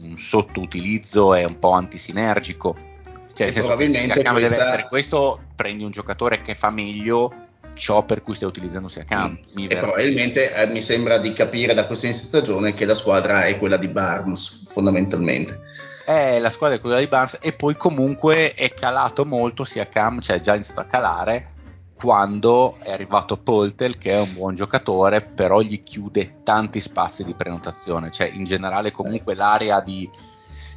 un 0.00 0.18
sottoutilizzo, 0.18 1.34
è 1.34 1.44
un 1.44 1.58
po' 1.58 1.72
antisinergico. 1.72 2.92
Cioè, 3.32 3.46
nel 3.46 3.52
senso 3.52 3.76
che 3.76 3.86
se 3.86 4.06
questa... 4.06 4.32
deve 4.32 4.46
essere 4.46 4.88
questo, 4.88 5.40
prendi 5.56 5.84
un 5.84 5.90
giocatore 5.90 6.40
che 6.40 6.54
fa 6.54 6.70
meglio 6.70 7.43
ciò 7.74 8.04
per 8.04 8.22
cui 8.22 8.34
stai 8.34 8.48
utilizzando 8.48 8.88
Siakam. 8.88 9.38
Mm. 9.60 9.66
E 9.68 9.76
probabilmente 9.76 10.54
eh, 10.54 10.66
mi 10.66 10.80
sembra 10.80 11.18
di 11.18 11.32
capire 11.32 11.74
da 11.74 11.86
questa 11.86 12.06
inizio 12.06 12.26
stagione 12.26 12.74
che 12.74 12.84
la 12.84 12.94
squadra 12.94 13.44
è 13.44 13.58
quella 13.58 13.76
di 13.76 13.88
Barnes, 13.88 14.68
fondamentalmente. 14.68 15.60
Eh, 16.06 16.38
la 16.38 16.50
squadra 16.50 16.76
è 16.76 16.80
quella 16.80 16.98
di 16.98 17.06
Barnes 17.06 17.38
e 17.40 17.52
poi 17.52 17.76
comunque 17.76 18.52
è 18.54 18.72
calato 18.72 19.24
molto 19.24 19.64
Siakam, 19.64 20.20
cioè 20.20 20.36
è 20.36 20.40
già 20.40 20.54
iniziato 20.54 20.80
a 20.80 20.84
calare 20.84 21.52
quando 21.94 22.76
è 22.82 22.92
arrivato 22.92 23.36
Poltel 23.36 23.96
che 23.96 24.12
è 24.12 24.20
un 24.20 24.34
buon 24.34 24.54
giocatore 24.54 25.22
però 25.22 25.60
gli 25.60 25.82
chiude 25.82 26.42
tanti 26.42 26.80
spazi 26.80 27.24
di 27.24 27.34
prenotazione 27.34 28.10
cioè 28.10 28.30
in 28.32 28.44
generale 28.44 28.90
comunque 28.90 29.34
l'area 29.34 29.80
di 29.80 30.10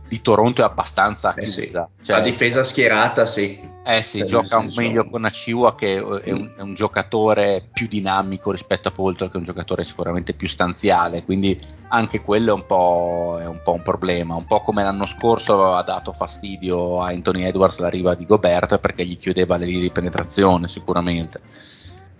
di 0.07 0.21
Toronto 0.21 0.61
è 0.61 0.65
abbastanza 0.65 1.33
eh 1.33 1.41
chiusa. 1.41 1.89
Sì. 1.99 2.05
Cioè, 2.05 2.17
la 2.17 2.23
difesa 2.23 2.63
schierata, 2.63 3.25
sì. 3.25 3.75
Eh 3.85 4.01
sì, 4.01 4.19
cioè, 4.19 4.27
gioca 4.27 4.65
meglio 4.75 5.09
con 5.09 5.23
Aciwa 5.23 5.73
che 5.73 5.95
è 5.95 6.01
un, 6.31 6.51
è 6.57 6.61
un, 6.61 6.73
giocatore 6.73 7.69
più 7.71 7.87
dinamico 7.87 8.51
rispetto 8.51 8.89
a 8.89 8.91
Polter 8.91 9.29
che 9.29 9.35
è 9.35 9.37
un 9.37 9.45
giocatore 9.45 9.85
sicuramente 9.85 10.33
più 10.33 10.49
stanziale, 10.49 11.23
quindi 11.23 11.57
anche 11.87 12.21
quello 12.21 12.51
è 12.51 12.53
un, 12.53 12.65
po', 12.65 13.37
è 13.39 13.45
un 13.45 13.61
po' 13.63 13.71
un 13.71 13.83
problema, 13.83 14.35
un 14.35 14.45
po' 14.45 14.59
come 14.59 14.83
l'anno 14.83 15.05
scorso 15.05 15.73
ha 15.73 15.83
dato 15.83 16.11
fastidio 16.11 17.01
a 17.01 17.07
Anthony 17.07 17.43
Edwards 17.43 17.79
la 17.79 17.87
riva 17.87 18.13
di 18.13 18.25
Gobert 18.25 18.77
perché 18.79 19.05
gli 19.05 19.17
chiudeva 19.17 19.55
le 19.55 19.65
linee 19.65 19.83
di 19.83 19.91
penetrazione 19.91 20.67
sicuramente 20.67 21.39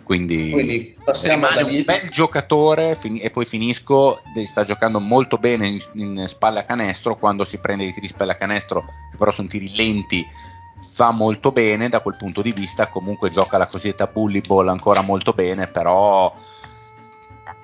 quindi, 0.08 0.52
quindi 0.52 0.96
rimane 1.24 1.64
un 1.64 1.84
bel 1.84 2.10
giocatore 2.10 2.96
fin- 2.96 3.20
e 3.22 3.30
poi 3.30 3.44
finisco 3.44 4.22
sta 4.46 4.64
giocando 4.64 5.02
molto 5.02 5.38
bene 5.38 5.68
in, 5.68 5.80
in, 5.96 6.24
spalle 6.28 6.60
a 6.60 6.64
canestro 6.64 7.18
quando 7.18 7.44
si 7.44 7.58
prende 7.58 7.84
i 7.84 7.92
tiri 7.92 8.08
spalle 8.08 8.32
a 8.32 8.36
canestro 8.36 8.86
che 8.86 9.18
però 9.18 9.32
sono 9.32 9.50
tiri 9.50 9.70
lenti 9.76 10.26
fa 10.80 11.12
molto 11.12 11.52
bene 11.52 11.90
da 11.90 12.00
quel 12.00 12.16
punto 12.16 12.42
di 12.42 12.54
vista 12.54 12.88
comunque 12.88 13.30
gioca 13.30 13.58
la 13.58 13.68
cosiddetta 13.68 14.08
bully 14.08 14.40
ball 14.40 14.70
ancora 14.70 15.02
molto 15.02 15.34
bene 15.34 15.68
però 15.68 16.34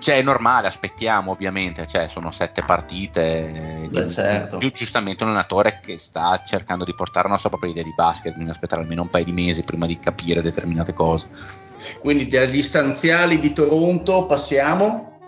cioè, 0.03 0.17
è 0.17 0.21
normale, 0.21 0.67
aspettiamo 0.67 1.31
ovviamente, 1.31 1.87
cioè, 1.87 2.07
sono 2.07 2.31
sette 2.31 2.61
partite. 2.61 3.87
Beh, 3.89 4.09
certo. 4.09 4.57
Più 4.57 4.69
giustamente 4.73 5.23
un 5.23 5.29
allenatore 5.29 5.79
che 5.81 5.97
sta 5.97 6.41
cercando 6.43 6.83
di 6.83 6.93
portare 6.93 7.27
una 7.27 7.37
sua 7.37 7.49
propria 7.49 7.71
idea 7.71 7.83
di 7.83 7.93
basket, 7.95 8.33
bisogna 8.33 8.51
aspettare 8.51 8.81
almeno 8.81 9.03
un 9.03 9.09
paio 9.09 9.23
di 9.23 9.31
mesi 9.31 9.63
prima 9.63 9.85
di 9.85 9.97
capire 9.97 10.41
determinate 10.41 10.91
cose. 10.91 11.29
Quindi 12.01 12.27
dagli 12.27 12.61
stanziali 12.61 13.39
di 13.39 13.53
Toronto 13.53 14.25
passiamo? 14.25 15.19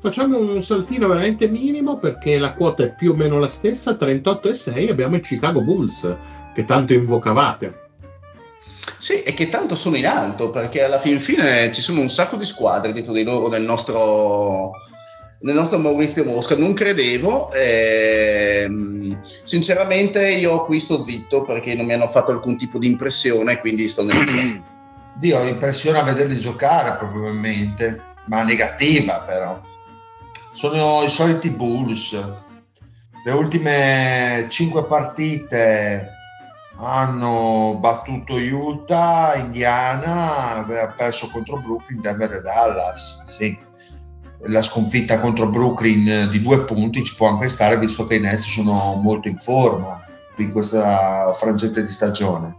Facciamo 0.00 0.38
un 0.38 0.62
saltino 0.62 1.08
veramente 1.08 1.48
minimo 1.48 1.96
perché 1.96 2.38
la 2.38 2.52
quota 2.52 2.84
è 2.84 2.94
più 2.94 3.12
o 3.12 3.14
meno 3.14 3.38
la 3.38 3.48
stessa, 3.48 3.92
38,6 3.92 4.90
abbiamo 4.90 5.16
i 5.16 5.20
Chicago 5.22 5.62
Bulls 5.62 6.06
che 6.52 6.64
tanto 6.64 6.92
invocavate. 6.92 7.87
Sì, 8.98 9.22
e 9.22 9.32
che 9.32 9.48
tanto 9.48 9.74
sono 9.74 9.96
in 9.96 10.06
alto 10.06 10.50
perché 10.50 10.82
alla 10.82 10.98
fin 10.98 11.20
fine 11.20 11.70
ci 11.72 11.80
sono 11.80 12.00
un 12.00 12.10
sacco 12.10 12.36
di 12.36 12.44
squadre 12.44 12.92
dietro 12.92 13.12
di 13.12 13.22
loro 13.22 13.48
nel 13.48 13.62
nostro, 13.62 14.72
nel 15.40 15.54
nostro 15.54 15.78
Maurizio 15.78 16.24
Mosca. 16.24 16.56
Non 16.56 16.74
credevo, 16.74 17.52
ehm, 17.52 19.20
sinceramente 19.22 20.28
io 20.30 20.64
qui 20.64 20.80
sto 20.80 21.04
zitto 21.04 21.42
perché 21.42 21.74
non 21.74 21.86
mi 21.86 21.92
hanno 21.92 22.08
fatto 22.08 22.32
alcun 22.32 22.56
tipo 22.56 22.78
di 22.78 22.86
impressione, 22.86 23.60
quindi 23.60 23.86
sto 23.88 24.04
nel... 24.04 24.66
Dio, 25.18 25.38
ho 25.38 25.46
impressione 25.46 25.98
a 25.98 26.04
vederli 26.04 26.38
giocare 26.38 26.96
probabilmente, 26.96 28.04
ma 28.26 28.44
negativa 28.44 29.24
però. 29.26 29.60
Sono 30.54 31.02
i 31.02 31.08
soliti 31.08 31.50
Bulls. 31.50 32.12
Le 33.24 33.32
ultime 33.32 34.46
cinque 34.48 34.86
partite 34.86 36.17
hanno 36.80 37.78
battuto 37.80 38.36
Utah, 38.36 39.34
Indiana, 39.36 40.56
aveva 40.56 40.92
perso 40.92 41.28
contro 41.30 41.58
Brooklyn, 41.58 42.00
Denver 42.00 42.32
e 42.32 42.40
Dallas. 42.40 43.24
Sì. 43.26 43.66
La 44.42 44.62
sconfitta 44.62 45.18
contro 45.18 45.50
Brooklyn 45.50 46.28
di 46.30 46.40
due 46.40 46.64
punti 46.64 47.04
ci 47.04 47.16
può 47.16 47.28
anche 47.28 47.48
stare 47.48 47.76
visto 47.78 48.06
che 48.06 48.16
i 48.16 48.20
Nets 48.20 48.48
sono 48.48 48.94
molto 49.02 49.26
in 49.26 49.38
forma 49.38 50.04
in 50.36 50.52
questa 50.52 51.32
frangente 51.32 51.84
di 51.84 51.90
stagione. 51.90 52.56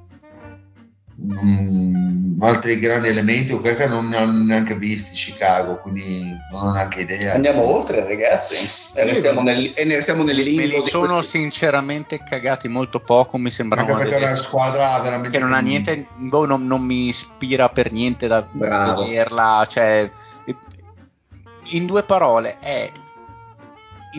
Mm, 1.21 2.18
altri 2.39 2.79
grandi 2.79 3.09
elementi 3.09 3.53
o 3.53 3.61
che 3.61 3.87
non 3.87 4.07
ne 4.09 4.17
hanno 4.17 4.43
neanche 4.43 4.75
visti 4.75 5.15
Chicago 5.15 5.79
quindi 5.79 6.35
non 6.51 6.67
ho 6.67 6.71
neanche 6.71 7.01
idea. 7.01 7.33
Andiamo 7.33 7.63
oltre 7.63 8.05
ragazzi. 8.05 8.55
E 8.93 9.03
restiamo, 9.03 9.41
nel, 9.41 9.73
e 9.75 9.83
ne 9.85 9.95
restiamo 9.95 10.23
nel 10.23 10.35
limbo 10.35 10.61
me 10.61 10.67
li 10.67 10.89
sono 10.89 11.15
questi... 11.15 11.37
sinceramente 11.39 12.21
cagati 12.23 12.67
molto 12.67 12.99
poco 12.99 13.37
mi 13.37 13.49
sembra 13.49 13.81
anche 13.81 13.93
perché 13.93 14.17
è 14.17 14.25
una 14.25 14.35
squadra 14.35 14.99
veramente 14.99 15.37
che 15.37 15.43
non 15.43 15.53
ha 15.53 15.59
niente 15.59 16.07
boh, 16.15 16.45
non, 16.45 16.65
non, 16.65 16.81
mi 16.81 17.07
ispira 17.07 17.69
per 17.69 17.91
niente 17.91 18.27
da 18.27 18.45
Bravo. 18.49 19.03
vederla 19.03 19.65
cioè 19.67 20.09
in 21.71 21.85
due 21.85 22.03
parole 22.03 22.57
è 22.59 22.91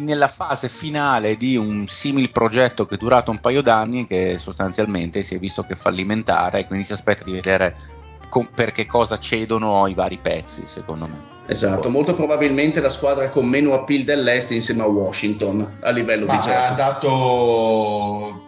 nella 0.00 0.28
fase 0.28 0.68
finale 0.68 1.36
di 1.36 1.56
un 1.56 1.86
simil 1.88 2.30
progetto 2.30 2.86
che 2.86 2.94
è 2.94 2.98
durato 2.98 3.32
un 3.32 3.40
paio 3.40 3.60
d'anni 3.60 4.06
che 4.06 4.38
sostanzialmente 4.38 5.22
si 5.22 5.34
è 5.34 5.38
visto 5.38 5.64
che 5.64 5.74
fallimentare 5.74 6.60
e 6.60 6.66
quindi 6.66 6.84
si 6.84 6.92
aspetta 6.92 7.24
di 7.24 7.32
vedere 7.32 7.98
con, 8.30 8.48
per 8.54 8.72
che 8.72 8.86
cosa 8.86 9.18
cedono 9.18 9.86
i 9.86 9.92
vari 9.92 10.18
pezzi 10.18 10.62
secondo 10.64 11.06
me 11.06 11.22
esatto 11.46 11.90
molto 11.90 12.14
probabilmente 12.14 12.80
la 12.80 12.88
squadra 12.88 13.28
con 13.28 13.44
meno 13.44 13.74
appeal 13.74 14.04
dell'est 14.04 14.52
insieme 14.52 14.82
a 14.82 14.86
Washington 14.86 15.78
a 15.82 15.90
livello 15.90 16.24
Ma 16.24 16.36
di 16.36 16.40
gioco 16.40 16.56
ha 16.56 16.70
dato 16.70 18.44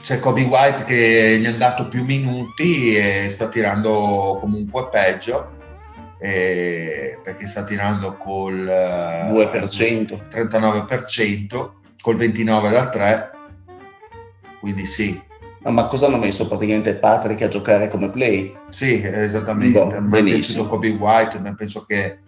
c'è 0.00 0.18
Kobe 0.18 0.44
White 0.44 0.84
che 0.84 1.36
gli 1.38 1.44
ha 1.44 1.52
dato 1.52 1.88
più 1.88 2.02
minuti 2.04 2.96
e 2.96 3.28
sta 3.28 3.50
tirando 3.50 4.38
comunque 4.40 4.88
peggio 4.88 5.56
eh, 6.18 7.20
perché 7.22 7.46
sta 7.46 7.64
tirando 7.64 8.16
col 8.16 8.64
2%. 8.64 10.28
39%, 10.28 11.70
col 12.00 12.16
29% 12.16 12.70
da 12.70 12.88
3, 12.88 13.30
quindi 14.60 14.86
sì. 14.86 15.26
Ma 15.70 15.86
cosa 15.86 16.06
hanno 16.06 16.18
messo 16.18 16.46
praticamente 16.48 16.94
Patrick 16.94 17.42
a 17.42 17.48
giocare 17.48 17.88
come 17.88 18.10
play? 18.10 18.52
Sì, 18.68 19.02
esattamente. 19.02 19.78
Boh, 19.78 20.00
mi 20.00 20.18
è 20.18 20.22
piaciuto 20.24 20.68
Kobe 20.68 20.90
White, 20.90 21.38
ma 21.40 21.54
penso 21.54 21.84
che 21.86 22.20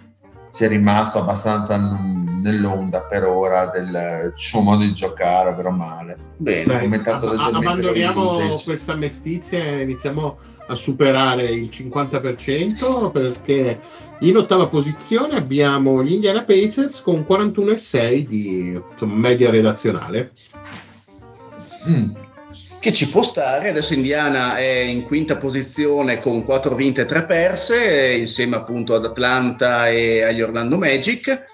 sia 0.51 0.69
rimasto 0.69 1.19
abbastanza 1.19 1.77
nell'onda 1.77 3.07
per 3.09 3.25
ora 3.25 3.67
del 3.67 4.33
suo 4.37 4.61
modo 4.61 4.83
di 4.83 4.93
giocare, 4.93 5.55
però 5.55 5.71
male. 5.71 6.19
Bene, 6.37 6.89
Dai, 6.89 7.01
ab- 7.05 7.55
abbandoniamo 7.55 8.61
questa 8.65 8.95
mestizia 8.95 9.63
e 9.63 9.83
iniziamo 9.83 10.39
a 10.67 10.75
superare 10.75 11.45
il 11.45 11.69
50% 11.73 13.11
perché 13.11 13.81
in 14.21 14.37
ottava 14.37 14.69
posizione 14.69 15.37
abbiamo 15.37 16.03
gli 16.03 16.13
Indiana 16.13 16.45
Pacers 16.45 17.03
con 17.03 17.25
41,6 17.29 18.27
di 18.27 18.81
insomma, 18.91 19.15
media 19.15 19.51
redazionale. 19.51 20.33
Mm. 21.89 22.29
Che 22.81 22.95
ci 22.95 23.11
può 23.11 23.21
stare, 23.21 23.69
adesso 23.69 23.93
Indiana 23.93 24.57
è 24.57 24.67
in 24.67 25.05
quinta 25.05 25.37
posizione 25.37 26.19
con 26.19 26.47
4 26.47 26.75
vinte 26.75 27.03
e 27.03 27.05
3 27.05 27.27
perse, 27.27 28.15
insieme 28.15 28.57
appunto 28.57 28.95
ad 28.95 29.05
Atlanta 29.05 29.91
e 29.91 30.23
agli 30.23 30.41
Orlando 30.41 30.79
Magic. 30.79 31.45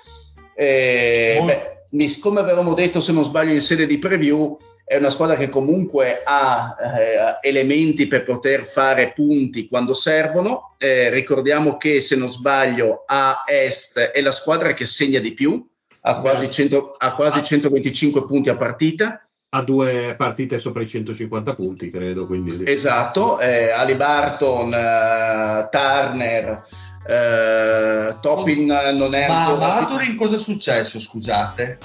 E, 0.55 1.43
beh, 1.45 2.19
come 2.21 2.39
avevamo 2.39 2.75
detto, 2.75 3.01
se 3.01 3.11
non 3.11 3.25
sbaglio, 3.25 3.53
in 3.53 3.61
sede 3.61 3.89
di 3.89 3.99
preview, 3.99 4.57
è 4.85 4.99
una 4.99 5.11
squadra 5.11 5.35
che 5.35 5.49
comunque 5.49 6.23
ha 6.25 6.77
eh, 6.81 7.49
elementi 7.49 8.07
per 8.07 8.23
poter 8.23 8.65
fare 8.65 9.13
punti 9.13 9.67
quando 9.67 9.95
servono. 9.95 10.77
Eh, 10.79 11.11
ricordiamo 11.11 11.77
che, 11.77 12.01
se 12.01 12.15
non 12.15 12.29
sbaglio, 12.29 13.03
a 13.05 13.43
Est 13.49 13.99
è 13.99 14.21
la 14.21 14.31
squadra 14.31 14.75
che 14.75 14.87
segna 14.87 15.19
di 15.19 15.35
più, 15.35 15.61
ha 16.03 16.21
quasi, 16.21 16.49
100, 16.49 16.95
ha 16.99 17.17
quasi 17.17 17.43
125 17.43 18.27
punti 18.27 18.49
a 18.49 18.55
partita 18.55 19.26
ha 19.57 19.63
due 19.63 20.15
partite 20.17 20.59
sopra 20.59 20.83
i 20.83 20.87
150 20.87 21.55
punti, 21.55 21.89
credo. 21.89 22.27
Quindi... 22.27 22.63
Esatto, 22.65 23.39
eh, 23.41 23.71
Ali 23.71 23.95
Barton, 23.95 24.73
eh, 24.73 25.69
Turner, 25.71 26.65
eh, 27.07 28.17
Topin 28.21 28.67
non 28.67 29.15
è 29.15 29.27
Ma 29.29 29.47
ancora... 29.47 29.81
Maturin 29.81 30.17
cosa 30.17 30.37
è 30.37 30.39
successo, 30.39 31.01
scusate? 31.01 31.79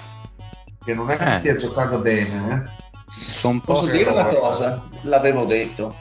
Che 0.84 0.93
non 0.93 1.10
è 1.10 1.17
che 1.17 1.29
eh. 1.29 1.34
stia 1.34 1.55
giocando 1.55 1.99
bene, 1.99 2.53
eh? 2.53 3.60
Posso 3.63 3.86
dire 3.86 4.10
una 4.10 4.25
cosa? 4.25 4.84
L'avevo 5.03 5.45
detto. 5.45 5.95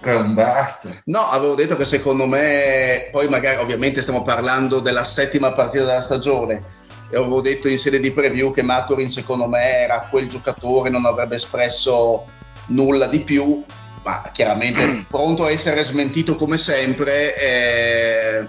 È 0.00 0.14
un 0.14 0.34
basta. 0.34 0.90
No, 1.06 1.20
avevo 1.20 1.54
detto 1.54 1.76
che 1.76 1.84
secondo 1.84 2.26
me, 2.26 3.08
poi 3.10 3.28
magari 3.28 3.60
ovviamente 3.60 4.02
stiamo 4.02 4.22
parlando 4.22 4.80
della 4.80 5.04
settima 5.04 5.52
partita 5.52 5.84
della 5.84 6.02
stagione, 6.02 6.62
e 7.08 7.16
avevo 7.16 7.40
detto 7.40 7.68
in 7.68 7.78
sede 7.78 8.00
di 8.00 8.10
preview 8.10 8.52
che 8.52 8.62
Maturin 8.62 9.10
secondo 9.10 9.48
me 9.48 9.78
era 9.78 10.08
quel 10.10 10.28
giocatore, 10.28 10.90
non 10.90 11.06
avrebbe 11.06 11.36
espresso 11.36 12.24
nulla 12.68 13.06
di 13.06 13.20
più, 13.20 13.62
ma 14.02 14.28
chiaramente 14.32 14.86
mm. 14.86 15.00
pronto 15.08 15.44
a 15.44 15.50
essere 15.50 15.84
smentito 15.84 16.36
come 16.36 16.58
sempre, 16.58 17.36
eh, 17.36 18.46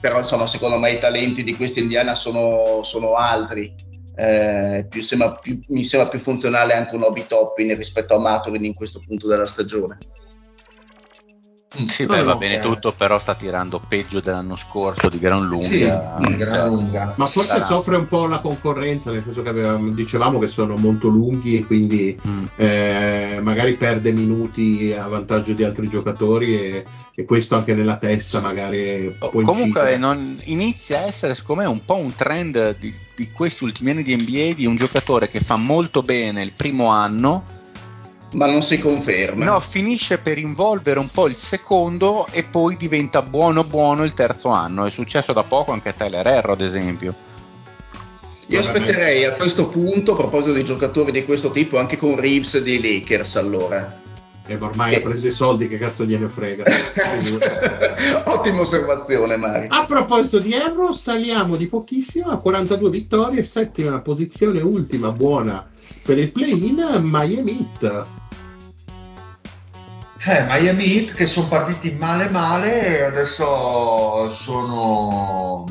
però 0.00 0.18
insomma 0.18 0.46
secondo 0.46 0.78
me 0.78 0.92
i 0.92 0.98
talenti 0.98 1.44
di 1.44 1.54
questa 1.54 1.80
Indiana 1.80 2.14
sono, 2.14 2.82
sono 2.82 3.14
altri. 3.14 3.88
Eh, 4.16 4.86
più, 4.88 5.02
sembra 5.02 5.30
più, 5.32 5.58
mi 5.68 5.84
sembra 5.84 6.10
più 6.10 6.18
funzionale 6.18 6.74
anche 6.74 6.94
un 6.94 7.04
Obi 7.04 7.24
Toppin 7.26 7.74
rispetto 7.74 8.14
a 8.14 8.18
Maturin 8.18 8.64
in 8.64 8.74
questo 8.74 9.00
punto 9.04 9.26
della 9.28 9.46
stagione. 9.46 9.98
Sì, 11.90 12.06
beh, 12.06 12.22
va 12.24 12.36
bene 12.36 12.60
tutto, 12.60 12.92
però 12.92 13.18
sta 13.18 13.34
tirando 13.34 13.80
peggio 13.86 14.20
dell'anno 14.20 14.56
scorso 14.56 15.08
di 15.08 15.18
gran 15.18 15.44
lunga. 15.44 15.64
Sì, 15.64 15.78
di 15.78 16.36
gran 16.36 16.52
cioè, 16.52 16.66
lunga. 16.66 17.14
Ma 17.16 17.26
forse 17.26 17.48
sarà. 17.48 17.64
soffre 17.64 17.96
un 17.96 18.06
po' 18.06 18.26
la 18.26 18.40
concorrenza, 18.40 19.10
nel 19.10 19.22
senso 19.22 19.42
che 19.42 19.48
avevamo, 19.48 19.90
dicevamo 19.90 20.38
che 20.38 20.46
sono 20.46 20.76
molto 20.76 21.08
lunghi 21.08 21.58
e 21.58 21.64
quindi 21.64 22.18
mm. 22.26 22.44
eh, 22.56 23.40
magari 23.42 23.74
perde 23.74 24.12
minuti 24.12 24.94
a 24.96 25.06
vantaggio 25.06 25.52
di 25.52 25.64
altri 25.64 25.88
giocatori 25.88 26.54
e, 26.54 26.84
e 27.14 27.24
questo 27.24 27.56
anche 27.56 27.74
nella 27.74 27.96
testa 27.96 28.40
magari 28.40 29.14
può 29.18 29.42
Comunque 29.42 29.96
non, 29.96 30.38
inizia 30.44 31.00
a 31.00 31.02
essere 31.02 31.34
secondo 31.34 31.62
me 31.62 31.68
un 31.68 31.84
po' 31.84 31.96
un 31.96 32.14
trend 32.14 32.76
di, 32.78 32.94
di 33.14 33.30
questi 33.30 33.64
ultimi 33.64 33.90
anni 33.90 34.02
di 34.02 34.16
NBA 34.16 34.54
di 34.54 34.66
un 34.66 34.76
giocatore 34.76 35.28
che 35.28 35.40
fa 35.40 35.56
molto 35.56 36.02
bene 36.02 36.42
il 36.42 36.52
primo 36.52 36.86
anno 36.86 37.58
ma 38.32 38.46
non 38.46 38.62
si 38.62 38.78
conferma. 38.78 39.44
No, 39.44 39.60
finisce 39.60 40.18
per 40.18 40.38
involvere 40.38 40.98
un 40.98 41.08
po' 41.08 41.26
il 41.26 41.36
secondo 41.36 42.26
e 42.30 42.44
poi 42.44 42.76
diventa 42.76 43.22
buono 43.22 43.64
buono 43.64 44.04
il 44.04 44.14
terzo 44.14 44.48
anno. 44.48 44.86
È 44.86 44.90
successo 44.90 45.32
da 45.32 45.42
poco 45.42 45.72
anche 45.72 45.88
a 45.88 45.92
Tyler 45.92 46.26
Herro, 46.26 46.52
ad 46.52 46.60
esempio. 46.60 47.14
Io 48.46 48.58
aspetterei 48.58 49.24
a 49.24 49.34
questo 49.34 49.68
punto, 49.68 50.12
a 50.12 50.16
proposito 50.16 50.52
di 50.52 50.64
giocatori 50.64 51.12
di 51.12 51.24
questo 51.24 51.50
tipo, 51.50 51.78
anche 51.78 51.96
con 51.96 52.18
Reeves 52.18 52.60
dei 52.60 52.80
Lakers 52.80 53.36
allora. 53.36 53.98
E 54.46 54.56
ormai 54.58 54.90
che... 54.90 54.96
ha 54.96 55.00
preso 55.00 55.28
i 55.28 55.30
soldi, 55.30 55.68
che 55.68 55.78
cazzo 55.78 56.04
gliene 56.04 56.28
frega. 56.28 56.64
Ottima 58.26 58.62
osservazione, 58.62 59.36
Mari. 59.36 59.66
A 59.70 59.84
proposito 59.86 60.40
di 60.40 60.52
Erro, 60.52 60.92
saliamo 60.92 61.54
di 61.54 61.68
pochissimo 61.68 62.30
a 62.30 62.38
42 62.38 62.90
vittorie, 62.90 63.44
settima 63.44 64.00
posizione, 64.00 64.60
ultima 64.60 65.12
buona 65.12 65.68
per 66.04 66.18
il 66.18 66.32
play-in 66.32 66.98
Miami 67.02 67.68
Heat. 67.80 68.19
Eh, 70.22 70.44
Miami 70.46 70.84
Heat 70.84 71.14
che 71.14 71.24
sono 71.24 71.48
partiti 71.48 71.96
male 71.98 72.28
male 72.28 72.98
e 72.98 73.02
adesso 73.04 74.30
sono... 74.30 75.64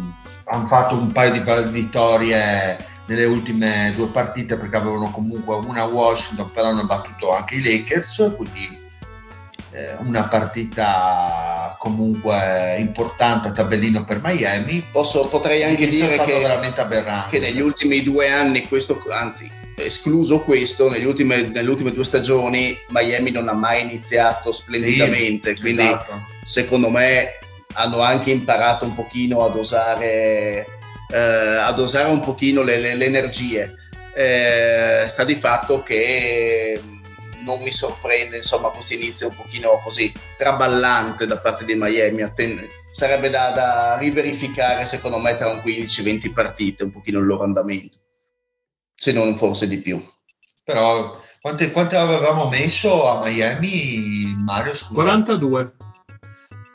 hanno 0.45 0.65
fatto 0.65 0.95
un 0.95 1.11
paio 1.11 1.33
di 1.33 1.69
vittorie 1.69 2.83
nelle 3.05 3.25
ultime 3.25 3.93
due 3.95 4.07
partite 4.07 4.57
perché 4.57 4.75
avevano 4.75 5.11
comunque 5.11 5.55
una 5.55 5.83
Washington 5.83 6.51
però 6.51 6.69
hanno 6.69 6.85
battuto 6.85 7.31
anche 7.31 7.55
i 7.55 7.61
Lakers 7.61 8.33
quindi 8.35 8.87
eh, 9.71 9.95
una 9.99 10.27
partita 10.27 11.75
comunque 11.77 12.77
importante 12.79 13.49
a 13.49 13.51
tabellino 13.51 14.03
per 14.03 14.19
Miami. 14.23 14.83
Posso, 14.91 15.27
potrei 15.29 15.63
anche 15.63 15.87
dire 15.87 16.17
che, 16.25 16.43
che 17.29 17.39
negli 17.39 17.61
ultimi 17.61 18.01
due 18.01 18.31
anni 18.31 18.67
questo 18.67 18.99
anzi 19.11 19.58
escluso 19.79 20.41
questo, 20.41 20.87
ultime, 20.87 21.41
nelle 21.43 21.69
ultime 21.69 21.91
due 21.91 22.03
stagioni 22.03 22.77
Miami 22.89 23.31
non 23.31 23.47
ha 23.47 23.53
mai 23.53 23.81
iniziato 23.81 24.51
splendidamente, 24.51 25.55
sì, 25.55 25.61
quindi 25.61 25.83
esatto. 25.83 26.13
secondo 26.43 26.89
me 26.89 27.37
hanno 27.73 28.01
anche 28.01 28.31
imparato 28.31 28.85
un 28.85 28.95
pochino 28.95 29.45
a 29.45 29.49
dosare, 29.49 30.65
eh, 31.11 31.17
a 31.17 31.71
dosare 31.73 32.09
un 32.09 32.19
pochino 32.19 32.61
le, 32.61 32.79
le, 32.79 32.95
le 32.95 33.05
energie. 33.05 33.75
Eh, 34.13 35.05
sta 35.07 35.23
di 35.23 35.35
fatto 35.35 35.83
che 35.83 36.81
non 37.43 37.61
mi 37.61 37.71
sorprende 37.71 38.37
insomma 38.37 38.69
questo 38.69 38.93
inizio 38.93 39.29
un 39.29 39.35
pochino 39.35 39.79
così 39.83 40.11
traballante 40.37 41.25
da 41.25 41.37
parte 41.37 41.63
di 41.63 41.75
Miami 41.75 42.21
Atten- 42.21 42.67
sarebbe 42.91 43.29
da, 43.29 43.51
da 43.51 43.97
riverificare 43.97 44.85
secondo 44.85 45.19
me 45.19 45.37
tra 45.37 45.47
un 45.47 45.61
15-20 45.63 46.33
partite 46.33 46.83
un 46.83 46.91
pochino 46.91 47.19
il 47.19 47.25
loro 47.25 47.43
andamento 47.43 47.97
se 48.99 49.13
non 49.13 49.35
forse 49.37 49.65
di 49.67 49.77
più. 49.77 50.03
Però 50.63 51.17
quante, 51.39 51.71
quante 51.71 51.95
avevamo 51.95 52.49
messo 52.49 53.09
a 53.09 53.25
Miami, 53.25 54.35
Mario? 54.43 54.73
Scusa. 54.73 54.93
42. 54.93 55.73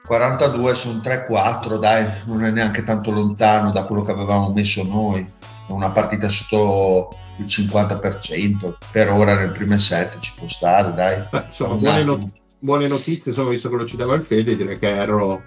42 0.06 0.74
su 0.74 0.88
un 0.88 1.00
3-4, 1.02 1.78
dai, 1.78 2.06
non 2.26 2.44
è 2.44 2.50
neanche 2.50 2.82
tanto 2.82 3.10
lontano 3.10 3.70
da 3.70 3.84
quello 3.84 4.02
che 4.02 4.12
avevamo 4.12 4.50
messo 4.52 4.82
noi. 4.84 5.24
È 5.66 5.70
una 5.70 5.90
partita 5.90 6.28
sotto 6.28 7.10
il 7.38 7.46
50%, 7.46 8.74
per 8.90 9.10
ora 9.10 9.34
nel 9.34 9.50
primo 9.50 9.76
set 9.76 10.18
ci 10.20 10.32
può 10.36 10.48
stare, 10.48 10.94
dai. 10.94 11.26
Beh, 11.30 11.44
insomma, 11.48 11.74
buone, 11.74 12.04
not- 12.04 12.32
buone, 12.58 12.88
notizie, 12.88 13.30
insomma, 13.32 13.50
visto 13.50 13.68
che 13.68 13.76
lo 13.76 13.86
citava 13.86 14.14
il 14.14 14.22
Fede, 14.22 14.56
direi 14.56 14.78
che 14.78 14.88
Erro, 14.88 15.42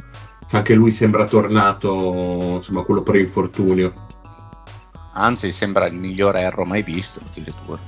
anche 0.52 0.74
lui 0.76 0.92
sembra 0.92 1.26
tornato, 1.26 2.56
insomma, 2.58 2.84
quello 2.84 3.04
pre-infortunio 3.04 3.94
anzi 5.18 5.52
sembra 5.52 5.88
il 5.88 5.98
migliore 5.98 6.42
erro 6.42 6.64
mai 6.64 6.84
visto 6.84 7.20
addirittura. 7.24 7.80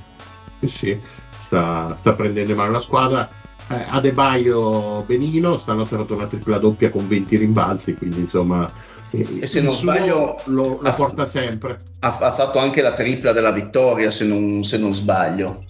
Sì, 0.60 0.68
sì, 0.68 1.00
sta, 1.44 1.96
sta 1.96 2.12
prendendo 2.14 2.50
in 2.50 2.56
mano 2.56 2.72
la 2.72 2.80
squadra. 2.80 3.28
Eh, 3.68 3.84
Adebaio 3.88 5.04
benino, 5.06 5.56
stanotte 5.56 5.94
ha 5.94 6.04
una 6.08 6.26
tripla 6.26 6.58
doppia 6.58 6.90
con 6.90 7.06
20 7.06 7.36
rimbalzi, 7.36 7.94
quindi 7.94 8.20
insomma... 8.20 8.68
E 9.12 9.44
se 9.44 9.60
non 9.60 9.74
sbaglio 9.74 10.40
lo, 10.46 10.78
lo 10.80 10.94
porta 10.94 11.24
sempre. 11.24 11.78
Ha, 11.98 12.18
ha, 12.18 12.32
fatto 12.32 12.58
anche 12.58 12.80
la 12.80 12.92
tripla 12.92 13.32
della 13.32 13.50
vittoria, 13.50 14.08
se 14.10 14.24
non, 14.24 14.62
se 14.62 14.78
non 14.78 14.92
sbaglio. 14.94 15.64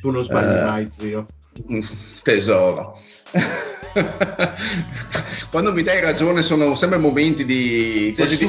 Tu 0.00 0.10
non 0.10 0.22
sbagli 0.22 0.58
eh, 0.58 0.64
mai, 0.64 0.90
zio. 0.92 1.26
Tesoro. 2.22 2.98
Quando 5.50 5.72
mi 5.72 5.82
dai 5.82 6.00
ragione 6.00 6.42
sono 6.42 6.74
sempre 6.74 6.98
momenti 6.98 7.44
di... 7.44 8.14
Così 8.16 8.38
di 8.38 8.46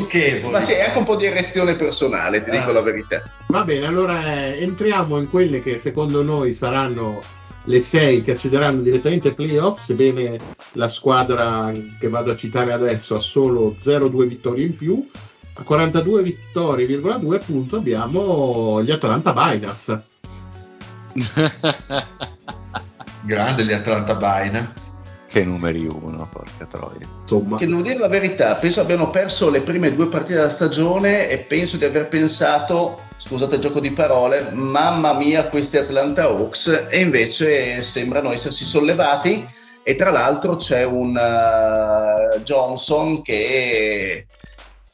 ma 0.49 0.61
sì, 0.61 0.71
è 0.73 0.85
anche 0.85 0.97
un 0.97 1.03
po' 1.03 1.17
di 1.17 1.25
erezione 1.25 1.75
personale, 1.75 2.43
ti 2.43 2.49
ah. 2.49 2.59
dico 2.59 2.71
la 2.71 2.81
verità. 2.81 3.21
Va 3.47 3.63
bene, 3.63 3.85
allora 3.85 4.35
eh, 4.35 4.61
entriamo 4.61 5.19
in 5.19 5.29
quelle 5.29 5.61
che 5.61 5.79
secondo 5.79 6.23
noi 6.23 6.53
saranno 6.53 7.21
le 7.65 7.79
sei 7.79 8.23
che 8.23 8.31
accederanno 8.31 8.81
direttamente 8.81 9.29
ai 9.29 9.35
playoff, 9.35 9.83
sebbene 9.83 10.39
la 10.73 10.87
squadra 10.87 11.71
che 11.99 12.09
vado 12.09 12.31
a 12.31 12.35
citare 12.35 12.73
adesso 12.73 13.15
ha 13.15 13.19
solo 13.19 13.75
0-2 13.77 14.25
vittorie 14.25 14.65
in 14.65 14.75
più. 14.75 15.07
A 15.55 15.63
42 15.63 16.23
vittorie,2 16.23 17.33
appunto 17.33 17.75
abbiamo 17.75 18.81
gli 18.81 18.91
Atlanta 18.91 19.33
Binance. 19.33 20.03
Grande 23.21 23.63
gli 23.63 23.71
Atlanta 23.71 24.15
Binance 24.15 24.82
che 25.33 25.43
numeri 25.43 25.87
uno, 25.87 26.29
porca 26.31 26.67
troia. 26.67 27.09
Insomma. 27.21 27.57
Che 27.57 27.65
devo 27.65 27.81
dire 27.81 27.97
la 27.97 28.07
verità, 28.07 28.53
penso 28.53 28.81
abbiano 28.81 29.09
perso 29.09 29.49
le 29.49 29.61
prime 29.61 29.91
due 29.95 30.07
partite 30.07 30.35
della 30.35 30.49
stagione 30.51 31.27
e 31.27 31.39
penso 31.39 31.77
di 31.77 31.85
aver 31.85 32.07
pensato, 32.07 33.01
scusate 33.17 33.55
il 33.55 33.61
gioco 33.61 33.79
di 33.79 33.89
parole, 33.89 34.51
mamma 34.51 35.13
mia 35.13 35.47
questi 35.47 35.77
Atlanta 35.77 36.25
Hawks 36.25 36.85
e 36.87 36.99
invece 36.99 37.81
sembrano 37.81 38.31
essersi 38.31 38.63
sollevati 38.63 39.43
e 39.81 39.95
tra 39.95 40.11
l'altro 40.11 40.57
c'è 40.57 40.83
un 40.83 41.17
uh, 41.17 42.39
Johnson 42.41 43.23
che 43.23 44.27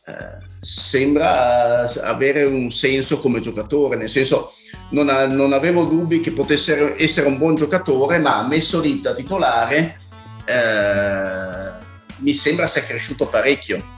uh, 0.06 0.13
sembra 0.62 1.91
avere 2.02 2.45
un 2.45 2.71
senso 2.71 3.19
come 3.19 3.41
giocatore, 3.41 3.97
nel 3.97 4.10
senso 4.10 4.54
non, 4.91 5.10
ha, 5.10 5.25
non, 5.28 5.52
avevo 5.52 5.84
dubbi 5.84 6.21
che 6.21 6.32
potesse 6.32 6.95
essere 6.97 7.28
un 7.28 7.38
buon 7.38 7.56
giocatore, 7.56 8.19
ma 8.19 8.47
messo 8.47 8.80
lì 8.80 9.02
da 9.02 9.13
titolare 9.13 10.08
uh, 10.50 11.72
mi 12.18 12.34
sembra 12.34 12.68
sia 12.68 12.84
cresciuto 12.84 13.28
parecchio 13.28 13.98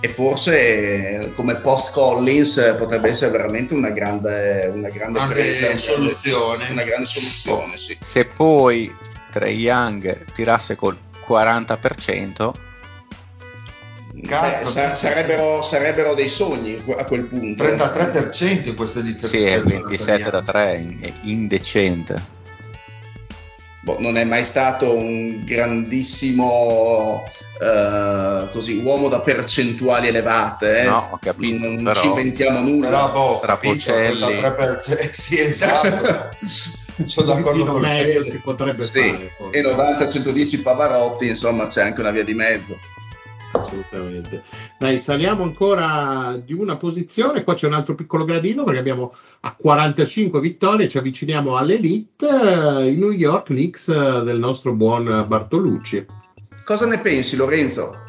e 0.00 0.08
forse 0.08 1.32
come 1.34 1.56
post 1.56 1.90
Collins 1.92 2.76
potrebbe 2.78 3.10
essere 3.10 3.32
veramente 3.32 3.74
una 3.74 3.90
grande, 3.90 4.70
una 4.72 4.88
grande 4.88 5.20
presa, 5.28 5.76
soluzione. 5.76 6.68
Una 6.70 6.84
grande 6.84 7.06
soluzione 7.06 7.76
sì. 7.76 7.96
Se 8.00 8.26
poi 8.26 8.94
Trey 9.32 9.56
Young 9.56 10.32
tirasse 10.32 10.76
col 10.76 10.96
40%, 11.26 12.52
Cazzo, 14.26 14.72
Beh, 14.72 14.94
sarebbero, 14.94 15.62
sarebbero, 15.62 16.14
dei 16.14 16.30
sogni 16.30 16.82
a 16.96 17.04
quel 17.04 17.24
punto. 17.24 17.62
33% 17.62 18.68
in 18.68 18.74
questa 18.74 19.00
edizione. 19.00 19.38
Sì, 19.38 19.44
è 19.44 19.60
27 19.60 20.30
da 20.30 20.42
3, 20.42 20.96
è 21.00 21.12
indecente 21.22 22.34
boh, 23.86 24.00
non 24.00 24.16
è 24.16 24.24
mai 24.24 24.44
stato 24.44 24.96
un 24.96 25.44
grandissimo 25.44 27.22
uh, 27.22 28.50
così, 28.50 28.78
uomo 28.78 29.08
da 29.08 29.20
percentuali 29.20 30.08
elevate. 30.08 30.80
Eh? 30.80 30.84
No, 30.86 31.10
ho 31.12 31.18
capito. 31.20 31.64
Non 31.64 31.84
però, 31.84 32.00
ci 32.00 32.06
inventiamo 32.08 32.58
nulla. 32.58 32.88
Però, 32.88 33.12
boh, 33.12 33.40
tra 33.40 33.56
Pocelli... 33.56 34.20
33%, 34.20 35.10
sì, 35.12 35.38
esatto. 35.40 36.36
Sono 37.04 37.26
d'accordo 37.26 37.64
con 37.66 37.82
meglio 37.82 38.24
si 38.24 38.38
potrebbe 38.38 38.82
sì. 38.82 39.10
fare. 39.10 39.32
Forse. 39.36 39.58
E 39.58 39.62
90-110 39.62 40.62
Pavarotti, 40.62 41.28
insomma, 41.28 41.68
c'è 41.68 41.82
anche 41.82 42.00
una 42.00 42.10
via 42.10 42.24
di 42.24 42.34
mezzo 42.34 42.76
assolutamente. 43.66 44.44
Dai, 44.78 45.00
saliamo 45.00 45.42
ancora 45.42 46.40
di 46.42 46.52
una 46.52 46.76
posizione. 46.76 47.44
Qua 47.44 47.54
c'è 47.54 47.66
un 47.66 47.74
altro 47.74 47.94
piccolo 47.94 48.24
gradino 48.24 48.64
perché 48.64 48.80
abbiamo 48.80 49.14
a 49.40 49.54
45 49.54 50.40
vittorie, 50.40 50.88
ci 50.88 50.98
avviciniamo 50.98 51.56
all'elite. 51.56 52.26
Eh, 52.26 52.92
I 52.92 52.96
New 52.96 53.10
York 53.10 53.46
Knicks 53.46 53.88
eh, 53.88 54.22
del 54.22 54.38
nostro 54.38 54.72
buon 54.72 55.24
Bartolucci. 55.26 56.04
Cosa 56.64 56.86
ne 56.86 56.98
pensi, 56.98 57.36
Lorenzo? 57.36 58.04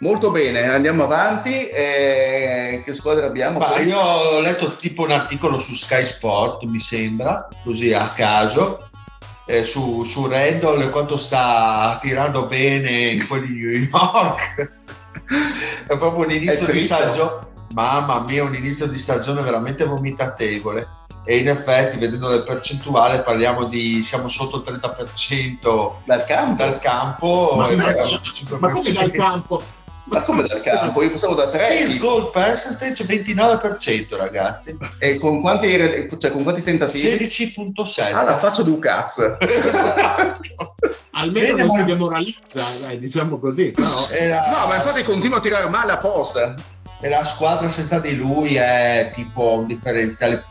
Molto 0.00 0.30
bene, 0.30 0.62
andiamo 0.62 1.04
avanti. 1.04 1.68
Eh, 1.68 2.82
che 2.84 2.92
squadra 2.92 3.26
abbiamo? 3.26 3.58
Ma 3.58 3.80
io 3.80 3.98
ho 3.98 4.40
letto 4.40 4.76
tipo 4.76 5.02
un 5.02 5.10
articolo 5.10 5.58
su 5.58 5.74
Sky 5.74 6.04
Sport, 6.04 6.64
mi 6.64 6.78
sembra, 6.78 7.48
così 7.64 7.94
a 7.94 8.08
caso, 8.14 8.85
eh, 9.46 9.62
su, 9.62 10.02
su 10.04 10.26
Randall 10.26 10.90
quanto 10.90 11.16
sta 11.16 11.96
tirando 12.00 12.46
bene 12.46 12.90
in 12.90 13.26
quelli 13.26 13.46
di 13.46 13.64
New 13.64 13.88
York. 13.88 14.70
è 15.86 15.96
proprio 15.96 16.26
un 16.26 16.30
inizio 16.30 16.70
di 16.70 16.80
stagione. 16.80 17.54
Mamma 17.74 18.20
mia, 18.20 18.44
un 18.44 18.54
inizio 18.54 18.86
di 18.86 18.98
stagione 18.98 19.42
veramente 19.42 19.84
vomitatevole. 19.84 21.04
E 21.24 21.38
in 21.38 21.48
effetti, 21.48 21.98
vedendo 21.98 22.28
le 22.28 22.42
percentuali, 22.42 23.20
parliamo 23.22 23.64
di 23.64 24.00
siamo 24.02 24.28
sotto 24.28 24.58
il 24.58 24.80
30% 24.80 25.96
dal 26.04 26.24
campo. 26.24 26.62
Dal 26.62 26.78
campo 26.78 27.54
ma, 27.56 27.70
ma, 27.72 27.92
ma 28.58 28.72
come 28.72 28.92
dal 28.92 29.10
campo? 29.10 29.60
Ma 30.08 30.22
come 30.22 30.46
dal 30.46 30.60
campo? 30.60 31.02
Io 31.02 31.10
pensavo 31.10 31.34
da 31.34 31.48
3. 31.48 31.78
Il 31.80 31.98
goal 31.98 32.30
percentage 32.30 33.04
29%, 33.04 34.16
ragazzi. 34.16 34.76
E 34.98 35.18
con 35.18 35.40
quanti, 35.40 35.68
cioè, 36.18 36.30
con 36.30 36.44
quanti 36.44 36.62
tentativi? 36.62 37.24
16.7. 37.24 38.12
Ah, 38.12 38.22
la 38.22 38.38
faccio 38.38 38.62
du 38.62 38.78
cazzo. 38.78 39.36
Almeno 41.12 41.56
Bene, 41.56 41.64
non 41.64 41.76
ma... 41.76 41.82
si 41.82 41.84
demoralizza, 41.84 42.64
dai, 42.80 42.98
diciamo 42.98 43.38
così. 43.38 43.70
Però... 43.70 43.88
La... 43.88 44.50
No, 44.50 44.66
ma 44.68 44.76
infatti 44.76 45.02
continua 45.02 45.38
a 45.38 45.40
tirare 45.40 45.68
male 45.68 45.92
apposta. 45.92 46.54
E 47.00 47.08
la 47.08 47.24
squadra 47.24 47.68
senza 47.68 47.98
di 47.98 48.16
lui 48.16 48.54
è 48.54 49.10
tipo 49.12 49.58
un 49.58 49.66
differenziale 49.66 50.44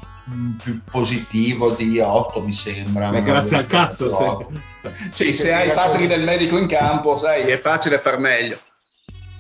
più 0.62 0.82
positivo 0.90 1.70
di 1.72 2.00
8 2.00 2.42
mi 2.42 2.54
sembra 2.54 3.10
Beh, 3.10 3.22
grazie 3.22 3.58
al 3.58 3.68
cazzo 3.68 4.50
se... 4.82 4.92
sì, 5.12 5.32
se 5.32 5.54
hai 5.54 5.68
i 5.68 5.72
padri 5.72 6.08
del 6.08 6.24
medico 6.24 6.58
in 6.58 6.68
campo 6.68 7.16
sai 7.16 7.44
è 7.44 7.60
facile 7.60 8.00
far 8.00 8.18
meglio 8.18 8.58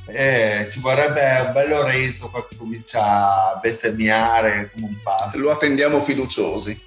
eh, 0.07 0.67
ci 0.69 0.79
vorrebbe 0.79 1.21
un 1.45 1.51
bel 1.53 1.69
Lorenzo 1.69 2.31
che 2.31 2.55
comincia 2.57 3.53
a 3.53 3.59
bestemmiare 3.61 4.71
come 4.73 4.87
un 4.87 4.97
passo. 5.03 5.39
Lo 5.39 5.51
attendiamo 5.51 5.99
fiduciosi. 6.01 6.79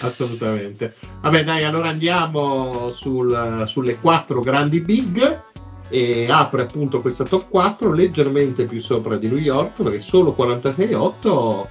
Assolutamente. 0.00 0.94
Vabbè, 1.20 1.44
dai, 1.44 1.64
allora 1.64 1.88
andiamo 1.88 2.90
sul, 2.92 3.64
sulle 3.66 3.96
quattro 3.96 4.40
grandi 4.40 4.80
big 4.80 5.42
e 5.88 6.30
apre 6.30 6.62
appunto 6.62 7.00
questa 7.00 7.24
top 7.24 7.48
4 7.50 7.92
leggermente 7.92 8.64
più 8.64 8.80
sopra 8.80 9.16
di 9.16 9.28
New 9.28 9.36
York 9.36 9.82
perché 9.82 10.00
solo 10.00 10.34
46-8 10.36 11.66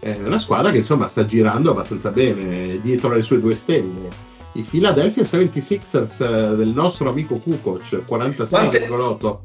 è 0.00 0.18
una 0.18 0.38
squadra 0.38 0.70
che 0.70 0.78
insomma 0.78 1.08
sta 1.08 1.24
girando 1.24 1.70
abbastanza 1.70 2.10
bene 2.10 2.78
dietro 2.82 3.14
le 3.14 3.22
sue 3.22 3.40
due 3.40 3.54
stelle 3.54 4.10
i 4.52 4.62
Philadelphia 4.62 5.22
76ers 5.22 6.22
eh, 6.22 6.56
del 6.56 6.68
nostro 6.68 7.08
amico 7.08 7.38
Kukoc 7.38 8.04
46,8 8.06 9.38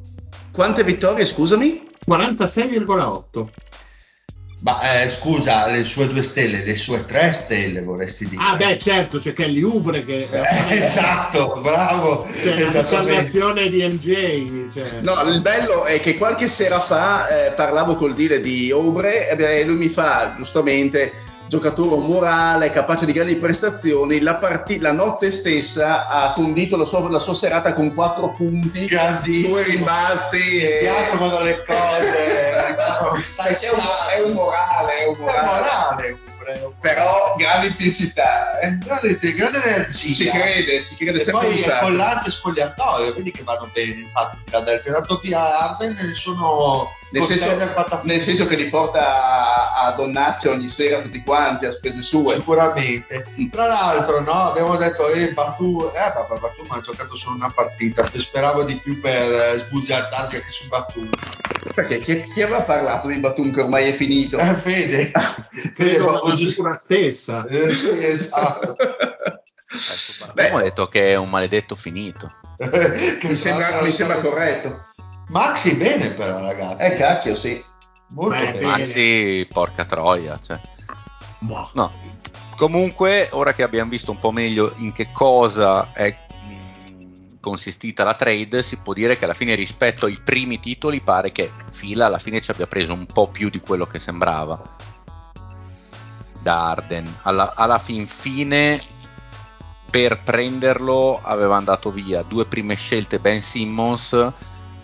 quante 0.52 0.84
vittorie, 0.84 1.26
scusami? 1.26 1.88
46,8. 2.08 3.48
Ma 4.62 5.04
eh, 5.04 5.10
scusa, 5.10 5.68
le 5.68 5.86
sue 5.86 6.08
due 6.08 6.22
stelle, 6.22 6.66
le 6.66 6.76
sue 6.76 7.06
tre 7.06 7.32
stelle 7.32 7.82
vorresti 7.82 8.28
dire? 8.28 8.44
Ah, 8.44 8.58
beh, 8.58 8.78
certo, 8.78 9.18
c'è 9.18 9.32
Kelly 9.32 9.62
Ubre 9.62 10.04
che. 10.04 10.28
Eh, 10.30 10.76
esatto, 10.76 11.62
bravo. 11.62 12.28
Cioè, 12.44 12.60
la 12.60 12.84
salvazione 12.84 13.70
di 13.70 13.82
MJ. 13.84 14.74
Cioè. 14.74 15.00
No, 15.00 15.22
il 15.30 15.40
bello 15.40 15.86
è 15.86 16.02
che 16.02 16.16
qualche 16.16 16.50
sera 16.50 16.82
fa 16.82 17.30
eh, 17.30 17.52
parlavo 17.52 17.96
col 17.96 18.14
dire 18.14 18.42
di 18.42 18.70
Ubre 18.70 19.30
e 19.30 19.64
lui 19.64 19.78
mi 19.78 19.90
fa 19.90 20.34
giustamente 20.36 21.14
giocatore 21.50 21.98
morale, 21.98 22.70
capace 22.70 23.08
di 23.08 23.12
grandi 23.12 23.36
prestazioni, 23.36 24.20
la, 24.22 24.36
parti- 24.36 24.78
la 24.78 24.92
notte 24.92 25.32
stessa 25.32 26.06
ha 26.06 26.32
condito 26.34 26.78
la 26.78 26.86
sua, 26.86 27.10
la 27.10 27.18
sua 27.18 27.34
serata 27.34 27.74
con 27.74 27.94
quattro 27.96 28.30
punti, 28.32 28.88
due 28.88 29.64
rimbalzi. 29.64 30.38
Mi 30.38 30.60
e... 30.60 30.78
piacciono 30.82 31.42
le 31.42 31.64
cose, 31.66 32.76
no, 32.78 33.20
sai, 33.26 33.56
è, 33.56 33.70
un, 33.72 33.80
è 34.16 34.28
un 34.28 34.34
morale, 34.34 34.94
è 35.00 35.08
un 35.08 35.18
morale. 35.18 35.38
È 35.40 36.12
morale 36.12 36.28
però 36.80 37.36
grande 37.38 37.68
intensità 37.68 38.58
eh? 38.60 38.76
grande, 38.80 39.18
grande 39.20 39.64
energia 39.64 40.14
ci 40.16 40.30
crede 40.30 40.84
ci 40.84 40.96
crede 40.96 41.22
e 41.22 41.30
poi 41.30 41.62
è 41.62 41.80
collante 41.80 42.32
spogliatoio 42.32 43.14
vedi 43.14 43.30
che 43.30 43.44
vanno 43.44 43.70
bene 43.72 44.02
infatti 44.02 44.38
Philadelphia 44.46 44.94
dato 44.94 45.20
via 45.22 45.60
Arden 45.60 45.96
sono 46.12 46.90
nel 47.12 47.24
senso, 47.24 47.56
nel 48.04 48.22
senso, 48.22 48.46
che 48.46 48.56
li 48.56 48.70
porta 48.70 49.00
a, 49.00 49.88
a 49.88 49.92
Donnaccia 49.94 50.52
ogni 50.52 50.68
sera 50.68 51.02
tutti 51.02 51.24
quanti 51.24 51.66
a 51.66 51.72
spese 51.72 52.02
sue 52.02 52.36
sicuramente 52.36 53.26
tra 53.52 53.66
l'altro 53.66 54.22
no, 54.22 54.32
abbiamo 54.32 54.78
detto 54.78 55.10
eh 55.10 55.34
Batu 55.34 55.90
eh 55.94 56.14
vabbè 56.14 56.40
Batu 56.40 56.64
ma 56.68 56.76
ha 56.76 56.82
giocato 56.82 57.16
solo 57.16 57.36
una 57.36 57.52
partita 57.54 58.10
speravo 58.14 58.64
di 58.64 58.76
più 58.76 59.00
per 59.00 59.32
eh, 59.32 59.58
sbugiardarmi 59.58 60.36
anche 60.36 60.52
su 60.52 60.68
Batu 60.68 61.10
perché 61.74 62.00
chi, 62.00 62.24
chi, 62.34 62.42
aveva 62.42 62.62
parlato 62.62 63.08
di 63.08 63.16
Batum 63.16 63.54
che 63.54 63.62
ormai 63.62 63.90
è 63.90 63.94
finito? 63.94 64.38
Eh, 64.38 64.54
Fede, 64.54 65.12
Fede 65.76 65.98
la 65.98 66.34
giusto... 66.34 66.78
stessa. 66.80 67.46
Eh, 67.48 67.72
sì, 67.74 68.04
esatto. 68.04 68.76
Ecco, 68.80 70.32
abbiamo 70.32 70.60
detto 70.62 70.86
che 70.88 71.12
è 71.12 71.16
un 71.16 71.30
maledetto 71.30 71.76
finito. 71.76 72.30
mi 73.24 73.36
sembra, 73.36 73.82
mi 73.82 73.92
sembra 73.92 74.20
corretto. 74.20 74.82
Maxi 75.30 75.76
bene 75.76 76.10
però 76.12 76.40
ragazzi. 76.42 76.84
Eh 76.84 76.96
cacchio 76.96 77.36
sì. 77.36 77.64
Molto 78.10 78.44
Beh, 78.44 78.52
bene. 78.52 78.66
Maxi 78.66 79.48
porca 79.52 79.86
troia. 79.86 80.40
Cioè. 80.40 80.60
No. 81.74 81.92
Comunque, 82.58 83.30
ora 83.32 83.54
che 83.54 83.64
abbiamo 83.64 83.90
visto 83.90 84.12
un 84.12 84.20
po' 84.20 84.32
meglio 84.32 84.74
in 84.78 84.92
che 84.92 85.12
cosa 85.14 85.94
è 85.94 86.14
consistita 87.40 88.04
la 88.04 88.16
trade, 88.16 88.62
si 88.64 88.78
può 88.78 88.94
dire 88.94 89.18
che 89.18 89.24
alla 89.24 89.34
fine 89.34 89.56
rispetto 89.56 90.06
ai 90.06 90.20
primi 90.22 90.60
titoli 90.60 91.00
pare 91.02 91.32
che 91.32 91.50
Fila 91.72 92.08
alla 92.08 92.20
fine 92.20 92.42
ci 92.42 92.52
abbia 92.52 92.68
preso 92.68 92.94
un 92.94 93.06
po' 93.06 93.30
più 93.30 93.50
di 93.50 93.62
quello 93.62 93.86
che 93.86 94.00
sembrava 94.00 94.62
da 96.42 96.70
Arden. 96.70 97.18
Alla, 97.24 97.54
alla 97.56 97.80
fin 97.80 98.08
fine 98.08 98.82
per 99.90 100.22
prenderlo 100.24 101.20
aveva 101.22 101.60
dato 101.62 101.92
via 101.92 102.22
due 102.24 102.46
prime 102.46 102.76
scelte 102.76 103.20
Ben 103.20 103.42
Simmons, 103.42 104.34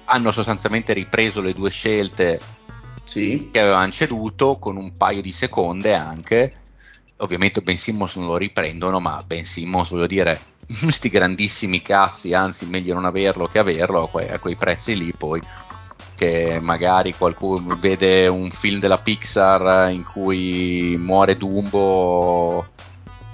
hanno 0.06 0.32
sostanzialmente 0.32 0.94
ripreso 0.94 1.42
le 1.42 1.54
due 1.54 1.70
scelte 1.70 2.40
sì. 3.04 3.50
che 3.52 3.60
avevano 3.60 3.92
ceduto 3.92 4.58
con 4.60 4.78
un 4.78 4.94
paio 4.98 5.22
di 5.22 5.32
seconde 5.32 5.94
anche. 5.94 6.62
Ovviamente 7.18 7.62
Ben 7.62 7.78
Simmons 7.78 8.16
non 8.16 8.28
lo 8.28 8.38
riprendono, 8.38 9.00
ma 9.00 9.24
Ben 9.26 9.46
Simmons 9.46 9.90
voglio 9.90 10.08
dire 10.08 10.40
questi 10.82 11.10
grandissimi 11.10 11.82
cazzi, 11.82 12.34
anzi 12.34 12.66
meglio 12.66 12.94
non 12.94 13.06
averlo 13.06 13.48
che 13.48 13.60
averlo 13.60 14.04
a, 14.04 14.10
que- 14.10 14.30
a 14.30 14.40
quei 14.40 14.56
prezzi 14.56 14.98
lì 14.98 15.14
poi 15.18 15.42
che 16.16 16.60
magari 16.62 17.14
qualcuno 17.14 17.78
vede 17.78 18.28
un 18.28 18.50
film 18.50 18.80
della 18.80 18.98
Pixar 18.98 19.92
in 19.92 20.04
cui 20.04 20.96
muore 20.98 21.36
Dumbo 21.36 22.66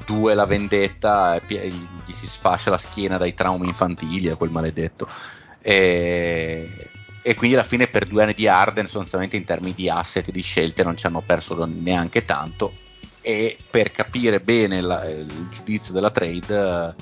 due 0.03 0.33
la 0.33 0.45
vendetta, 0.45 1.39
gli 1.47 2.11
si 2.11 2.27
sfascia 2.27 2.69
la 2.69 2.77
schiena 2.77 3.17
dai 3.17 3.33
traumi 3.33 3.67
infantili 3.67 4.29
a 4.29 4.35
quel 4.35 4.49
maledetto. 4.49 5.07
E, 5.61 6.89
e 7.23 7.35
quindi 7.35 7.55
alla 7.55 7.65
fine 7.65 7.87
per 7.87 8.05
due 8.05 8.23
anni 8.23 8.33
di 8.33 8.47
Arden 8.47 8.85
sostanzialmente 8.85 9.37
in 9.37 9.43
termini 9.43 9.73
di 9.75 9.89
asset 9.89 10.27
e 10.27 10.31
di 10.31 10.41
scelte 10.41 10.83
non 10.83 10.97
ci 10.97 11.05
hanno 11.05 11.21
perso 11.21 11.65
neanche 11.65 12.25
tanto 12.25 12.71
e 13.21 13.55
per 13.69 13.91
capire 13.91 14.39
bene 14.39 14.81
la, 14.81 15.07
il 15.07 15.47
giudizio 15.51 15.93
della 15.93 16.09
trade 16.09 16.95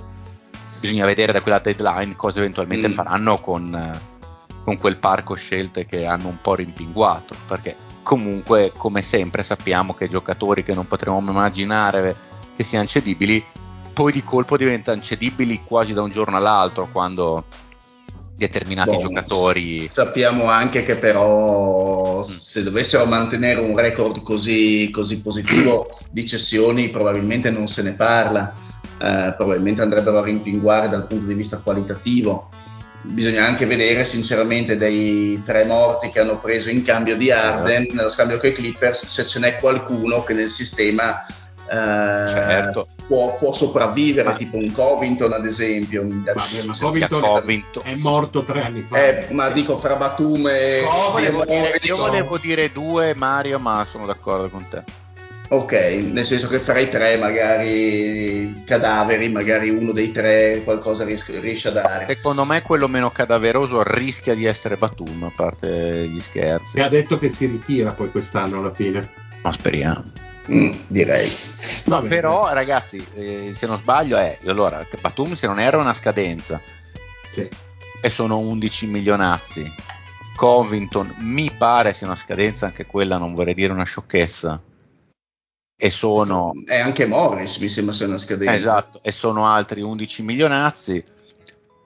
bisogna 0.80 1.06
vedere 1.06 1.32
da 1.32 1.42
quella 1.42 1.60
deadline 1.60 2.16
cosa 2.16 2.40
eventualmente 2.40 2.90
mm. 2.90 2.92
faranno 2.92 3.38
con, 3.38 4.00
con 4.64 4.78
quel 4.78 4.98
parco 4.98 5.36
scelte 5.36 5.86
che 5.86 6.06
hanno 6.06 6.28
un 6.28 6.40
po' 6.42 6.56
rimpinguato 6.56 7.36
perché 7.48 7.76
comunque 8.04 8.74
come 8.76 9.02
sempre 9.02 9.44
sappiamo 9.44 9.94
che 9.94 10.10
giocatori 10.10 10.64
che 10.64 10.74
non 10.74 10.88
potremmo 10.88 11.20
immaginare 11.20 12.16
che 12.56 12.64
siano 12.64 12.86
cedibili 12.86 13.44
poi 13.94 14.12
di 14.12 14.24
colpo 14.24 14.58
diventano 14.58 15.02
cedibili 15.02 15.62
quasi 15.64 15.94
da 15.94 16.02
un 16.02 16.10
giorno 16.10 16.36
all'altro 16.36 16.90
quando 16.92 17.46
determinati 18.40 18.96
bon, 18.96 19.02
giocatori. 19.02 19.90
Sappiamo 19.92 20.46
anche 20.46 20.84
che 20.84 20.96
però 20.96 22.22
mm. 22.22 22.24
se 22.24 22.64
dovessero 22.64 23.06
mantenere 23.06 23.60
un 23.60 23.76
record 23.76 24.24
così, 24.24 24.90
così 24.92 25.20
positivo 25.20 26.00
di 26.10 26.26
cessioni 26.26 26.90
probabilmente 26.90 27.52
non 27.52 27.68
se 27.68 27.84
ne 27.84 27.92
parla, 27.92 28.52
eh, 28.98 29.34
probabilmente 29.38 29.82
andrebbero 29.82 30.20
a 30.20 30.24
rimpinguare 30.24 30.90
dal 30.90 31.06
punto 31.06 31.28
di 31.28 31.34
vista 31.34 31.60
qualitativo. 31.60 32.50
Bisogna 33.02 33.46
anche 33.46 33.66
vedere 33.66 34.04
sinceramente 34.04 34.78
dei 34.78 35.42
tre 35.46 35.66
morti 35.66 36.10
che 36.10 36.20
hanno 36.20 36.40
preso 36.40 36.70
in 36.70 36.84
cambio 36.84 37.16
di 37.16 37.32
Arden, 37.32 37.88
nello 37.94 38.10
scambio 38.10 38.40
con 38.40 38.50
i 38.50 38.54
Clippers, 38.54 39.06
se 39.06 39.26
ce 39.26 39.40
n'è 39.40 39.58
qualcuno 39.58 40.24
che 40.24 40.34
nel 40.34 40.50
sistema 40.50 41.26
certo. 41.70 42.88
può, 43.08 43.38
può, 43.38 43.54
sopravvivere, 43.54 44.30
ma, 44.30 44.36
tipo 44.36 44.58
un 44.58 44.72
Covington 44.72 45.34
ad 45.34 45.46
esempio. 45.46 46.04
Ma, 46.04 46.34
ma 46.66 46.78
Covington, 46.80 47.22
Covington, 47.22 47.84
è 47.86 47.96
morto 47.96 48.44
tre 48.44 48.64
anni 48.64 48.86
fa. 48.88 48.98
Eh, 48.98 49.28
ma 49.32 49.50
dico 49.50 49.78
fra 49.78 49.96
Batum 49.96 50.48
e... 50.48 50.82
Volevo 51.12 51.46
dire, 51.46 51.80
io 51.82 51.98
volevo 51.98 52.38
dire 52.38 52.72
due 52.72 53.14
Mario, 53.16 53.60
ma 53.60 53.86
sono 53.86 54.06
d'accordo 54.06 54.50
con 54.50 54.68
te. 54.68 54.84
Ok, 55.52 55.74
nel 56.12 56.26
senso 56.26 56.48
che 56.48 56.60
fra 56.60 56.78
i 56.78 56.90
tre 56.90 57.18
magari 57.18 58.62
cadaveri, 58.66 59.30
magari 59.30 59.70
uno 59.70 59.94
dei 59.94 60.12
tre 60.12 60.62
qualcosa 60.64 61.04
ries- 61.04 61.40
riesce 61.40 61.70
a 61.70 61.72
dare. 61.72 62.06
Secondo 62.06 62.46
me 62.46 62.62
quello 62.62 62.88
meno 62.88 63.10
cadaveroso 63.10 63.82
rischia 63.82 64.36
di 64.36 64.46
essere 64.46 64.76
Batum, 64.76 65.24
a 65.24 65.32
parte 65.36 66.08
gli 66.08 66.20
scherzi. 66.20 66.78
E 66.78 66.84
ha 66.84 66.88
detto 66.88 67.18
che 67.18 67.30
si 67.30 67.48
ritira 67.48 67.92
poi 67.94 68.12
quest'anno 68.12 68.60
alla 68.60 68.74
fine. 68.74 69.10
Ma 69.42 69.52
speriamo. 69.52 70.29
Mm, 70.52 70.72
direi. 70.88 71.30
Vabbè, 71.86 72.08
Però, 72.08 72.52
ragazzi, 72.52 73.06
eh, 73.14 73.52
se 73.54 73.68
non 73.68 73.78
sbaglio, 73.78 74.18
è 74.18 74.38
allora 74.46 74.86
Batum 75.00 75.34
se 75.34 75.46
non 75.48 75.60
era 75.60 75.78
una 75.78 75.94
scadenza 75.94 76.60
sì. 77.32 77.48
e 78.02 78.10
sono 78.10 78.38
11 78.40 78.88
milionazzi. 78.88 79.74
Covington 80.36 81.16
mi 81.20 81.52
pare 81.52 81.94
sia 81.94 82.08
una 82.08 82.16
scadenza 82.16 82.66
anche 82.66 82.86
quella, 82.86 83.18
non 83.18 83.34
vorrei 83.34 83.54
dire 83.54 83.74
una 83.74 83.84
sciocchezza. 83.84 84.62
E 85.82 85.90
sono. 85.90 86.52
E 86.66 86.80
anche 86.80 87.06
Morris 87.06 87.58
mi 87.58 87.70
sembra 87.70 87.94
sia 87.94 88.08
una 88.08 88.18
scadenza. 88.18 88.54
Esatto, 88.56 89.00
e 89.04 89.12
sono 89.12 89.48
altri 89.48 89.82
11 89.82 90.24
milionazzi. 90.24 91.04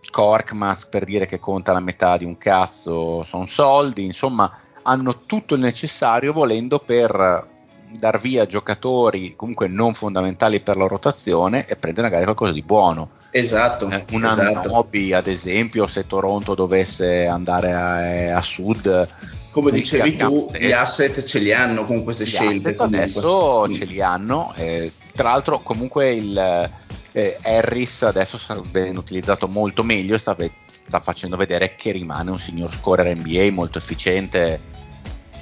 Korkmaz 0.10 0.86
per 0.88 1.06
dire 1.06 1.26
che 1.26 1.40
conta 1.40 1.74
la 1.74 1.80
metà 1.80 2.18
di 2.18 2.26
un 2.26 2.38
cazzo 2.38 3.24
sono 3.24 3.48
soldi, 3.48 4.06
insomma 4.06 4.52
hanno 4.84 5.22
tutto 5.26 5.56
il 5.56 5.62
necessario 5.62 6.34
volendo 6.34 6.78
per 6.80 7.53
dar 7.98 8.20
via 8.20 8.46
giocatori 8.46 9.36
comunque 9.36 9.68
non 9.68 9.94
fondamentali 9.94 10.60
per 10.60 10.78
la 10.78 10.88
rotazione 10.88 11.66
e 11.68 11.76
prendere 11.76 12.08
magari 12.08 12.24
qualcosa 12.24 12.52
di 12.52 12.62
buono. 12.62 13.10
Esatto. 13.32 13.90
Eh, 13.90 14.06
una 14.12 14.32
esatto. 14.32 14.70
Nobi, 14.70 15.14
ad 15.14 15.28
esempio, 15.28 15.88
se 15.88 16.06
Toronto 16.06 16.54
dovesse 16.54 17.26
andare 17.26 17.74
a, 17.74 18.02
eh, 18.02 18.30
a 18.30 18.42
sud. 18.42 19.08
Come 19.52 19.72
dicevi 19.72 20.16
tu, 20.16 20.40
stesso, 20.40 20.64
gli 20.64 20.72
asset 20.72 21.24
ce 21.24 21.40
li 21.40 21.54
hanno 21.54 21.86
con 21.86 22.04
queste 22.04 22.26
scelte. 22.26 22.76
Adesso 22.78 23.66
mm. 23.68 23.74
ce 23.74 23.86
li 23.86 24.02
hanno. 24.02 24.54
Eh, 24.56 24.92
tra 25.14 25.30
l'altro, 25.30 25.60
comunque 25.60 26.12
il 26.12 26.72
eh, 27.12 27.38
Harris 27.44 28.04
adesso 28.04 28.40
viene 28.72 28.98
utilizzato 28.98 29.48
molto 29.48 29.84
meglio. 29.84 30.18
Sta, 30.18 30.36
sta 30.68 31.00
facendo 31.00 31.36
vedere 31.36 31.76
che 31.76 31.92
rimane 31.92 32.30
un 32.30 32.40
signor 32.40 32.72
scorer 32.74 33.16
NBA 33.16 33.52
molto 33.52 33.78
efficiente 33.78 34.60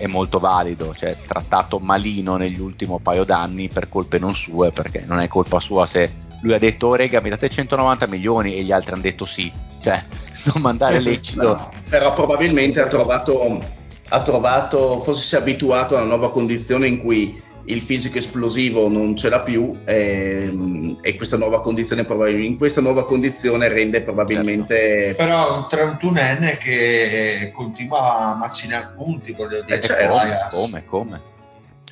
è 0.01 0.07
molto 0.07 0.39
valido, 0.39 0.95
cioè 0.95 1.15
trattato 1.25 1.77
malino 1.77 2.35
negli 2.35 2.59
ultimi 2.59 2.99
paio 3.01 3.23
d'anni 3.23 3.69
per 3.69 3.87
colpe 3.87 4.17
non 4.17 4.35
sue, 4.35 4.71
perché 4.71 5.05
non 5.05 5.19
è 5.19 5.27
colpa 5.27 5.59
sua 5.59 5.85
se 5.85 6.29
lui 6.41 6.53
ha 6.53 6.57
detto 6.57 6.87
oh 6.87 6.95
rega 6.95 7.21
mi 7.21 7.29
date 7.29 7.47
190 7.47 8.07
milioni 8.07 8.55
e 8.55 8.63
gli 8.63 8.71
altri 8.71 8.93
hanno 8.93 9.03
detto 9.03 9.25
sì, 9.25 9.51
cioè 9.79 10.03
non 10.51 10.63
mandare 10.63 10.97
eh, 10.97 11.01
lecito. 11.01 11.43
No, 11.43 11.71
però 11.87 12.13
probabilmente 12.15 12.81
ha 12.81 12.87
trovato, 12.87 13.63
ha 14.09 14.21
trovato, 14.23 14.99
forse 14.99 15.21
si 15.21 15.35
è 15.35 15.37
abituato 15.37 15.95
a 15.95 15.99
una 15.99 16.07
nuova 16.07 16.31
condizione 16.31 16.87
in 16.87 16.97
cui 16.97 17.39
il 17.65 17.81
fisico 17.81 18.17
esplosivo 18.17 18.87
non 18.87 19.15
ce 19.15 19.29
l'ha 19.29 19.41
più 19.41 19.77
e, 19.85 20.45
ehm, 20.47 20.97
e 21.01 21.15
questa 21.15 21.37
nuova 21.37 21.61
condizione 21.61 22.05
in 22.31 22.57
questa 22.57 22.81
nuova 22.81 23.05
condizione 23.05 23.67
rende 23.67 24.01
probabilmente 24.01 25.15
certo. 25.15 25.23
però 25.23 25.57
un 25.57 25.67
31enne 25.69 26.57
che 26.57 27.51
continua 27.53 28.31
a 28.31 28.35
macinare 28.35 28.93
punti 28.95 29.33
voglio 29.33 29.61
dire 29.61 29.77
eh, 29.77 29.81
certo. 29.81 30.57
come, 30.57 30.85
come, 30.85 30.85
come 30.85 31.21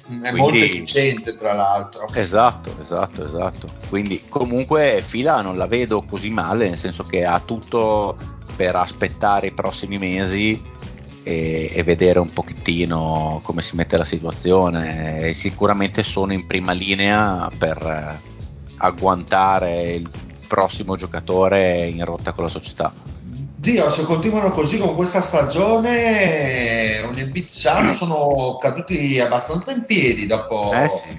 è 0.09 0.32
Quindi, 0.32 0.39
molto 0.39 0.57
efficiente 0.57 1.36
tra 1.36 1.53
l'altro 1.53 2.05
esatto 2.15 2.76
esatto 2.82 3.24
esatto 3.24 3.72
quindi 3.89 4.24
comunque 4.28 5.03
Fila 5.03 5.41
non 5.41 5.55
la 5.55 5.67
vedo 5.67 6.01
così 6.01 6.30
male 6.32 6.70
nel 6.70 6.78
senso 6.78 7.03
che 7.03 7.24
ha 7.26 7.39
tutto 7.39 8.17
per 8.55 8.76
aspettare 8.76 9.47
i 9.47 9.51
prossimi 9.51 9.97
mesi 9.99 10.78
e, 11.24 11.72
e, 11.74 11.84
vedere 11.84 12.20
un 12.20 12.32
pochettino 12.32 13.39
come 13.43 13.61
si 13.61 13.76
mette 13.76 13.97
la 13.97 14.05
situazione 14.05 15.22
e 15.22 15.34
sicuramente 15.34 16.03
sono 16.03 16.34
in 16.34 16.45
prima 16.45 16.72
linea 16.72 17.49
per 17.57 17.78
eh, 17.78 18.20
agguantare 18.78 19.91
il 19.91 20.09
prossimo 20.47 20.95
giocatore 20.95 21.88
in 21.88 22.03
rotta 22.03 22.34
con 22.34 22.45
la 22.45 22.49
società. 22.49 22.91
Dio, 23.59 23.89
se 23.89 24.03
continuano 24.05 24.51
così 24.51 24.78
con 24.78 24.95
questa 24.95 25.20
stagione, 25.20 27.01
ogni 27.01 27.26
Bizzano 27.26 27.91
sono 27.91 28.57
caduti 28.59 29.20
abbastanza 29.20 29.74
in 29.74 29.84
piedi 29.86 30.28
dopo 30.28 30.72
eh 30.72 30.88
sì. 30.88 31.17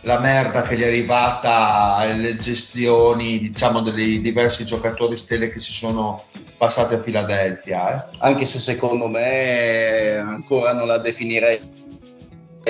la 0.00 0.18
merda 0.18 0.62
che 0.62 0.76
gli 0.76 0.82
è 0.82 0.88
arrivata, 0.88 2.04
le 2.16 2.36
gestioni, 2.38 3.38
diciamo, 3.38 3.82
dei 3.82 4.20
diversi 4.20 4.64
giocatori 4.66 5.16
stelle 5.16 5.48
che 5.48 5.60
si 5.60 5.72
sono 5.72 6.24
passati 6.56 6.94
a 6.94 7.00
Filadelfia. 7.00 8.10
Eh? 8.10 8.16
Anche 8.20 8.44
se 8.44 8.58
secondo 8.58 9.08
me 9.08 10.16
ancora 10.16 10.72
non 10.72 10.86
la 10.86 10.98
definirei 10.98 11.74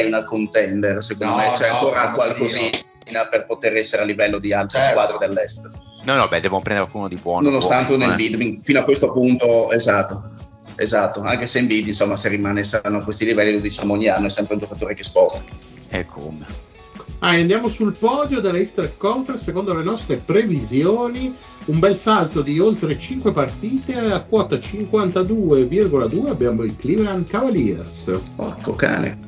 una 0.04 0.24
contender, 0.24 1.02
secondo 1.02 1.34
no, 1.34 1.40
me 1.40 1.52
c'è 1.54 1.68
no, 1.68 1.74
ancora 1.74 2.10
qualcosina 2.10 3.26
per 3.30 3.46
poter 3.46 3.76
essere 3.76 4.02
a 4.02 4.04
livello 4.04 4.38
di 4.38 4.52
altre 4.52 4.78
certo. 4.78 5.00
squadre 5.00 5.26
dell'est. 5.26 5.70
No, 6.04 6.14
no, 6.14 6.28
beh, 6.28 6.40
devono 6.40 6.62
prendere 6.62 6.88
qualcuno 6.88 7.08
di 7.08 7.20
buono. 7.20 7.48
Nonostante 7.48 7.96
buono, 7.96 8.04
un 8.04 8.10
Embiid, 8.10 8.40
eh. 8.40 8.60
fino 8.62 8.80
a 8.80 8.84
questo 8.84 9.10
punto, 9.10 9.72
esatto. 9.72 10.34
Esatto, 10.76 11.22
anche 11.22 11.46
se 11.46 11.58
Embiid, 11.58 11.86
insomma, 11.86 12.16
se 12.16 12.28
rimane 12.28 12.62
sano 12.62 12.98
a 12.98 13.02
questi 13.02 13.24
livelli, 13.24 13.52
lo 13.52 13.60
diciamo 13.60 13.94
ogni 13.94 14.08
anno, 14.08 14.26
è 14.26 14.30
sempre 14.30 14.54
un 14.54 14.60
giocatore 14.60 14.94
che 14.94 15.02
sposta. 15.02 15.42
E 15.88 16.04
come? 16.04 16.46
Ah, 17.20 17.30
andiamo 17.30 17.68
sul 17.68 17.96
podio 17.96 18.40
della 18.40 18.58
Easter 18.58 18.94
Conference 18.98 19.44
secondo 19.44 19.72
le 19.72 19.82
nostre 19.82 20.16
previsioni. 20.16 21.34
Un 21.64 21.78
bel 21.78 21.96
salto 21.96 22.42
di 22.42 22.60
oltre 22.60 22.98
5 22.98 23.32
partite 23.32 23.94
a 23.94 24.20
quota 24.20 24.56
52,2 24.56 26.28
abbiamo 26.28 26.62
i 26.62 26.76
Cleveland 26.76 27.26
Cavaliers. 27.26 28.20
Porco 28.36 28.74
cane, 28.74 29.18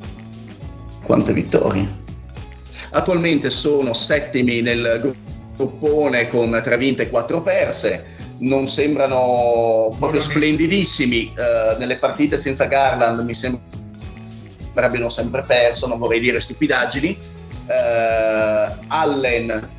quante 1.03 1.33
vittorie! 1.33 1.97
Attualmente 2.91 3.49
sono 3.49 3.93
settimi 3.93 4.61
nel 4.61 5.15
gruppone 5.55 6.27
con 6.27 6.59
3 6.63 6.77
vinte 6.77 7.03
e 7.03 7.09
4 7.09 7.41
perse. 7.41 8.05
Non 8.37 8.67
sembrano 8.67 9.95
proprio 9.97 10.21
splendidissimi 10.21 11.33
uh, 11.35 11.77
nelle 11.79 11.95
partite 11.95 12.37
senza 12.37 12.65
Garland, 12.65 13.19
mi 13.21 13.33
sembra 13.33 13.67
abbiano 14.75 15.09
sempre 15.09 15.43
perso, 15.43 15.87
non 15.87 15.97
vorrei 15.97 16.21
dire 16.21 16.39
stupidaggini 16.39 17.28
eh, 17.69 18.77
Allen. 18.87 19.77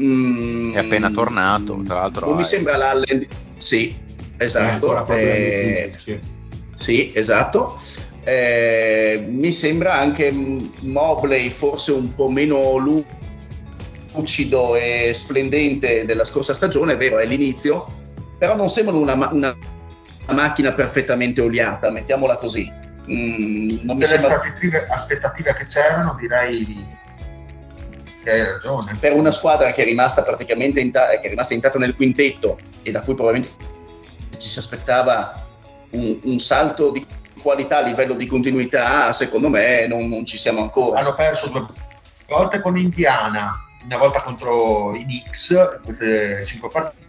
Mm, 0.00 0.74
è 0.74 0.78
appena 0.78 1.10
tornato 1.10 1.82
tra 1.84 1.96
l'altro 1.96 2.26
non 2.26 2.36
mi 2.36 2.44
sembra 2.44 2.76
l'Allen 2.76 3.26
sì 3.58 3.94
esatto. 4.38 5.06
Eh, 5.08 5.92
sì. 6.74 7.10
esatto. 7.12 7.78
Eh, 8.22 9.26
mi 9.28 9.52
sembra 9.52 9.94
anche 9.94 10.30
Mobley 10.80 11.50
forse 11.50 11.92
un 11.92 12.14
po' 12.14 12.30
meno 12.30 12.76
lucido 14.12 14.76
e 14.76 15.10
splendente 15.12 16.04
della 16.04 16.24
scorsa 16.24 16.54
stagione 16.54 16.94
è 16.94 16.96
vero? 16.96 17.18
È 17.18 17.26
l'inizio. 17.26 17.86
Però 18.38 18.56
non 18.56 18.70
sembra 18.70 18.94
una, 18.94 19.12
una, 19.12 19.30
una 19.32 19.56
macchina 20.32 20.72
perfettamente 20.72 21.42
oliata 21.42 21.90
mettiamola 21.90 22.36
così 22.38 22.79
Mm, 23.12 23.68
non 23.82 23.98
delle 23.98 24.18
sembra... 24.18 24.36
aspettative, 24.36 24.86
aspettative 24.88 25.54
che 25.54 25.66
c'erano, 25.66 26.16
direi 26.18 26.86
che 28.22 28.30
hai 28.30 28.44
ragione. 28.44 28.96
Per 29.00 29.12
una 29.14 29.30
squadra 29.30 29.72
che 29.72 29.82
è 29.82 29.84
rimasta 29.84 30.22
praticamente 30.22 30.80
inta- 30.80 31.08
che 31.08 31.26
è 31.26 31.28
rimasta 31.28 31.54
intatta 31.54 31.78
nel 31.78 31.96
quintetto 31.96 32.58
e 32.82 32.90
da 32.90 33.00
cui 33.00 33.14
probabilmente 33.14 33.56
ci 34.38 34.48
si 34.48 34.58
aspettava 34.58 35.46
un, 35.90 36.20
un 36.24 36.38
salto 36.38 36.90
di 36.90 37.04
qualità 37.42 37.78
a 37.78 37.82
livello 37.82 38.14
di 38.14 38.26
continuità, 38.26 39.12
secondo 39.12 39.48
me 39.48 39.86
non, 39.86 40.08
non 40.08 40.24
ci 40.24 40.38
siamo 40.38 40.62
ancora. 40.62 41.00
Hanno 41.00 41.14
perso 41.14 41.48
due 41.48 41.66
volte 42.28 42.60
con 42.60 42.76
Indiana, 42.76 43.50
una 43.84 43.96
volta 43.96 44.22
contro 44.22 44.94
i 44.94 45.02
Knicks, 45.02 45.80
queste 45.84 46.44
cinque 46.44 46.68
partite. 46.68 47.08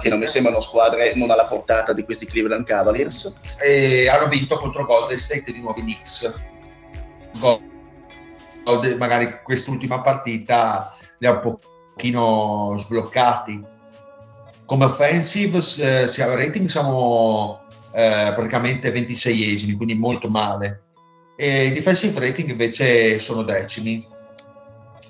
Che 0.00 0.08
non 0.08 0.18
mi 0.18 0.26
sembrano 0.26 0.60
squadre 0.60 1.14
non 1.14 1.30
alla 1.30 1.46
portata 1.46 1.92
di 1.92 2.04
questi 2.04 2.26
Cleveland 2.26 2.64
Cavaliers. 2.64 3.40
E 3.58 4.08
hanno 4.08 4.28
vinto 4.28 4.58
contro 4.58 4.84
Golden 4.84 5.18
State 5.18 5.52
di 5.52 5.60
nuovo 5.60 5.78
i 5.78 5.82
Knicks. 5.82 6.34
Golden, 8.64 8.98
magari 8.98 9.40
quest'ultima 9.42 10.02
partita 10.02 10.96
li 11.18 11.26
ha 11.26 11.32
un 11.32 11.58
pochino 11.94 12.76
sbloccati. 12.78 13.74
Come 14.66 14.84
offensive, 14.84 15.58
eh, 15.58 16.26
rating 16.34 16.68
siamo 16.68 17.60
eh, 17.92 18.32
praticamente 18.34 18.92
26esimi, 18.92 19.76
quindi 19.76 19.94
molto 19.94 20.28
male. 20.28 20.82
E 21.36 21.66
i 21.66 21.72
defensive 21.72 22.18
rating 22.18 22.50
invece 22.50 23.18
sono 23.18 23.42
decimi. 23.42 24.06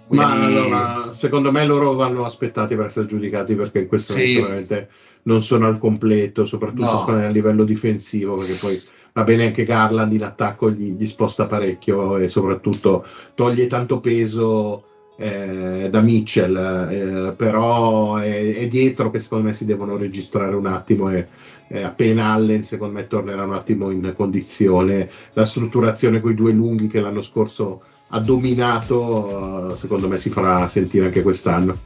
Quindi... 0.06 0.24
Ma 0.24 0.44
allora, 0.44 1.12
secondo 1.12 1.50
me 1.50 1.64
loro 1.64 1.94
vanno 1.94 2.24
aspettati 2.24 2.76
per 2.76 2.86
essere 2.86 3.06
giudicati 3.06 3.54
perché 3.54 3.80
in 3.80 3.86
questo 3.86 4.12
sì. 4.12 4.40
momento 4.40 4.86
non 5.22 5.42
sono 5.42 5.66
al 5.66 5.78
completo, 5.78 6.46
soprattutto 6.46 7.10
no. 7.10 7.18
a 7.18 7.28
livello 7.28 7.64
difensivo, 7.64 8.34
perché 8.34 8.54
poi 8.60 8.80
va 9.12 9.24
bene 9.24 9.46
anche 9.46 9.64
Garland 9.64 10.12
in 10.12 10.22
attacco 10.22 10.70
gli, 10.70 10.92
gli 10.92 11.06
sposta 11.06 11.46
parecchio 11.46 12.18
e 12.18 12.28
soprattutto 12.28 13.04
toglie 13.34 13.66
tanto 13.66 13.98
peso 13.98 14.84
eh, 15.16 15.88
da 15.90 16.00
Mitchell, 16.00 16.56
eh, 16.90 17.32
però 17.32 18.16
è, 18.16 18.54
è, 18.56 18.68
dietro 18.68 19.10
che 19.10 19.18
secondo 19.18 19.46
me 19.46 19.52
si 19.54 19.64
devono 19.64 19.96
registrare 19.96 20.54
un 20.54 20.66
attimo 20.66 21.10
e 21.10 21.26
eh, 21.68 21.82
appena 21.82 22.32
Allen 22.32 22.64
secondo 22.64 22.94
me 22.94 23.06
tornerà 23.06 23.42
un 23.42 23.54
attimo 23.54 23.90
in 23.90 24.12
condizione, 24.14 25.10
la 25.32 25.46
strutturazione 25.46 26.20
con 26.20 26.32
i 26.32 26.34
due 26.34 26.52
lunghi 26.52 26.86
che 26.86 27.00
l'anno 27.00 27.22
scorso 27.22 27.82
ha 28.08 28.20
dominato, 28.20 29.76
secondo 29.76 30.08
me 30.08 30.18
si 30.18 30.30
farà 30.30 30.68
sentire 30.68 31.06
anche 31.06 31.22
quest'anno. 31.22 31.76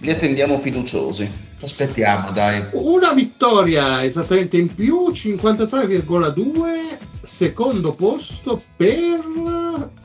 Li 0.00 0.10
attendiamo 0.10 0.58
fiduciosi. 0.58 1.28
Aspettiamo, 1.60 2.30
dai. 2.30 2.62
Una 2.72 3.12
vittoria 3.14 4.04
esattamente 4.04 4.58
in 4.58 4.74
più, 4.74 5.10
53,2, 5.10 6.98
secondo 7.22 7.92
posto 7.92 8.62
per 8.76 9.22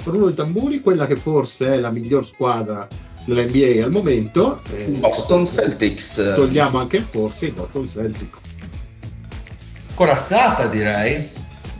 Bruno 0.03 0.33
Tamburi, 0.33 0.79
quella 0.79 1.05
che 1.05 1.17
forse 1.17 1.73
è 1.73 1.77
la 1.79 1.91
miglior 1.91 2.25
squadra 2.25 2.87
dell'NBA 3.25 3.83
al 3.83 3.91
momento. 3.91 4.61
Eh, 4.73 4.85
Boston 4.85 5.45
Celtics. 5.45 6.33
Togliamo 6.35 6.79
anche 6.79 6.97
il 6.97 7.03
forse, 7.03 7.47
i 7.47 7.51
Boston 7.51 7.87
Celtics. 7.87 8.39
Corazzata 9.95 10.67
direi. 10.67 11.38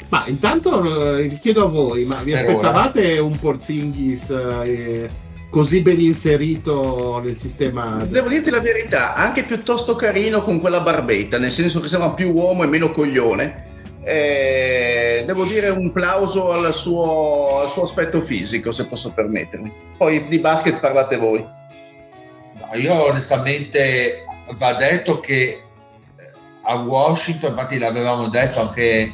Ma 0.10 0.26
intanto 0.28 1.18
eh, 1.18 1.28
chiedo 1.40 1.66
a 1.66 1.68
voi, 1.68 2.06
ma 2.06 2.22
vi 2.24 2.32
per 2.32 2.42
aspettavate 2.42 3.14
ora. 3.14 3.24
un 3.24 3.38
Porzingis 3.38 4.30
eh, 4.30 5.10
così 5.52 5.82
ben 5.82 6.00
inserito 6.00 7.22
nel 7.24 7.38
sistema? 7.38 8.04
Devo 8.06 8.28
dirti 8.28 8.50
la 8.50 8.60
verità, 8.60 9.14
anche 9.14 9.44
piuttosto 9.44 9.96
carino 9.96 10.42
con 10.42 10.60
quella 10.60 10.80
barbetta, 10.80 11.38
nel 11.38 11.52
senso 11.52 11.80
che 11.80 11.88
sembra 11.88 12.12
più 12.12 12.32
uomo 12.32 12.64
e 12.64 12.68
meno 12.68 12.90
coglione. 12.90 13.68
Eh, 14.02 15.24
devo 15.28 15.46
dire 15.46 15.70
un 15.70 15.92
plauso 15.92 16.54
al 16.54 16.74
suo, 16.74 17.60
al 17.62 17.70
suo, 17.70 17.84
aspetto 17.84 18.22
fisico, 18.22 18.72
se 18.72 18.88
posso 18.88 19.14
permettermi. 19.14 19.72
Poi 19.96 20.28
di 20.28 20.40
basket 20.40 20.80
parlate 20.80 21.18
voi. 21.18 21.40
No, 21.40 22.70
io 22.74 23.06
onestamente 23.06 24.24
va 24.58 24.74
detto 24.74 25.20
che 25.20 25.36
eh, 25.36 25.62
a 26.64 26.78
Washington, 26.78 27.52
infatti 27.52 27.78
l'avevamo 27.78 28.30
detto 28.30 28.62
anche 28.62 29.14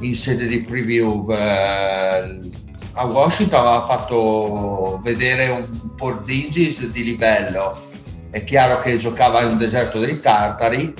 in 0.00 0.14
sede 0.14 0.46
di 0.46 0.62
preview 0.62 1.30
eh, 1.30 2.50
a 2.96 3.06
Washington 3.06 3.66
aveva 3.66 3.86
fatto 3.86 5.00
vedere 5.02 5.48
un 5.48 5.94
Porzingis 5.96 6.90
di 6.90 7.04
livello. 7.04 7.90
È 8.30 8.44
chiaro 8.44 8.80
che 8.80 8.96
giocava 8.98 9.42
in 9.42 9.52
un 9.52 9.58
deserto 9.58 9.98
dei 9.98 10.20
Tartari. 10.20 10.94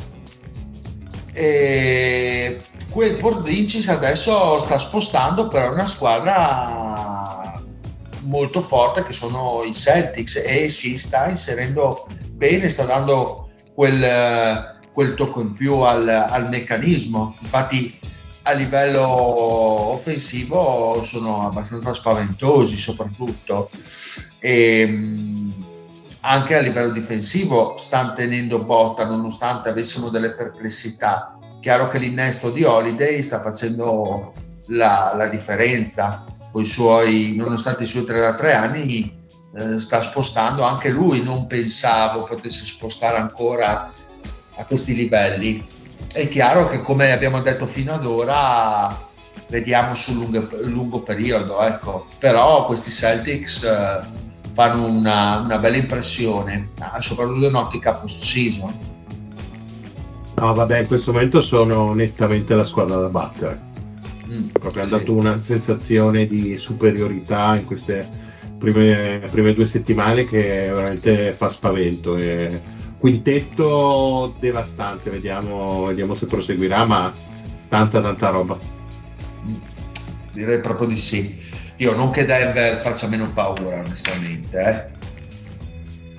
E 1.33 2.61
quel 2.91 3.17
Porzingis 3.17 3.89
adesso 3.89 4.59
sta 4.61 4.79
spostando 4.79 5.49
però 5.49 5.73
una 5.73 5.87
squadra 5.87 7.61
molto 8.23 8.61
forte 8.61 9.05
che 9.05 9.13
sono 9.13 9.63
i 9.65 9.75
Celtics 9.75 10.43
e 10.45 10.69
si 10.69 10.97
sta 10.97 11.29
inserendo 11.29 12.07
bene 12.31 12.69
sta 12.69 12.85
dando 12.85 13.51
quel, 13.75 14.81
quel 14.93 15.15
tocco 15.15 15.41
in 15.41 15.53
più 15.53 15.81
al, 15.81 16.09
al 16.09 16.49
meccanismo. 16.49 17.37
Infatti 17.41 17.99
a 18.47 18.53
livello 18.53 19.07
offensivo 19.07 21.03
sono 21.03 21.47
abbastanza 21.47 21.93
spaventosi 21.93 22.77
soprattutto. 22.77 23.71
E 24.39 24.87
mh, 24.87 25.65
anche 26.21 26.57
a 26.57 26.61
livello 26.61 26.93
difensivo 26.93 27.77
stanno 27.79 28.13
tenendo 28.13 28.63
botta 28.63 29.07
nonostante 29.07 29.71
avessimo 29.71 30.09
delle 30.09 30.31
perplessità. 30.31 31.39
Chiaro 31.61 31.89
che 31.89 31.99
l'innesto 31.99 32.51
di 32.51 32.65
Holiday 32.65 33.23
sta 33.23 33.41
facendo 33.41 34.33
la, 34.67 35.15
la 35.17 35.27
differenza. 35.27 36.25
Suoi 36.63 37.35
nonostante 37.37 37.83
i 37.83 37.87
suoi 37.87 38.05
3 38.05 38.21
da 38.21 38.35
3 38.35 38.55
anni 38.55 39.13
eh, 39.57 39.81
sta 39.81 40.01
spostando 40.03 40.63
anche 40.63 40.89
lui 40.89 41.21
non 41.21 41.49
pensavo 41.49 42.23
potesse 42.23 42.65
spostare 42.65 43.17
ancora 43.17 43.93
a 44.57 44.65
questi 44.65 44.95
livelli 44.95 45.67
è 46.15 46.29
chiaro 46.29 46.69
che 46.69 46.81
come 46.81 47.11
abbiamo 47.13 47.41
detto 47.41 47.67
fino 47.67 47.93
ad 47.93 48.07
ora 48.07 49.11
vediamo 49.49 49.95
sul 49.95 50.15
lungo, 50.15 50.49
lungo 50.63 51.01
periodo, 51.03 51.61
ecco. 51.63 52.07
però 52.19 52.67
questi 52.67 52.91
Celtics 52.91 53.65
eh, 53.65 54.01
fanno 54.53 54.87
una, 54.87 55.41
una, 55.41 55.59
bella 55.59 55.77
impressione, 55.77 56.71
soprattutto 57.01 57.47
in 57.47 57.55
ottica 57.55 57.95
post-season. 57.95 58.93
No, 60.37 60.55
vabbè, 60.55 60.81
in 60.81 60.87
questo 60.87 61.13
momento 61.13 61.41
sono 61.41 61.93
nettamente 61.95 62.55
la 62.55 62.65
squadra 62.65 62.97
da 62.97 63.09
battere. 63.09 63.61
Mm, 64.29 64.49
Proprio 64.49 64.85
sì. 64.85 64.91
dato 64.91 65.13
una 65.13 65.43
sensazione 65.43 66.27
di 66.27 66.57
superiorità 66.59 67.57
in 67.57 67.65
queste 67.65 68.09
prime, 68.59 69.21
prime 69.31 69.53
due 69.53 69.67
settimane 69.67 70.25
che 70.27 70.71
veramente 70.73 71.33
fa 71.33 71.49
spavento. 71.49 72.17
E 72.17 72.61
quintetto 73.05 74.35
devastante, 74.41 75.11
vediamo, 75.11 75.85
vediamo 75.85 76.15
se 76.15 76.25
proseguirà, 76.25 76.87
ma 76.87 77.13
tanta 77.69 78.01
tanta 78.01 78.31
roba. 78.31 78.59
Direi 80.33 80.61
proprio 80.61 80.89
di 80.89 80.97
sì. 80.97 81.39
Io 81.77 81.95
non 81.95 82.11
che 82.11 82.25
Denver 82.25 82.79
faccia 82.79 83.07
meno 83.09 83.31
paura, 83.35 83.81
onestamente. 83.81 84.59
Eh. 84.59 86.17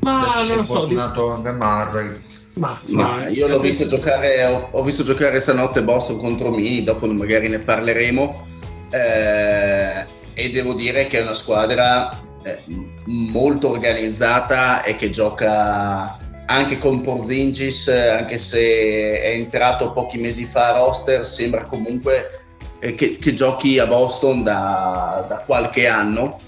Ma 0.00 0.20
Adesso 0.20 0.38
non 0.38 0.56
lo 0.56 0.64
so. 0.64 0.72
fortunato 0.72 1.32
anche 1.32 1.52
Murray. 1.52 2.20
Ma, 2.54 2.80
ma, 2.86 3.28
io 3.28 3.46
l'ho 3.46 3.60
visto 3.60 3.84
giocare, 3.84 4.42
ho, 4.46 4.68
ho, 4.70 4.82
visto 4.82 5.02
giocare 5.02 5.38
stanotte 5.38 5.84
Boston 5.84 6.16
contro 6.16 6.48
Mini, 6.50 6.82
dopo 6.82 7.06
magari 7.12 7.50
ne 7.50 7.58
parleremo. 7.58 8.46
Eh, 8.88 10.06
e 10.32 10.50
devo 10.50 10.72
dire 10.72 11.08
che 11.08 11.18
è 11.18 11.22
una 11.22 11.34
squadra 11.34 12.08
eh, 12.42 12.62
molto 13.06 13.70
organizzata 13.70 14.82
e 14.82 14.96
che 14.96 15.10
gioca 15.10 16.18
anche 16.46 16.78
con 16.78 17.00
Porzingis, 17.00 17.88
anche 17.88 18.38
se 18.38 19.20
è 19.20 19.30
entrato 19.30 19.92
pochi 19.92 20.18
mesi 20.18 20.44
fa 20.44 20.68
a 20.68 20.78
roster, 20.78 21.26
sembra 21.26 21.66
comunque 21.66 22.44
eh, 22.78 22.94
che, 22.94 23.16
che, 23.16 23.34
giochi 23.34 23.78
a 23.78 23.86
Boston 23.86 24.42
da, 24.42 25.26
da 25.28 25.38
qualche 25.40 25.86
anno. 25.88 26.38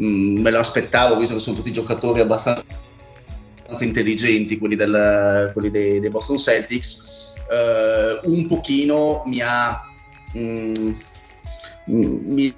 Mm, 0.00 0.40
me 0.40 0.50
lo 0.50 0.58
aspettavo, 0.58 1.16
visto 1.16 1.34
che 1.34 1.40
sono 1.40 1.56
tutti 1.56 1.72
giocatori 1.72 2.20
abbastanza 2.20 2.64
intelligenti, 3.80 4.58
quelli, 4.58 4.76
del, 4.76 5.50
quelli 5.52 5.70
dei, 5.70 6.00
dei, 6.00 6.10
Boston 6.10 6.36
Celtics. 6.36 7.14
Uh, 7.48 8.30
un 8.30 8.46
pochino 8.46 9.22
mi 9.26 9.40
ha. 9.40 9.82
Mm, 10.36 10.92
mi 11.86 12.54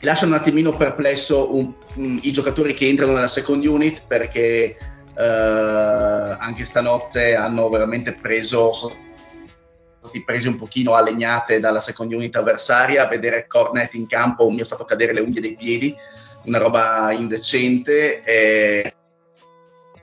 lascia 0.00 0.26
un 0.26 0.32
attimino 0.32 0.72
perplesso 0.72 1.54
un, 1.54 1.72
i 1.96 2.32
giocatori 2.32 2.74
che 2.74 2.88
entrano 2.88 3.12
nella 3.12 3.28
second 3.28 3.64
unit 3.64 4.04
perché 4.06 4.76
uh, 5.16 6.36
anche 6.38 6.64
stanotte 6.64 7.34
hanno 7.34 7.68
veramente 7.68 8.14
preso 8.14 8.72
stati 8.72 10.24
presi 10.24 10.48
un 10.48 10.56
pochino 10.56 10.94
a 10.94 11.02
legnate 11.02 11.60
dalla 11.60 11.80
second 11.80 12.12
unit 12.12 12.36
avversaria. 12.36 13.06
Vedere 13.06 13.46
Cornet 13.46 13.94
in 13.94 14.06
campo 14.06 14.50
mi 14.50 14.60
ha 14.60 14.66
fatto 14.66 14.84
cadere 14.84 15.12
le 15.12 15.20
unghie 15.20 15.40
dei 15.40 15.56
piedi 15.56 15.96
una 16.44 16.58
roba 16.58 17.10
indecente 17.12 18.20
e, 18.22 18.94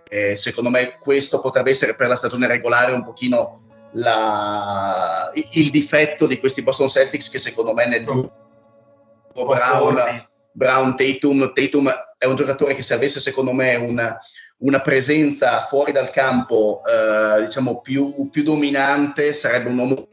e 0.10 0.36
secondo 0.36 0.70
me 0.70 0.98
questo 1.00 1.40
potrebbe 1.40 1.72
essere 1.72 1.96
per 1.96 2.08
la 2.08 2.16
stagione 2.16 2.48
regolare 2.48 2.94
un 2.94 3.04
pochino 3.04 3.62
la, 3.94 5.32
il 5.34 5.70
difetto 5.70 6.26
di 6.26 6.40
questi 6.40 6.64
Boston 6.64 6.88
Celtics 6.88 7.30
che 7.30 7.40
secondo 7.40 7.74
me 7.74 7.88
nel 7.88 8.02
Brown 9.34 10.30
Brown, 10.54 10.96
Tatum. 10.96 11.52
Tatum 11.54 11.92
è 12.18 12.26
un 12.26 12.36
giocatore 12.36 12.76
che 12.76 12.84
se 12.84 12.94
avesse 12.94 13.20
secondo 13.20 13.52
me 13.52 13.76
una, 13.76 14.18
una 14.60 14.82
presenza 14.82 15.62
fuori 15.62 15.92
dal 15.92 16.12
campo 16.12 16.82
eh, 16.86 17.46
diciamo 17.46 17.82
più, 17.82 18.30
più, 18.30 18.44
dominante 18.44 19.34
sarebbe 19.34 19.70
un 19.70 19.78
uomo 19.78 20.08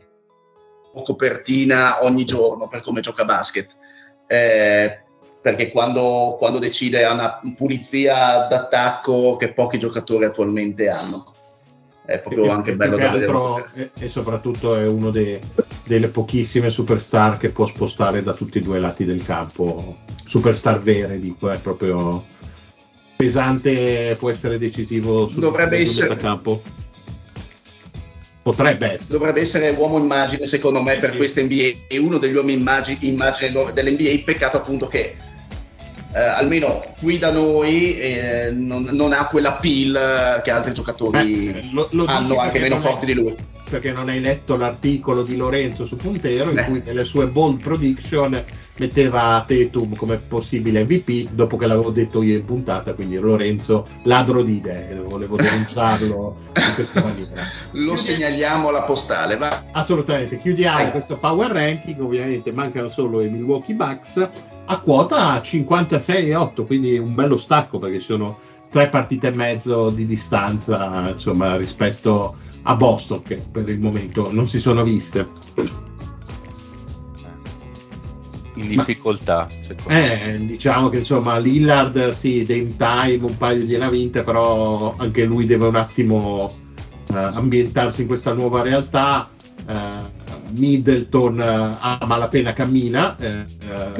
copertina 1.04 2.02
ogni 2.02 2.24
giorno 2.24 2.66
per 2.66 2.80
come 2.82 3.00
gioca 3.00 3.24
basket. 3.24 3.68
Eh, 4.26 5.02
perché 5.40 5.70
quando, 5.70 6.36
quando, 6.38 6.58
decide 6.58 7.04
ha 7.04 7.12
una 7.12 7.40
pulizia 7.54 8.46
d'attacco 8.48 9.36
che 9.36 9.52
pochi 9.52 9.78
giocatori 9.78 10.24
attualmente 10.24 10.88
hanno. 10.88 11.24
È 12.08 12.20
proprio 12.20 12.44
e, 12.46 12.48
anche 12.48 12.74
bello 12.74 12.96
da 12.96 13.10
vedere. 13.10 13.70
E, 13.74 13.90
e, 13.98 14.08
soprattutto 14.08 14.74
è 14.74 14.86
uno 14.86 15.10
dei, 15.10 15.38
delle 15.84 16.08
pochissime 16.08 16.70
superstar 16.70 17.36
che 17.36 17.50
può 17.50 17.66
spostare 17.66 18.22
da 18.22 18.32
tutti 18.32 18.56
e 18.56 18.60
due 18.62 18.78
i 18.78 18.80
lati 18.80 19.04
del 19.04 19.22
campo. 19.22 19.98
Superstar 20.24 20.80
vere, 20.80 21.20
dico, 21.20 21.50
è 21.50 21.60
proprio 21.60 22.24
pesante, 23.14 24.16
può 24.18 24.30
essere 24.30 24.56
decisivo 24.56 25.28
sul 25.28 25.40
Dovrebbe 25.40 25.76
essere... 25.76 26.16
campo. 26.16 26.62
Potrebbe 28.40 28.92
essere. 28.92 29.12
Dovrebbe 29.12 29.42
essere 29.42 29.68
uomo 29.76 29.98
immagine, 29.98 30.46
secondo 30.46 30.80
me, 30.80 30.96
per 30.96 31.10
sì. 31.10 31.16
questa 31.18 31.42
NBA. 31.42 31.88
È 31.88 31.98
uno 31.98 32.16
degli 32.16 32.34
uomini 32.34 32.58
immagine, 32.58 33.00
immagine 33.02 33.52
dell'NBA. 33.74 34.22
Peccato 34.24 34.56
appunto 34.56 34.86
che 34.86 35.14
eh, 36.18 36.22
almeno 36.22 36.84
qui 37.00 37.18
da 37.18 37.30
noi 37.30 37.96
eh, 37.96 38.50
non, 38.52 38.88
non, 38.92 39.12
ha 39.12 39.26
quella 39.26 39.52
pill 39.54 39.96
che 40.42 40.50
altri 40.50 40.72
giocatori 40.72 41.48
eh, 41.48 41.68
lo, 41.72 41.88
lo 41.92 42.06
hanno 42.06 42.38
anche 42.38 42.58
meno 42.58 42.76
forti 42.76 43.06
di 43.06 43.14
lui 43.14 43.36
perché 43.68 43.92
non 43.92 44.08
hai 44.08 44.20
letto 44.20 44.56
l'articolo 44.56 45.22
di 45.22 45.36
Lorenzo 45.36 45.84
su 45.84 45.96
Puntero 45.96 46.50
in 46.50 46.64
cui 46.66 46.82
nelle 46.84 47.04
sue 47.04 47.26
bold 47.26 47.62
prediction 47.62 48.42
metteva 48.78 49.44
Tetum 49.46 49.94
come 49.94 50.18
possibile 50.18 50.84
MVP 50.84 51.30
dopo 51.30 51.56
che 51.56 51.66
l'avevo 51.66 51.90
detto 51.90 52.22
io 52.22 52.36
in 52.36 52.44
puntata 52.44 52.94
quindi 52.94 53.16
Lorenzo 53.16 53.86
ladro 54.04 54.42
di 54.42 54.56
idee 54.56 54.94
volevo 55.00 55.36
denunciarlo 55.36 56.36
in 56.54 56.74
questa 56.74 57.02
maniera 57.02 57.42
lo 57.72 57.96
segnaliamo 57.96 58.68
alla 58.68 58.82
postale 58.82 59.36
va. 59.36 59.64
assolutamente 59.72 60.38
chiudiamo 60.38 60.76
Vai. 60.76 60.90
questo 60.90 61.16
power 61.16 61.50
ranking 61.50 62.00
ovviamente 62.00 62.52
mancano 62.52 62.88
solo 62.88 63.20
i 63.20 63.28
Milwaukee 63.28 63.74
Bucks 63.74 64.28
a 64.70 64.80
quota 64.80 65.40
56,8, 65.40 66.66
quindi 66.66 66.98
un 66.98 67.14
bello 67.14 67.38
stacco 67.38 67.78
perché 67.78 68.00
ci 68.00 68.06
sono 68.06 68.38
tre 68.70 68.88
partite 68.88 69.28
e 69.28 69.30
mezzo 69.30 69.88
di 69.88 70.06
distanza 70.06 71.08
insomma, 71.10 71.56
rispetto 71.56 72.36
a 72.68 72.74
Boston 72.76 73.22
che 73.22 73.42
per 73.50 73.68
il 73.68 73.80
momento 73.80 74.30
non 74.32 74.48
si 74.48 74.60
sono 74.60 74.84
viste. 74.84 75.26
In 78.56 78.68
difficoltà, 78.68 79.48
Ma, 79.86 80.22
eh, 80.22 80.36
diciamo 80.44 80.88
che 80.88 80.98
insomma 80.98 81.38
Lillard 81.38 82.10
sì, 82.10 82.44
Dame 82.44 82.76
Time 82.76 83.24
un 83.24 83.36
paio 83.38 83.62
gliene 83.62 83.84
ha 83.84 83.88
vinte, 83.88 84.22
però 84.22 84.94
anche 84.98 85.24
lui 85.24 85.46
deve 85.46 85.66
un 85.66 85.76
attimo 85.76 86.52
eh, 87.12 87.16
ambientarsi 87.16 88.02
in 88.02 88.08
questa 88.08 88.32
nuova 88.32 88.62
realtà. 88.62 89.30
Eh, 89.66 90.16
Middleton 90.50 91.38
uh, 91.38 91.76
a 91.78 91.98
malapena 92.06 92.52
cammina. 92.52 93.16
Eh, 93.18 93.44
eh, 93.60 93.92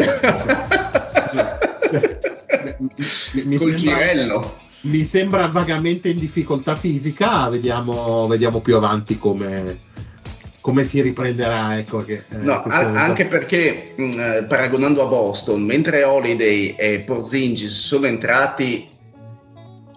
mi, 2.81 2.89
mi, 3.45 3.57
Col 3.57 3.77
sembra, 3.77 3.99
girello. 3.99 4.57
Mi 4.81 5.05
sembra 5.05 5.47
vagamente 5.49 6.09
in 6.09 6.19
difficoltà 6.19 6.77
fisica, 6.77 7.49
vediamo, 7.49 8.27
vediamo 8.29 8.61
più 8.61 8.77
avanti 8.77 9.19
come, 9.19 9.81
come 10.61 10.85
si 10.85 11.01
riprenderà. 11.01 11.77
Ecco, 11.79 12.05
che, 12.05 12.25
eh, 12.29 12.37
no, 12.37 12.63
a- 12.63 12.93
anche 12.93 13.27
perché 13.27 13.95
mh, 13.97 14.05
mm, 14.05 14.47
paragonando 14.47 15.03
a 15.03 15.09
Boston, 15.09 15.63
mentre 15.63 16.05
Holiday 16.05 16.77
e 16.79 17.01
Porzingis 17.01 17.87
sono 17.87 18.07
entrati 18.07 18.89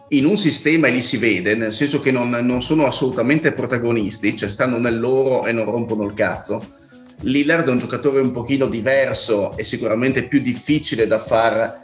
in 0.10 0.26
un 0.26 0.36
sistema 0.36 0.88
e 0.88 0.92
li 0.92 1.02
si 1.02 1.18
vede, 1.18 1.56
nel 1.56 1.72
senso 1.72 2.02
che 2.02 2.12
non, 2.12 2.30
non, 2.30 2.62
sono 2.62 2.86
assolutamente 2.86 3.54
protagonisti, 3.54 4.36
cioè 4.36 4.50
stanno 4.50 4.78
nel 4.78 5.00
loro 5.00 5.46
e 5.46 5.52
non 5.52 5.66
rompono 5.66 6.04
il 6.06 6.14
cazzo. 6.14 6.80
Lillard 7.22 7.68
è 7.68 7.72
un 7.72 7.78
giocatore 7.78 8.20
un 8.20 8.32
pochino 8.32 8.66
diverso 8.66 9.56
e 9.56 9.64
sicuramente 9.64 10.28
più 10.28 10.42
difficile 10.42 11.06
da 11.06 11.20
far 11.20 11.80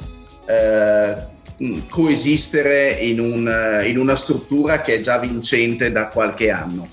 eh, 0.47 1.27
coesistere 1.89 2.91
in, 2.91 3.19
un, 3.19 3.81
in 3.85 3.97
una 3.97 4.15
struttura 4.15 4.81
che 4.81 4.95
è 4.95 4.99
già 4.99 5.17
vincente 5.17 5.91
da 5.91 6.09
qualche 6.09 6.51
anno, 6.51 6.87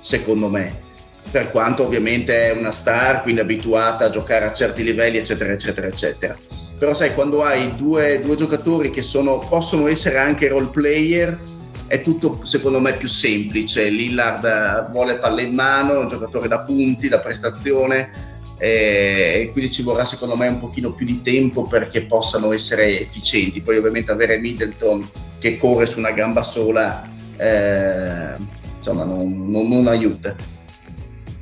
secondo 0.00 0.48
me. 0.48 0.88
Per 1.30 1.50
quanto 1.50 1.84
ovviamente 1.84 2.50
è 2.50 2.58
una 2.58 2.72
star, 2.72 3.22
quindi 3.22 3.40
abituata 3.40 4.06
a 4.06 4.10
giocare 4.10 4.46
a 4.46 4.52
certi 4.52 4.82
livelli, 4.82 5.18
eccetera, 5.18 5.52
eccetera, 5.52 5.86
eccetera. 5.86 6.36
Però 6.76 6.92
sai 6.94 7.14
quando 7.14 7.44
hai 7.44 7.76
due, 7.76 8.20
due 8.22 8.36
giocatori 8.36 8.90
che 8.90 9.02
sono, 9.02 9.38
possono 9.38 9.86
essere 9.86 10.18
anche 10.18 10.48
role 10.48 10.68
player 10.68 11.38
è 11.86 12.00
tutto 12.02 12.44
secondo 12.44 12.80
me 12.80 12.94
più 12.94 13.08
semplice. 13.08 13.88
Lillard 13.90 14.90
vuole 14.90 15.18
palle 15.18 15.42
in 15.42 15.54
mano 15.54 15.94
è 15.94 15.98
un 15.98 16.08
giocatore 16.08 16.48
da 16.48 16.60
punti, 16.60 17.08
da 17.08 17.18
prestazione 17.18 18.29
e 18.62 19.48
quindi 19.52 19.72
ci 19.72 19.82
vorrà 19.82 20.04
secondo 20.04 20.36
me 20.36 20.46
un 20.46 20.58
pochino 20.58 20.92
più 20.92 21.06
di 21.06 21.22
tempo 21.22 21.62
perché 21.62 22.02
possano 22.04 22.52
essere 22.52 23.00
efficienti. 23.00 23.62
Poi 23.62 23.78
ovviamente 23.78 24.12
avere 24.12 24.38
Middleton 24.38 25.08
che 25.38 25.56
corre 25.56 25.86
su 25.86 25.98
una 25.98 26.12
gamba 26.12 26.42
sola 26.42 27.08
eh, 27.38 28.36
insomma 28.76 29.04
non, 29.04 29.50
non, 29.50 29.66
non 29.66 29.86
aiuta. 29.86 30.36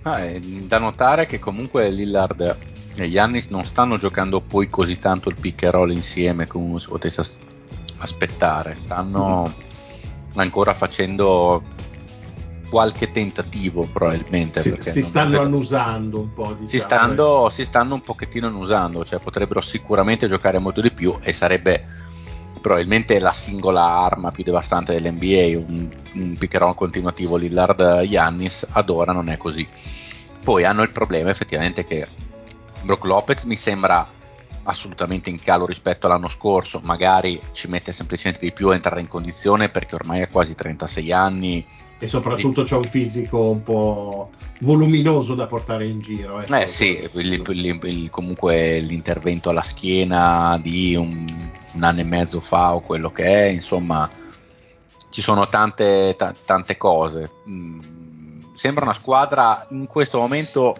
Ah, 0.03 0.23
da 0.41 0.79
notare 0.79 1.27
che 1.27 1.39
comunque 1.39 1.91
Lillard 1.91 2.57
gli 2.95 3.13
Giannis 3.13 3.49
non 3.49 3.65
stanno 3.65 3.99
giocando 3.99 4.41
poi 4.41 4.69
così 4.69 4.99
tanto 4.99 5.29
il 5.29 5.37
pick 5.39 5.65
and 5.65 5.73
roll 5.73 5.91
insieme 5.91 6.47
come 6.47 6.65
uno 6.65 6.79
si 6.79 6.89
potesse 6.89 7.21
as- 7.21 7.39
aspettare, 7.99 8.77
stanno 8.79 9.53
mm. 10.35 10.39
ancora 10.39 10.73
facendo 10.73 11.63
qualche 12.69 13.11
tentativo 13.11 13.89
probabilmente. 13.93 14.63
Si, 14.63 14.75
si 14.81 15.03
stanno 15.03 15.41
annusando 15.41 16.21
un 16.21 16.33
po'. 16.33 16.49
Diciamo. 16.53 16.69
Si, 16.69 16.79
stanno, 16.79 17.49
si 17.49 17.65
stanno 17.65 17.95
un 17.95 18.01
pochettino 18.03 18.47
annusando, 18.47 19.05
cioè 19.05 19.19
potrebbero 19.21 19.61
sicuramente 19.61 20.27
giocare 20.27 20.59
molto 20.59 20.81
di 20.81 20.93
più 20.93 21.17
e 21.23 21.33
sarebbe 21.33 21.87
probabilmente 22.61 23.19
la 23.19 23.33
singola 23.33 23.83
arma 23.83 24.31
più 24.31 24.45
devastante 24.45 24.93
dell'NBA, 24.93 25.59
un, 25.59 25.89
un 26.15 26.37
roll 26.51 26.75
continuativo 26.75 27.37
Lillard-Giannis, 27.37 28.67
ad 28.71 28.91
ora 28.91 29.13
non 29.13 29.29
è 29.29 29.37
così. 29.37 29.67
Poi 30.43 30.65
hanno 30.65 30.83
il 30.83 30.91
problema 30.91 31.31
effettivamente 31.31 31.85
che 31.85 32.07
Brock 32.83 33.05
Lopez 33.05 33.45
mi 33.45 33.57
sembra 33.57 34.17
assolutamente 34.65 35.31
in 35.31 35.39
calo 35.39 35.67
rispetto 35.67 36.07
all'anno 36.07 36.29
scorso, 36.29 36.81
magari 36.83 37.41
ci 37.53 37.69
mette 37.69 37.91
semplicemente 37.91 38.45
di 38.45 38.53
più 38.53 38.69
a 38.69 38.75
entrare 38.75 39.01
in 39.01 39.09
condizione 39.09 39.71
perché 39.71 39.95
ormai 39.95 40.23
ha 40.23 40.29
quasi 40.29 40.55
36 40.55 41.13
anni. 41.13 41.67
E 42.01 42.07
soprattutto 42.07 42.63
c'è 42.63 42.77
un 42.77 42.85
fisico 42.85 43.51
un 43.51 43.63
po' 43.65 44.31
voluminoso 44.61 45.35
da 45.35 45.47
portare 45.47 45.87
in 45.87 46.01
giro. 46.01 46.41
Ecco. 46.41 46.55
Eh 46.55 46.69
sì, 46.69 47.09
il, 47.15 47.33
il, 47.33 47.79
il, 47.83 48.11
comunque 48.11 48.79
l'intervento 48.79 49.51
alla 49.51 49.63
schiena 49.63 50.59
di 50.63 50.95
un, 50.95 51.25
un, 51.73 51.83
anno 51.83 52.01
e 52.01 52.05
mezzo 52.05 52.41
fa 52.41 52.75
o 52.75 52.83
quello 52.83 53.11
che 53.11 53.25
è, 53.25 53.47
insomma, 53.47 54.09
ci 55.11 55.21
sono 55.21 55.49
tante, 55.49 56.15
t- 56.17 56.35
tante 56.45 56.77
cose. 56.77 57.31
Mm, 57.49 57.81
sembra 58.53 58.85
una 58.85 58.95
squadra 58.95 59.67
in 59.71 59.87
questo 59.87 60.19
momento 60.19 60.75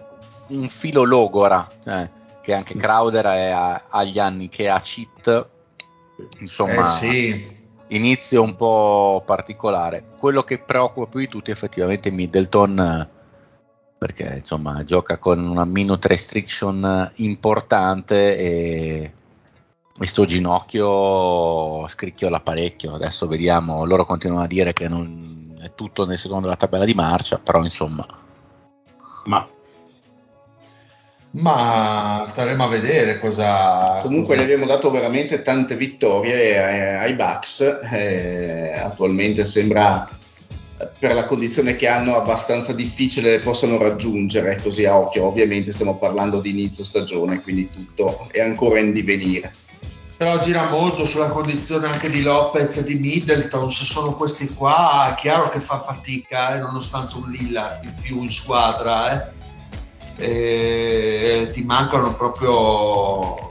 un 0.47 0.69
filo 0.69 1.03
logora, 1.03 1.67
eh, 1.85 2.09
che 2.41 2.53
anche 2.53 2.75
Crowder 2.75 3.25
è 3.25 3.49
a, 3.49 3.83
agli 3.89 4.19
anni 4.19 4.47
che 4.47 4.69
ha 4.69 4.79
cheat, 4.79 5.47
insomma, 6.39 6.83
eh 6.83 6.87
sì. 6.87 7.57
Inizio 7.89 8.41
un 8.41 8.55
po' 8.55 9.23
particolare. 9.25 10.03
Quello 10.17 10.43
che 10.43 10.59
preoccupa 10.59 11.09
più 11.09 11.19
di 11.19 11.27
tutti 11.27 11.51
effettivamente 11.51 12.09
è 12.09 12.11
Middleton, 12.11 13.09
perché 13.97 14.35
insomma 14.37 14.83
gioca 14.83 15.17
con 15.17 15.45
una 15.45 15.65
minute 15.65 16.07
restriction 16.07 17.11
importante 17.15 18.37
e 18.37 19.13
questo 19.95 20.23
ginocchio 20.25 21.87
scricchiola 21.87 22.39
parecchio. 22.39 22.95
Adesso 22.95 23.27
vediamo, 23.27 23.85
loro 23.85 24.05
continuano 24.05 24.43
a 24.43 24.47
dire 24.47 24.71
che 24.73 24.87
non 24.87 25.57
è 25.61 25.73
tutto 25.75 26.05
nel 26.05 26.17
secondo 26.17 26.43
della 26.43 26.55
tabella 26.55 26.85
di 26.85 26.93
marcia, 26.93 27.39
però 27.39 27.61
insomma. 27.63 28.05
Ma 29.25 29.45
ma 31.31 32.25
staremo 32.27 32.63
a 32.63 32.67
vedere 32.67 33.19
cosa. 33.19 33.99
Comunque 34.01 34.37
gli 34.37 34.41
abbiamo 34.41 34.65
dato 34.65 34.89
veramente 34.89 35.41
tante 35.41 35.75
vittorie 35.75 36.57
ai, 36.57 37.09
ai 37.09 37.13
Bucks. 37.13 37.81
Eh, 37.91 38.73
attualmente 38.75 39.45
sembra 39.45 40.09
per 40.97 41.13
la 41.13 41.25
condizione 41.25 41.75
che 41.75 41.87
hanno 41.87 42.15
abbastanza 42.15 42.71
difficile 42.71 43.31
le 43.31 43.39
possano 43.39 43.77
raggiungere 43.77 44.59
così 44.61 44.85
a 44.85 44.97
occhio. 44.97 45.25
Ovviamente 45.25 45.71
stiamo 45.71 45.97
parlando 45.97 46.41
di 46.41 46.49
inizio 46.49 46.83
stagione, 46.83 47.41
quindi 47.41 47.69
tutto 47.69 48.27
è 48.31 48.41
ancora 48.41 48.79
in 48.79 48.91
divenire. 48.91 49.53
Però 50.17 50.37
gira 50.39 50.67
molto 50.67 51.05
sulla 51.05 51.29
condizione 51.29 51.87
anche 51.87 52.09
di 52.09 52.21
Lopez 52.21 52.75
e 52.77 52.83
di 52.83 52.95
Middleton, 52.95 53.71
se 53.71 53.85
sono 53.85 54.15
questi 54.15 54.53
qua, 54.53 55.11
è 55.11 55.13
chiaro 55.15 55.47
che 55.47 55.61
fa 55.61 55.79
fatica, 55.79 56.55
eh, 56.55 56.59
nonostante 56.59 57.15
un 57.15 57.29
Lillard 57.29 57.85
in 57.85 57.93
più 58.01 58.21
in 58.21 58.29
squadra. 58.29 59.13
Eh 59.13 59.38
eh, 60.19 61.49
ti 61.51 61.63
mancano 61.63 62.15
proprio 62.15 63.49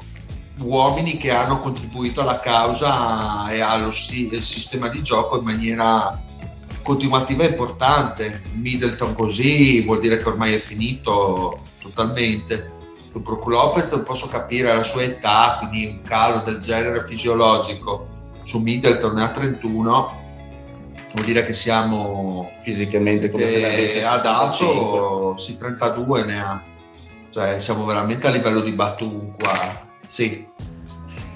uomini 0.61 1.17
che 1.17 1.31
hanno 1.31 1.61
contribuito 1.61 2.21
alla 2.21 2.41
causa 2.41 3.51
e 3.51 3.61
allo 3.61 3.91
sti- 3.91 4.41
sistema 4.41 4.89
di 4.89 5.03
gioco 5.03 5.39
in 5.39 5.45
maniera 5.45 6.23
continuativa 6.83 7.45
e 7.45 7.49
importante. 7.49 8.43
Middleton 8.53 9.15
così 9.15 9.83
vuol 9.83 10.01
dire 10.01 10.19
che 10.19 10.29
ormai 10.29 10.55
è 10.55 10.59
finito 10.59 11.63
totalmente. 11.81 12.77
Su 13.13 13.21
Brook 13.21 13.47
Lopez 13.47 13.93
non 13.93 14.03
posso 14.03 14.29
capire 14.29 14.75
la 14.75 14.83
sua 14.83 15.03
età, 15.03 15.57
quindi 15.59 15.87
un 15.87 16.03
calo 16.03 16.43
del 16.45 16.59
genere 16.59 17.05
fisiologico 17.07 18.17
su 18.43 18.59
Middleton 18.59 19.15
ne 19.15 19.23
ha 19.23 19.31
31 19.31 20.18
vuol 21.13 21.25
dire 21.25 21.45
che 21.45 21.53
siamo 21.53 22.53
fisicamente 22.63 23.31
come 23.31 23.49
se 23.49 23.61
ne 23.61 23.67
avesse 23.67 24.05
adatto 24.05 25.37
sì 25.37 25.57
32 25.57 26.25
ne 26.25 26.41
ha. 26.41 26.63
Cioè 27.31 27.61
siamo 27.61 27.85
veramente 27.85 28.27
a 28.27 28.31
livello 28.31 28.61
di 28.61 28.73
Batum 28.73 29.37
qua 29.37 29.87
sì. 30.05 30.47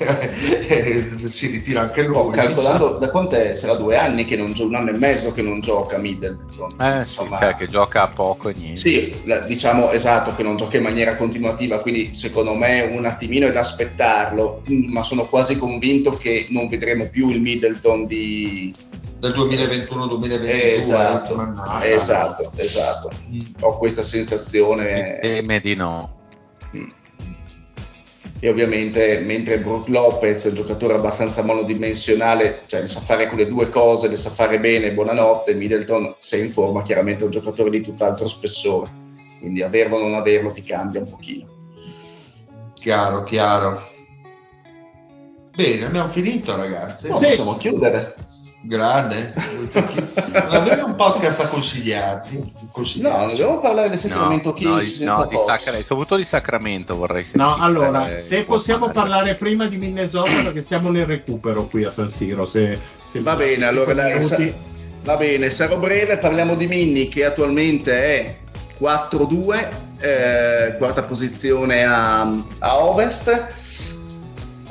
Si 1.29 1.47
ritira 1.47 1.83
anche 1.83 2.03
lui 2.03 2.17
oh, 2.17 2.31
calcolando 2.31 2.97
da 2.99 3.11
quant'è? 3.11 3.55
Sarà 3.55 3.75
due 3.75 3.97
anni 3.97 4.25
che 4.25 4.35
non 4.35 4.53
gioca 4.53 4.69
un 4.71 4.75
anno 4.75 4.91
e 4.91 4.99
mezzo 4.99 5.33
che 5.33 5.43
non 5.43 5.61
gioca 5.61 5.99
Middleton. 5.99 6.71
Eh 6.81 7.05
sì, 7.05 7.21
Insomma, 7.21 7.39
cioè 7.39 7.55
che 7.55 7.69
gioca 7.69 8.09
poco 8.09 8.49
e 8.49 8.55
niente. 8.55 8.81
Sì 8.81 9.23
diciamo 9.47 9.91
esatto 9.91 10.35
che 10.35 10.43
non 10.43 10.57
gioca 10.57 10.79
in 10.79 10.83
maniera 10.83 11.15
continuativa 11.15 11.81
quindi 11.81 12.15
secondo 12.15 12.55
me 12.55 12.83
un 12.83 13.05
attimino 13.05 13.47
è 13.47 13.53
da 13.53 13.61
aspettarlo 13.61 14.63
ma 14.89 15.05
sono 15.05 15.25
quasi 15.27 15.57
convinto 15.57 16.17
che 16.17 16.47
non 16.51 16.69
vedremo 16.69 17.09
più 17.09 17.29
il 17.29 17.41
Middleton 17.41 18.07
di 18.07 18.75
del 19.23 19.35
2021-2022 19.35 20.43
esatto, 20.79 21.37
esatto, 21.85 22.51
esatto. 22.57 23.11
Mm. 23.33 23.41
ho 23.61 23.79
questa 23.79 24.03
sensazione 24.03 25.21
teme 25.21 25.61
di 25.61 25.77
no 25.77 26.23
mm. 26.77 26.89
e 28.41 28.49
ovviamente 28.49 29.21
mentre 29.21 29.61
Brook 29.61 29.87
Lopez 29.87 30.43
è 30.45 30.49
un 30.49 30.55
giocatore 30.55 30.95
abbastanza 30.95 31.45
monodimensionale 31.45 32.63
cioè 32.67 32.81
le 32.81 32.89
sa 32.89 32.99
fare 32.99 33.29
quelle 33.29 33.47
due 33.47 33.69
cose 33.69 34.09
le 34.09 34.17
sa 34.17 34.31
fare 34.31 34.59
bene 34.59 34.93
buonanotte 34.93 35.55
Middleton 35.55 36.17
se 36.19 36.39
in 36.39 36.51
forma 36.51 36.83
chiaramente 36.83 37.23
è 37.23 37.27
un 37.27 37.31
giocatore 37.31 37.71
di 37.71 37.81
tutt'altro 37.81 38.27
spessore 38.27 38.91
quindi 39.39 39.63
averlo 39.63 39.99
o 39.99 40.01
non 40.01 40.15
averlo 40.15 40.51
ti 40.51 40.65
cambia 40.65 40.99
un 40.99 41.09
pochino 41.09 41.49
chiaro 42.75 43.23
chiaro 43.23 43.89
bene 45.55 45.85
abbiamo 45.85 46.09
finito 46.09 46.57
ragazzi 46.57 47.09
no, 47.09 47.19
sì. 47.19 47.27
possiamo 47.27 47.57
chiudere 47.57 48.31
Grande, 48.65 49.35
non 49.35 50.47
avevi 50.51 50.83
un 50.83 50.95
podcast 50.95 51.41
a 51.41 51.49
consigliarti? 51.49 52.53
No, 53.01 53.09
non 53.09 53.29
dobbiamo 53.29 53.59
parlare 53.59 53.89
del 53.89 53.99
Sacramento 53.99 54.51
no, 54.51 54.55
Kings. 54.55 55.01
No, 55.01 55.17
no 55.17 55.27
di 55.27 55.37
Sacra- 55.45 55.83
soprattutto 55.83 56.17
di 56.17 56.25
Sacramento 56.25 56.95
vorrei 56.95 57.25
sentire. 57.25 57.45
No, 57.45 57.57
allora, 57.57 58.19
se 58.19 58.45
possiamo 58.45 58.91
parlare 58.91 59.35
prima 59.35 59.67
di 59.67 59.79
Minnesota, 59.79 60.31
perché 60.31 60.63
siamo 60.63 60.91
nel 60.91 61.07
recupero 61.07 61.67
qui 61.67 61.83
a 61.85 61.91
San 61.91 62.11
Siro. 62.11 62.47
Se, 62.47 62.79
se 63.11 63.21
va 63.21 63.35
bene, 63.35 63.65
allora 63.65 63.95
dai, 63.95 64.23
sa- 64.23 64.39
va 65.03 65.17
bene, 65.17 65.51
sarò 65.51 65.79
breve, 65.79 66.19
parliamo 66.19 66.55
di 66.55 66.69
Minni 66.69 67.09
che 67.09 67.25
attualmente 67.25 67.93
è 67.93 68.37
4-2, 68.81 69.69
eh, 69.99 70.77
quarta 70.79 71.03
posizione 71.03 71.85
a, 71.85 72.23
a 72.59 72.79
Ovest 72.79 74.02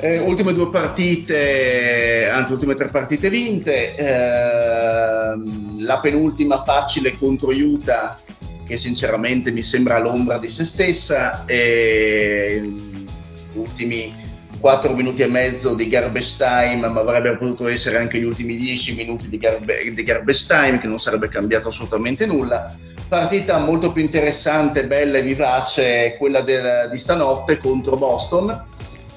eh, 0.02 0.18
ultime 0.18 0.52
due 0.52 0.68
partite, 0.68 2.28
anzi 2.28 2.52
ultime 2.52 2.74
tre 2.74 2.88
partite 2.88 3.30
vinte, 3.30 3.94
eh, 3.94 5.34
la 5.78 6.00
penultima 6.00 6.60
facile 6.64 7.16
contro 7.16 7.52
Utah 7.52 8.18
che 8.66 8.76
sinceramente 8.76 9.52
mi 9.52 9.62
sembra 9.62 10.00
l'ombra 10.00 10.38
di 10.38 10.48
se 10.48 10.64
stessa 10.64 11.44
e 11.44 12.62
gli 12.64 13.58
ultimi 13.58 14.12
4 14.58 14.92
minuti 14.94 15.22
e 15.22 15.28
mezzo 15.28 15.74
di 15.76 15.86
garbage 15.88 16.36
time 16.36 16.88
ma 16.88 17.00
avrebbero 17.00 17.36
potuto 17.36 17.68
essere 17.68 17.98
anche 17.98 18.18
gli 18.18 18.24
ultimi 18.24 18.56
10 18.56 18.96
minuti 18.96 19.28
di, 19.28 19.38
garbe- 19.38 19.92
di 19.94 20.02
garbage 20.02 20.46
time 20.48 20.80
che 20.80 20.88
non 20.88 20.98
sarebbe 20.98 21.28
cambiato 21.28 21.68
assolutamente 21.68 22.26
nulla. 22.26 22.74
Partita 23.06 23.58
molto 23.58 23.92
più 23.92 24.02
interessante, 24.02 24.86
bella 24.86 25.18
e 25.18 25.22
vivace 25.22 26.16
quella 26.18 26.40
del, 26.40 26.88
di 26.90 26.98
stanotte 26.98 27.58
contro 27.58 27.96
Boston 27.96 28.64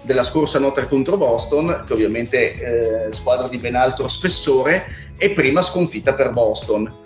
della 0.06 0.24
scorsa 0.24 0.60
notte 0.60 0.88
contro 0.88 1.18
Boston, 1.18 1.84
che 1.86 1.94
ovviamente 1.94 2.54
eh, 3.08 3.14
squadra 3.14 3.48
di 3.48 3.58
ben 3.58 3.76
altro 3.76 4.08
spessore, 4.08 4.86
e 5.18 5.32
prima 5.32 5.62
sconfitta 5.62 6.14
per 6.14 6.32
Boston. 6.32 7.04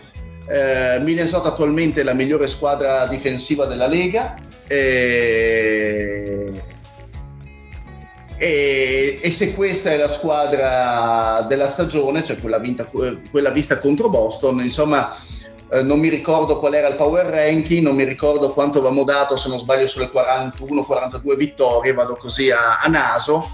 Eh, 0.47 0.99
Minnesota 1.01 1.49
attualmente 1.49 2.01
è 2.01 2.03
la 2.03 2.13
migliore 2.13 2.47
squadra 2.47 3.05
difensiva 3.07 3.65
della 3.65 3.87
Lega. 3.87 4.35
E... 4.67 6.61
E, 8.41 9.19
e, 9.21 9.29
se 9.31 9.53
questa 9.53 9.91
è 9.91 9.97
la 9.97 10.07
squadra 10.07 11.45
della 11.47 11.67
stagione, 11.67 12.23
cioè 12.23 12.39
quella, 12.39 12.57
vinta, 12.57 12.89
quella 13.29 13.49
vista 13.49 13.79
contro 13.79 14.07
Boston, 14.09 14.61
insomma 14.61 15.13
eh, 15.71 15.83
non 15.83 15.99
mi 15.99 16.09
ricordo 16.09 16.57
qual 16.57 16.73
era 16.73 16.87
il 16.87 16.95
power 16.95 17.27
ranking, 17.27 17.83
non 17.83 17.95
mi 17.95 18.03
ricordo 18.03 18.51
quanto 18.53 18.79
avevamo 18.79 19.03
dato, 19.03 19.35
se 19.35 19.49
non 19.49 19.59
sbaglio, 19.59 19.87
sulle 19.87 20.09
41-42 20.11 21.35
vittorie, 21.35 21.93
vado 21.93 22.15
così 22.15 22.49
a, 22.49 22.79
a 22.81 22.87
naso, 22.89 23.47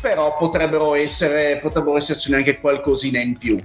però 0.00 0.36
potrebbero, 0.38 0.94
essere, 0.94 1.58
potrebbero 1.60 1.96
essercene 1.96 2.36
anche 2.36 2.60
qualcosina 2.60 3.20
in 3.20 3.36
più. 3.36 3.60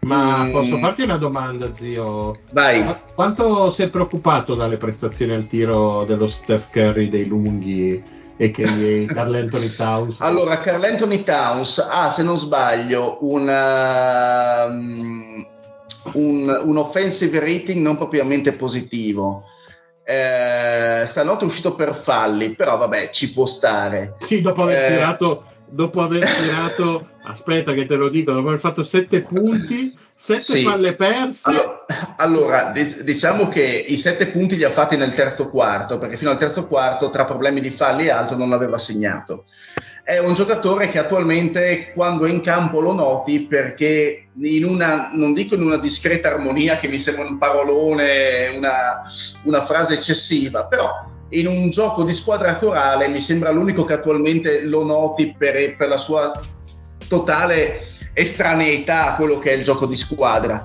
Ma 0.00 0.44
mm. 0.44 0.50
posso 0.52 0.78
farti 0.78 1.02
una 1.02 1.16
domanda, 1.16 1.74
zio? 1.74 2.36
Vai. 2.52 2.84
Quanto 3.14 3.70
sei 3.70 3.90
preoccupato 3.90 4.54
dalle 4.54 4.76
prestazioni 4.76 5.32
al 5.32 5.46
tiro 5.46 6.04
dello 6.04 6.28
Steph 6.28 6.70
Curry 6.70 7.08
dei 7.08 7.26
lunghi 7.26 8.02
e 8.36 8.50
che 8.50 9.06
Carl 9.12 9.34
Anthony 9.34 9.68
Towns? 9.68 10.20
Allora, 10.20 10.58
Carl 10.58 10.84
Anthony 10.84 11.22
Towns 11.22 11.78
ha, 11.78 12.10
se 12.10 12.22
non 12.22 12.36
sbaglio, 12.36 13.18
una, 13.22 14.66
um, 14.66 15.46
un, 16.14 16.62
un 16.64 16.76
offensive 16.76 17.40
rating 17.40 17.82
non 17.82 17.96
propriamente 17.96 18.52
positivo. 18.52 19.44
Eh, 20.04 21.04
stanotte 21.04 21.44
è 21.44 21.46
uscito 21.46 21.74
per 21.74 21.94
falli, 21.94 22.54
però 22.54 22.76
vabbè, 22.76 23.10
ci 23.10 23.32
può 23.32 23.44
stare. 23.44 24.16
Sì, 24.20 24.40
dopo 24.40 24.62
aver 24.62 24.84
eh, 24.84 24.94
tirato, 24.94 25.44
dopo 25.66 26.02
aver 26.02 26.24
tirato, 26.30 27.08
aspetta 27.24 27.72
che 27.72 27.86
te 27.86 27.96
lo 27.96 28.08
dico, 28.08 28.32
dopo 28.32 28.48
aver 28.48 28.60
fatto 28.60 28.82
7 28.82 29.22
punti, 29.22 29.96
7 30.14 30.40
sì. 30.40 30.62
palle 30.62 30.94
perse. 30.94 31.48
Allora, 31.48 31.84
allora, 32.16 32.72
diciamo 33.02 33.48
che 33.48 33.62
i 33.62 33.96
7 33.96 34.26
punti 34.26 34.56
li 34.56 34.64
ha 34.64 34.70
fatti 34.70 34.96
nel 34.96 35.12
terzo 35.12 35.50
quarto, 35.50 35.98
perché 35.98 36.16
fino 36.16 36.30
al 36.30 36.38
terzo 36.38 36.68
quarto, 36.68 37.10
tra 37.10 37.24
problemi 37.24 37.60
di 37.60 37.70
falli 37.70 38.06
e 38.06 38.10
altro, 38.10 38.36
non 38.36 38.52
aveva 38.52 38.78
segnato 38.78 39.46
è 40.06 40.18
un 40.18 40.34
giocatore 40.34 40.88
che 40.88 41.00
attualmente 41.00 41.90
quando 41.92 42.26
è 42.26 42.30
in 42.30 42.40
campo 42.40 42.78
lo 42.78 42.92
noti 42.92 43.40
perché 43.40 44.28
in 44.40 44.64
una, 44.64 45.10
non 45.12 45.34
dico 45.34 45.56
in 45.56 45.62
una 45.62 45.78
discreta 45.78 46.28
armonia 46.28 46.76
che 46.76 46.86
mi 46.86 46.96
sembra 46.96 47.24
un 47.24 47.38
parolone, 47.38 48.52
una, 48.56 49.02
una 49.42 49.62
frase 49.62 49.94
eccessiva, 49.94 50.66
però 50.66 50.88
in 51.30 51.48
un 51.48 51.70
gioco 51.70 52.04
di 52.04 52.12
squadra 52.12 52.54
corale 52.54 53.08
mi 53.08 53.18
sembra 53.18 53.50
l'unico 53.50 53.84
che 53.84 53.94
attualmente 53.94 54.62
lo 54.62 54.84
noti 54.84 55.34
per, 55.36 55.74
per 55.74 55.88
la 55.88 55.98
sua 55.98 56.40
totale 57.08 57.80
estraneità 58.12 59.12
a 59.12 59.16
quello 59.16 59.40
che 59.40 59.50
è 59.50 59.54
il 59.54 59.64
gioco 59.64 59.86
di 59.86 59.96
squadra. 59.96 60.64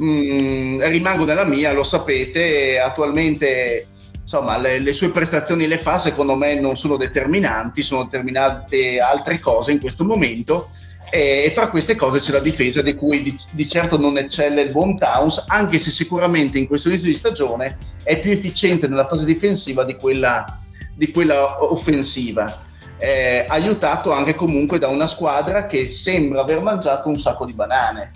Mm, 0.00 0.80
rimango 0.82 1.24
nella 1.24 1.44
mia, 1.44 1.72
lo 1.72 1.82
sapete, 1.82 2.78
attualmente 2.78 3.88
insomma, 4.26 4.58
le, 4.58 4.80
le, 4.80 4.92
sue 4.92 5.10
prestazioni 5.10 5.68
le 5.68 5.78
fa, 5.78 5.98
secondo 5.98 6.34
me 6.34 6.58
non 6.58 6.76
sono 6.76 6.96
determinanti, 6.96 7.82
sono 7.82 8.02
determinate 8.02 8.98
altre 8.98 9.38
cose 9.38 9.70
in 9.70 9.78
questo 9.78 10.04
momento 10.04 10.70
e 11.08 11.52
fra 11.54 11.70
queste 11.70 11.94
cose 11.94 12.18
c'è 12.18 12.32
la 12.32 12.40
difesa 12.40 12.82
di 12.82 12.96
cui 12.96 13.22
di, 13.22 13.38
di, 13.52 13.68
certo 13.68 13.96
non 13.96 14.18
eccelle 14.18 14.62
il 14.62 14.72
buon 14.72 14.98
Towns, 14.98 15.44
anche 15.46 15.78
se 15.78 15.92
sicuramente 15.92 16.58
in 16.58 16.66
questo 16.66 16.88
inizio 16.88 17.08
di 17.08 17.14
stagione 17.14 17.78
è 18.02 18.18
più 18.18 18.32
efficiente 18.32 18.88
nella 18.88 19.06
fase 19.06 19.24
difensiva 19.24 19.84
di 19.84 19.94
quella, 19.94 20.58
di 20.92 21.12
quella 21.12 21.62
offensiva. 21.62 22.64
Eh, 22.98 23.44
aiutato 23.46 24.10
anche 24.10 24.34
comunque 24.34 24.78
da 24.78 24.88
una 24.88 25.06
squadra 25.06 25.66
che 25.66 25.86
sembra 25.86 26.40
aver 26.40 26.62
mangiato 26.62 27.08
un 27.08 27.18
sacco 27.18 27.44
di 27.44 27.52
banane 27.52 28.10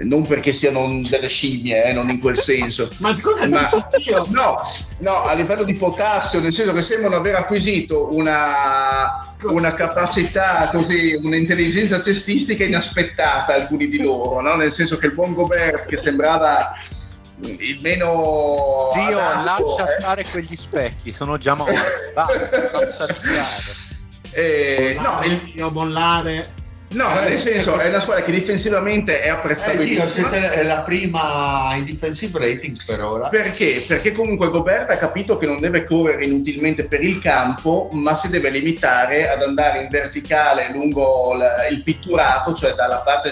non 0.00 0.26
perché 0.26 0.52
siano 0.52 1.00
delle 1.08 1.28
scimmie, 1.28 1.84
eh, 1.84 1.92
non 1.92 2.10
in 2.10 2.20
quel 2.20 2.36
senso. 2.36 2.90
ma 2.98 3.18
cosa 3.20 3.46
ma, 3.46 3.68
no, 4.28 4.60
no, 4.98 5.24
a 5.24 5.32
livello 5.34 5.64
di 5.64 5.74
potassio, 5.74 6.40
nel 6.40 6.52
senso 6.52 6.72
che 6.72 6.82
sembrano 6.82 7.16
aver 7.16 7.36
acquisito 7.36 8.14
una, 8.14 9.36
una 9.42 9.74
capacità 9.74 10.68
così, 10.70 11.18
un'intelligenza 11.22 12.02
cestistica 12.02 12.64
inaspettata 12.64 13.54
alcuni 13.54 13.88
di 13.88 13.98
loro, 13.98 14.40
no? 14.40 14.54
nel 14.56 14.72
senso 14.72 14.98
che 14.98 15.06
il 15.06 15.12
buon 15.12 15.32
Gobert 15.32 15.86
che 15.86 15.96
sembrava 15.96 16.74
il 17.40 17.78
meno 17.82 18.90
zio 18.94 19.18
adatto, 19.18 19.76
lascia 19.76 19.96
eh? 19.96 20.00
fare 20.00 20.24
quegli 20.30 20.56
specchi 20.56 21.12
sono 21.12 21.36
già 21.36 21.52
morti 21.52 21.74
lascia 22.14 23.06
stare 23.12 23.44
eh, 24.32 24.96
no, 24.98 25.20
il... 25.22 25.70
mollare 25.70 26.54
No, 26.88 27.20
eh, 27.20 27.30
nel 27.30 27.38
senso, 27.38 27.76
è 27.78 27.88
una 27.88 27.98
squadra 27.98 28.22
che 28.22 28.30
difensivamente 28.30 29.20
è 29.20 29.28
apprezzata. 29.28 29.80
Eh, 29.80 30.06
siete 30.06 30.62
la 30.62 30.82
prima 30.82 31.74
in 31.74 31.84
defensive 31.84 32.38
rating 32.38 32.76
per 32.84 33.02
ora. 33.02 33.28
Perché? 33.28 33.84
Perché 33.86 34.12
comunque 34.12 34.50
Gobert 34.50 34.90
ha 34.90 34.96
capito 34.96 35.36
che 35.36 35.46
non 35.46 35.58
deve 35.58 35.82
correre 35.82 36.24
inutilmente 36.24 36.86
per 36.86 37.02
il 37.02 37.20
campo, 37.20 37.88
ma 37.92 38.14
si 38.14 38.28
deve 38.30 38.50
limitare 38.50 39.28
ad 39.28 39.42
andare 39.42 39.82
in 39.82 39.88
verticale 39.90 40.70
lungo 40.72 41.34
il 41.70 41.82
pitturato, 41.82 42.54
cioè 42.54 42.74
dalla 42.74 43.00
parte 43.00 43.30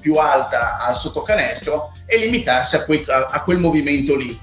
più 0.00 0.14
alta 0.16 0.78
al 0.78 0.96
sottocanestro, 0.96 1.92
e 2.06 2.18
limitarsi 2.18 2.74
a, 2.74 2.84
quei, 2.84 3.04
a, 3.06 3.42
quel 3.44 3.58
movimento 3.58 4.16
lì. 4.16 4.36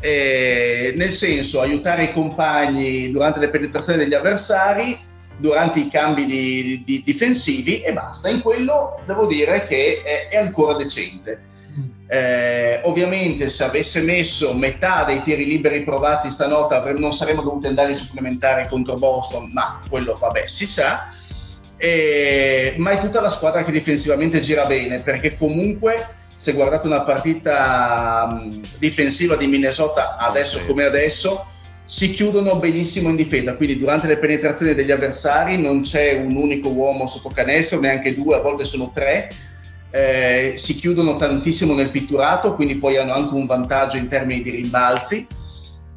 Eh, 0.00 0.94
nel 0.96 1.12
senso, 1.12 1.60
aiutare 1.60 2.04
i 2.04 2.12
compagni 2.12 3.12
durante 3.12 3.38
le 3.38 3.50
penetrazioni 3.50 3.98
degli 3.98 4.14
avversari 4.14 5.10
durante 5.42 5.80
i 5.80 5.88
cambi 5.88 6.24
di, 6.24 6.82
di, 6.86 7.02
difensivi 7.04 7.80
e 7.80 7.92
basta. 7.92 8.28
In 8.28 8.40
quello 8.40 9.02
devo 9.04 9.26
dire 9.26 9.66
che 9.66 10.00
è, 10.02 10.28
è 10.28 10.36
ancora 10.36 10.74
decente. 10.74 11.50
Mm. 11.76 11.82
Eh, 12.06 12.80
ovviamente 12.84 13.50
se 13.50 13.64
avesse 13.64 14.02
messo 14.02 14.54
metà 14.54 15.02
dei 15.04 15.20
tiri 15.22 15.44
liberi 15.44 15.82
provati 15.82 16.30
stanotte 16.30 16.92
non 16.92 17.12
saremmo 17.12 17.42
dovuti 17.42 17.66
andare 17.66 17.90
in 17.90 17.96
supplementari 17.96 18.68
contro 18.68 18.96
Boston, 18.96 19.50
ma 19.52 19.80
quello 19.90 20.16
vabbè 20.18 20.46
si 20.46 20.66
sa. 20.66 21.12
Eh, 21.76 22.74
ma 22.76 22.92
è 22.92 22.98
tutta 22.98 23.20
la 23.20 23.28
squadra 23.28 23.64
che 23.64 23.72
difensivamente 23.72 24.38
gira 24.38 24.66
bene 24.66 25.00
perché 25.00 25.36
comunque 25.36 26.14
se 26.36 26.52
guardate 26.52 26.86
una 26.86 27.02
partita 27.02 28.28
mh, 28.30 28.78
difensiva 28.78 29.34
di 29.34 29.48
Minnesota 29.48 30.16
adesso 30.18 30.64
come 30.66 30.84
adesso 30.84 31.44
si 31.84 32.10
chiudono 32.10 32.56
benissimo 32.56 33.08
in 33.08 33.16
difesa, 33.16 33.56
quindi 33.56 33.78
durante 33.78 34.06
le 34.06 34.18
penetrazioni 34.18 34.74
degli 34.74 34.90
avversari 34.90 35.60
non 35.60 35.82
c'è 35.82 36.20
un 36.20 36.36
unico 36.36 36.68
uomo 36.68 37.06
sotto 37.06 37.28
canestro, 37.28 37.80
neanche 37.80 38.14
due, 38.14 38.36
a 38.36 38.40
volte 38.40 38.64
sono 38.64 38.92
tre, 38.94 39.28
eh, 39.90 40.54
si 40.56 40.76
chiudono 40.76 41.16
tantissimo 41.16 41.74
nel 41.74 41.90
pitturato, 41.90 42.54
quindi 42.54 42.76
poi 42.76 42.96
hanno 42.96 43.12
anche 43.12 43.34
un 43.34 43.46
vantaggio 43.46 43.96
in 43.96 44.08
termini 44.08 44.42
di 44.42 44.50
rimbalzi. 44.50 45.26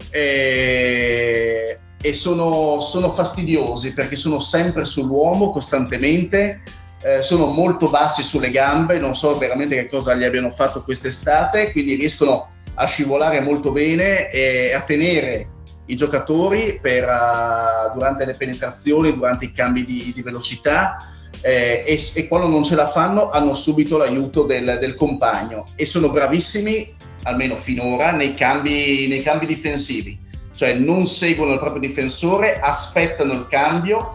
Eh, 0.10 1.80
e 2.02 2.14
sono, 2.14 2.82
sono, 2.82 3.12
fastidiosi 3.12 3.94
perché 3.94 4.16
sono 4.16 4.40
sempre 4.40 4.86
sull'uomo 4.86 5.50
costantemente, 5.50 6.62
eh, 7.02 7.24
sono 7.24 7.48
molto 7.48 7.90
bassi 7.90 8.22
sulle 8.22 8.52
gambe, 8.52 9.00
non 9.00 9.16
so 9.16 9.36
veramente 9.38 9.76
che 9.76 9.88
cosa 9.88 10.14
gli 10.14 10.24
abbiano 10.24 10.52
fatto 10.52 10.84
quest'estate, 10.84 11.72
quindi 11.72 11.96
riescono 11.96 12.50
a 12.76 12.86
scivolare 12.86 13.40
molto 13.40 13.72
bene 13.72 14.30
e 14.30 14.74
a 14.74 14.82
tenere 14.82 15.48
i 15.88 15.96
giocatori 15.96 16.80
per, 16.82 17.04
uh, 17.04 17.94
durante 17.94 18.26
le 18.26 18.34
penetrazioni, 18.34 19.14
durante 19.14 19.46
i 19.46 19.52
cambi 19.52 19.84
di, 19.84 20.12
di 20.14 20.22
velocità 20.22 20.98
eh, 21.42 21.84
e, 21.86 22.12
e, 22.14 22.28
quando 22.28 22.48
non 22.48 22.64
ce 22.64 22.76
la 22.76 22.88
fanno 22.88 23.30
hanno 23.30 23.54
subito 23.54 23.98
l'aiuto 23.98 24.44
del, 24.44 24.78
del, 24.80 24.96
compagno 24.96 25.66
e 25.76 25.86
sono 25.86 26.10
bravissimi, 26.10 26.94
almeno 27.24 27.56
finora, 27.56 28.12
nei 28.12 28.34
cambi, 28.34 29.08
nei 29.08 29.22
cambi 29.22 29.46
difensivi, 29.46 30.18
cioè 30.56 30.74
non 30.74 31.08
seguono 31.08 31.54
il 31.54 31.60
proprio 31.60 31.82
difensore, 31.82 32.60
aspettano 32.60 33.34
il 33.34 33.48
cambio, 33.48 34.12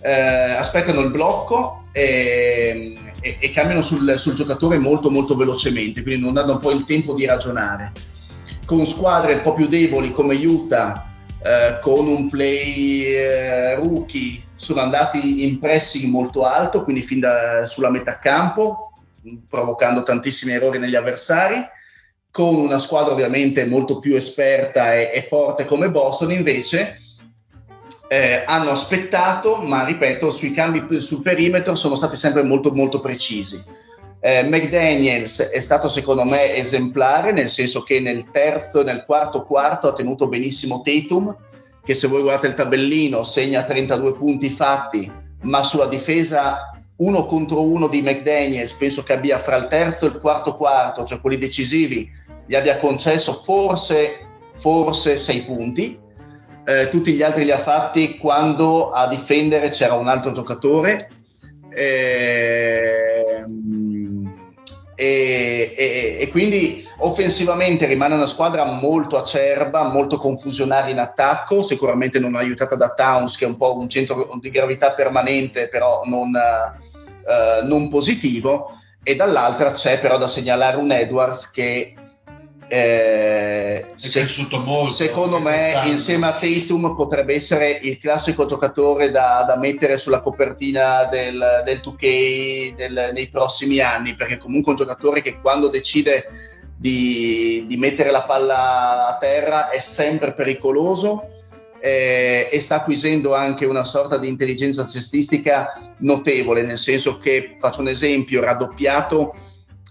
eh, 0.00 0.10
aspettano 0.10 1.00
il 1.00 1.10
blocco 1.10 1.84
e, 1.92 2.92
e, 3.20 3.36
e 3.38 3.50
cambiano 3.52 3.82
sul, 3.82 4.14
sul 4.18 4.34
giocatore 4.34 4.78
molto 4.78 5.10
molto 5.10 5.36
velocemente, 5.36 6.02
quindi 6.02 6.24
non 6.24 6.36
hanno 6.36 6.58
poi 6.58 6.74
il 6.74 6.84
tempo 6.86 7.14
di 7.14 7.24
ragionare 7.24 7.92
con 8.64 8.86
squadre 8.86 9.34
un 9.34 9.42
po' 9.42 9.54
più 9.54 9.68
deboli 9.68 10.10
come 10.10 10.34
Utah, 10.34 11.10
eh, 11.42 11.78
con 11.80 12.06
un 12.06 12.28
play 12.28 13.02
eh, 13.02 13.74
rookie, 13.76 14.42
sono 14.56 14.80
andati 14.80 15.46
in 15.46 15.58
pressing 15.58 16.10
molto 16.10 16.44
alto, 16.44 16.84
quindi 16.84 17.02
fin 17.02 17.20
da, 17.20 17.66
sulla 17.66 17.90
metà 17.90 18.18
campo, 18.18 18.92
provocando 19.48 20.02
tantissimi 20.02 20.52
errori 20.52 20.78
negli 20.78 20.94
avversari. 20.94 21.56
Con 22.30 22.56
una 22.56 22.78
squadra 22.78 23.12
ovviamente 23.12 23.64
molto 23.64 24.00
più 24.00 24.16
esperta 24.16 24.94
e, 24.94 25.12
e 25.14 25.22
forte 25.22 25.66
come 25.66 25.88
Boston, 25.88 26.32
invece, 26.32 26.98
eh, 28.08 28.42
hanno 28.44 28.70
aspettato, 28.70 29.56
ma 29.58 29.84
ripeto, 29.84 30.30
sui 30.30 30.50
cambi 30.50 31.00
sul 31.00 31.22
perimetro 31.22 31.74
sono 31.74 31.94
stati 31.94 32.16
sempre 32.16 32.42
molto 32.42 32.72
molto 32.72 33.00
precisi. 33.00 33.62
Eh, 34.26 34.42
McDaniels 34.42 35.50
è 35.50 35.60
stato 35.60 35.86
secondo 35.86 36.24
me 36.24 36.54
esemplare, 36.54 37.30
nel 37.30 37.50
senso 37.50 37.82
che 37.82 38.00
nel 38.00 38.30
terzo 38.30 38.80
e 38.80 38.84
nel 38.84 39.04
quarto 39.04 39.44
quarto 39.44 39.86
ha 39.86 39.92
tenuto 39.92 40.28
benissimo 40.28 40.80
Tatum, 40.80 41.36
che 41.84 41.92
se 41.92 42.06
voi 42.06 42.22
guardate 42.22 42.46
il 42.46 42.54
tabellino 42.54 43.22
segna 43.22 43.64
32 43.64 44.14
punti 44.14 44.48
fatti, 44.48 45.12
ma 45.42 45.62
sulla 45.62 45.84
difesa 45.84 46.70
uno 46.96 47.26
contro 47.26 47.64
uno 47.64 47.86
di 47.86 48.00
McDaniels, 48.00 48.72
penso 48.72 49.02
che 49.02 49.12
abbia 49.12 49.38
fra 49.38 49.56
il 49.56 49.68
terzo 49.68 50.06
e 50.06 50.08
il 50.08 50.20
quarto 50.20 50.56
quarto, 50.56 51.04
cioè 51.04 51.20
quelli 51.20 51.36
decisivi, 51.36 52.10
gli 52.46 52.54
abbia 52.54 52.78
concesso 52.78 53.34
forse, 53.34 54.26
forse 54.54 55.18
6 55.18 55.42
punti. 55.42 56.00
Eh, 56.64 56.88
tutti 56.88 57.12
gli 57.12 57.22
altri 57.22 57.44
li 57.44 57.50
ha 57.50 57.58
fatti 57.58 58.16
quando 58.16 58.90
a 58.90 59.06
difendere 59.06 59.68
c'era 59.68 59.92
un 59.92 60.08
altro 60.08 60.32
giocatore. 60.32 61.10
Eh, 61.68 63.44
e, 65.04 65.74
e, 65.76 66.16
e, 66.20 66.28
quindi 66.28 66.86
offensivamente 66.98 67.86
rimane 67.86 68.14
una 68.14 68.26
squadra 68.26 68.64
molto 68.64 69.16
acerba, 69.16 69.88
molto 69.88 70.16
confusionaria 70.16 70.92
in 70.92 70.98
attacco, 70.98 71.62
sicuramente 71.62 72.18
non 72.18 72.34
aiutata 72.34 72.76
da 72.76 72.94
Towns 72.94 73.36
che 73.36 73.44
è 73.44 73.48
un 73.48 73.56
po' 73.56 73.76
un 73.76 73.88
centro 73.88 74.28
di 74.40 74.50
gravità 74.50 74.92
permanente 74.92 75.68
però 75.68 76.02
non, 76.04 76.30
uh, 76.30 77.66
non 77.66 77.88
positivo 77.88 78.70
e 79.02 79.14
dall'altra 79.14 79.72
c'è 79.72 79.98
però 79.98 80.16
da 80.16 80.26
segnalare 80.26 80.78
un 80.78 80.90
Edwards 80.90 81.50
che 81.50 81.94
eh, 82.68 83.86
è 83.86 84.08
cresciuto 84.10 84.58
molto. 84.58 84.94
Secondo 84.94 85.38
me, 85.38 85.82
insieme 85.86 86.26
a 86.26 86.32
Tatum, 86.32 86.94
potrebbe 86.94 87.34
essere 87.34 87.78
il 87.82 87.98
classico 87.98 88.46
giocatore 88.46 89.10
da, 89.10 89.44
da 89.46 89.56
mettere 89.56 89.98
sulla 89.98 90.20
copertina 90.20 91.04
del, 91.04 91.62
del 91.64 91.80
2K 91.84 92.76
del, 92.76 93.10
nei 93.12 93.28
prossimi 93.28 93.80
anni, 93.80 94.14
perché 94.14 94.38
comunque 94.38 94.72
è 94.72 94.76
un 94.78 94.86
giocatore 94.86 95.22
che 95.22 95.40
quando 95.40 95.68
decide 95.68 96.24
di, 96.76 97.64
di 97.66 97.76
mettere 97.76 98.10
la 98.10 98.22
palla 98.22 99.08
a 99.08 99.18
terra 99.18 99.70
è 99.70 99.78
sempre 99.78 100.32
pericoloso. 100.32 101.30
Eh, 101.80 102.48
e 102.50 102.60
sta 102.60 102.76
acquisendo 102.76 103.34
anche 103.34 103.66
una 103.66 103.84
sorta 103.84 104.16
di 104.16 104.26
intelligenza 104.26 104.86
cestistica 104.86 105.68
notevole, 105.98 106.62
nel 106.62 106.78
senso 106.78 107.18
che, 107.18 107.56
faccio 107.58 107.82
un 107.82 107.88
esempio, 107.88 108.40
raddoppiato 108.40 109.34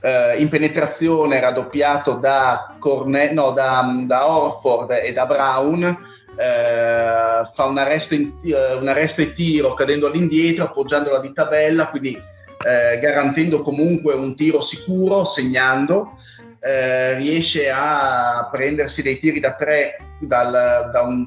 eh, 0.04 0.36
in 0.38 0.49
penetrazione 0.49 1.39
raddoppiato 1.39 2.16
da, 2.16 2.76
Corne- 2.78 3.32
no, 3.32 3.51
da, 3.51 4.04
da 4.06 4.28
Orford 4.28 4.91
e 4.91 5.14
da 5.14 5.26
Brown, 5.26 5.84
eh, 5.84 7.45
fa 7.54 7.66
un 7.66 7.78
arresto, 7.78 8.14
in, 8.14 8.34
uh, 8.41 8.82
un 8.82 8.88
arresto, 8.89 9.22
e 9.22 9.34
tiro 9.34 9.74
cadendo 9.76 10.08
all'indietro, 10.08 10.66
appoggiando 10.66 11.10
la 11.10 11.22
di 11.22 11.32
tabella, 11.32 11.88
quindi 11.88 12.18
eh, 12.66 12.99
garantendo 12.99 13.62
comunque 13.62 14.14
un 14.14 14.36
tiro 14.36 14.62
sicuro, 14.62 15.24
segnando. 15.24 16.18
Eh, 16.66 17.16
riesce 17.16 17.70
a 17.70 18.47
prendersi 18.49 19.01
dei 19.01 19.20
tiri 19.20 19.41
da 19.41 19.54
tre 19.54 19.97
dal, 20.20 20.89
da 20.93 21.01
un 21.01 21.26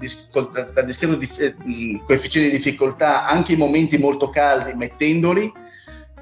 dal 0.72 1.18
di, 1.18 1.31
eh, 1.37 2.03
coefficiente 2.07 2.49
di 2.49 2.57
difficoltà 2.57 3.27
anche 3.27 3.53
in 3.53 3.59
momenti 3.59 3.99
molto 3.99 4.31
caldi, 4.31 4.72
mettendoli 4.72 5.53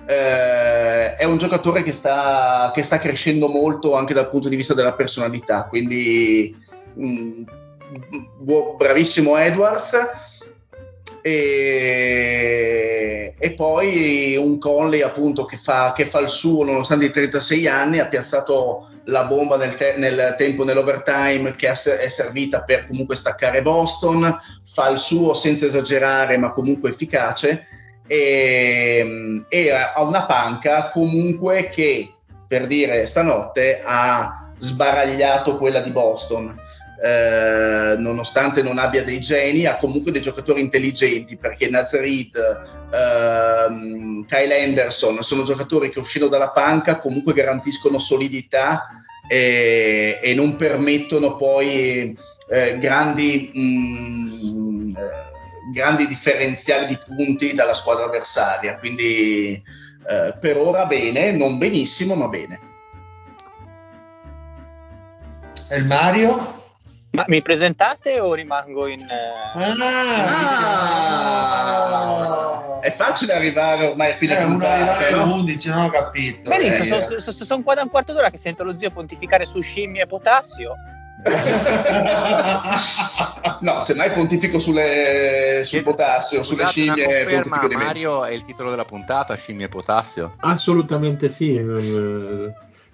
eh, 0.06 1.16
è 1.16 1.24
un 1.24 1.38
giocatore 1.38 1.82
che 1.82 1.92
sta, 1.92 2.70
che 2.74 2.82
sta, 2.82 2.98
crescendo 2.98 3.48
molto 3.48 3.94
anche 3.94 4.14
dal 4.14 4.28
punto 4.28 4.48
di 4.48 4.56
vista 4.56 4.74
della 4.74 4.94
personalità, 4.94 5.66
quindi 5.66 6.54
mh, 6.94 7.06
mm, 7.06 7.42
bu- 8.38 8.76
bravissimo 8.76 9.36
Edwards. 9.38 9.92
E, 11.22 12.54
e, 13.38 13.54
poi 13.54 14.36
un 14.36 14.58
Conley 14.58 15.00
appunto 15.00 15.46
che 15.46 15.56
fa, 15.56 15.94
che 15.96 16.04
fa, 16.04 16.18
il 16.18 16.28
suo 16.28 16.64
nonostante 16.64 17.06
i 17.06 17.10
36 17.10 17.66
anni 17.66 17.98
ha 17.98 18.08
piazzato 18.08 18.90
la 19.04 19.24
bomba 19.24 19.56
nel, 19.56 19.74
te- 19.74 19.94
nel 19.96 20.34
tempo 20.36 20.64
nell'overtime 20.64 21.56
che 21.56 21.70
è 21.70 21.74
servita 22.08 22.64
per 22.64 22.86
comunque 22.86 23.16
staccare 23.16 23.62
Boston 23.62 24.38
fa 24.66 24.88
il 24.90 24.98
suo 24.98 25.32
senza 25.32 25.64
esagerare 25.64 26.36
ma 26.36 26.50
comunque 26.52 26.90
efficace 26.90 27.68
e, 28.06 29.44
e 29.48 29.70
ha 29.70 30.02
una 30.02 30.26
panca 30.26 30.88
comunque 30.88 31.68
che 31.68 32.12
per 32.46 32.66
dire 32.66 33.06
stanotte 33.06 33.80
ha 33.84 34.52
sbaragliato 34.58 35.56
quella 35.56 35.80
di 35.80 35.90
Boston. 35.90 36.60
Eh, 37.02 37.96
nonostante 37.98 38.62
non 38.62 38.78
abbia 38.78 39.02
dei 39.02 39.20
geni, 39.20 39.66
ha 39.66 39.76
comunque 39.76 40.12
dei 40.12 40.22
giocatori 40.22 40.60
intelligenti 40.60 41.36
perché 41.36 41.68
Nazarit, 41.68 42.36
ehm, 42.90 44.24
Kyle 44.24 44.62
Anderson 44.62 45.20
sono 45.20 45.42
giocatori 45.42 45.90
che 45.90 45.98
uscendo 45.98 46.28
dalla 46.28 46.50
panca 46.50 46.98
comunque 46.98 47.34
garantiscono 47.34 47.98
solidità 47.98 48.88
e, 49.28 50.18
e 50.22 50.34
non 50.34 50.56
permettono 50.56 51.36
poi 51.36 52.16
eh, 52.50 52.78
grandi 52.78 53.50
mh, 53.52 53.60
mm, 53.60 54.94
grandi 55.72 56.06
differenziali 56.06 56.86
di 56.86 56.98
punti 56.98 57.54
dalla 57.54 57.74
squadra 57.74 58.04
avversaria. 58.04 58.78
Quindi 58.78 59.52
eh, 60.06 60.36
per 60.38 60.56
ora 60.58 60.86
bene, 60.86 61.32
non 61.32 61.58
benissimo, 61.58 62.14
ma 62.14 62.28
bene. 62.28 62.60
E 65.68 65.76
il 65.78 65.84
Mario? 65.86 66.52
Ma 67.12 67.24
mi 67.28 67.40
presentate 67.42 68.18
o 68.20 68.34
rimango 68.34 68.86
in... 68.88 69.00
eh, 69.00 69.52
Ah, 71.86 72.78
È 72.80 72.90
facile 72.90 73.32
arrivare 73.34 73.86
ormai 73.86 74.10
a 74.10 74.14
fine 74.14 74.36
Eh, 74.38 74.44
puntata, 74.44 74.96
alle 75.06 75.10
no? 75.16 75.34
11, 75.34 75.68
non 75.70 75.84
ho 75.84 75.90
capito. 75.90 76.48
Benissimo, 76.50 76.94
Eh, 76.94 76.98
sono, 76.98 77.20
sono- 77.20 77.44
sono 77.46 77.62
qua 77.62 77.74
da 77.74 77.82
un 77.82 77.88
quarto 77.88 78.12
d'ora 78.12 78.30
che 78.30 78.36
sento 78.38 78.64
lo 78.64 78.76
zio 78.76 78.90
pontificare 78.90 79.46
su 79.46 79.60
scimmie 79.60 80.02
e 80.02 80.06
potassio. 80.06 80.74
No, 83.60 83.80
semmai 83.80 84.12
pontifico 84.12 84.58
sulle, 84.58 85.62
sul 85.64 85.82
potassio, 85.82 86.42
sulle 86.42 86.66
scimmie, 86.66 87.04
conferma, 87.04 87.30
pontifico 87.30 87.68
di 87.68 87.74
meno. 87.74 87.86
Mario 87.86 88.24
è 88.24 88.32
il 88.32 88.42
titolo 88.42 88.70
della 88.70 88.84
puntata, 88.84 89.34
scimmie 89.34 89.66
e 89.66 89.68
potassio. 89.68 90.34
Assolutamente 90.40 91.28
sì, 91.28 91.56
eh, 91.56 92.52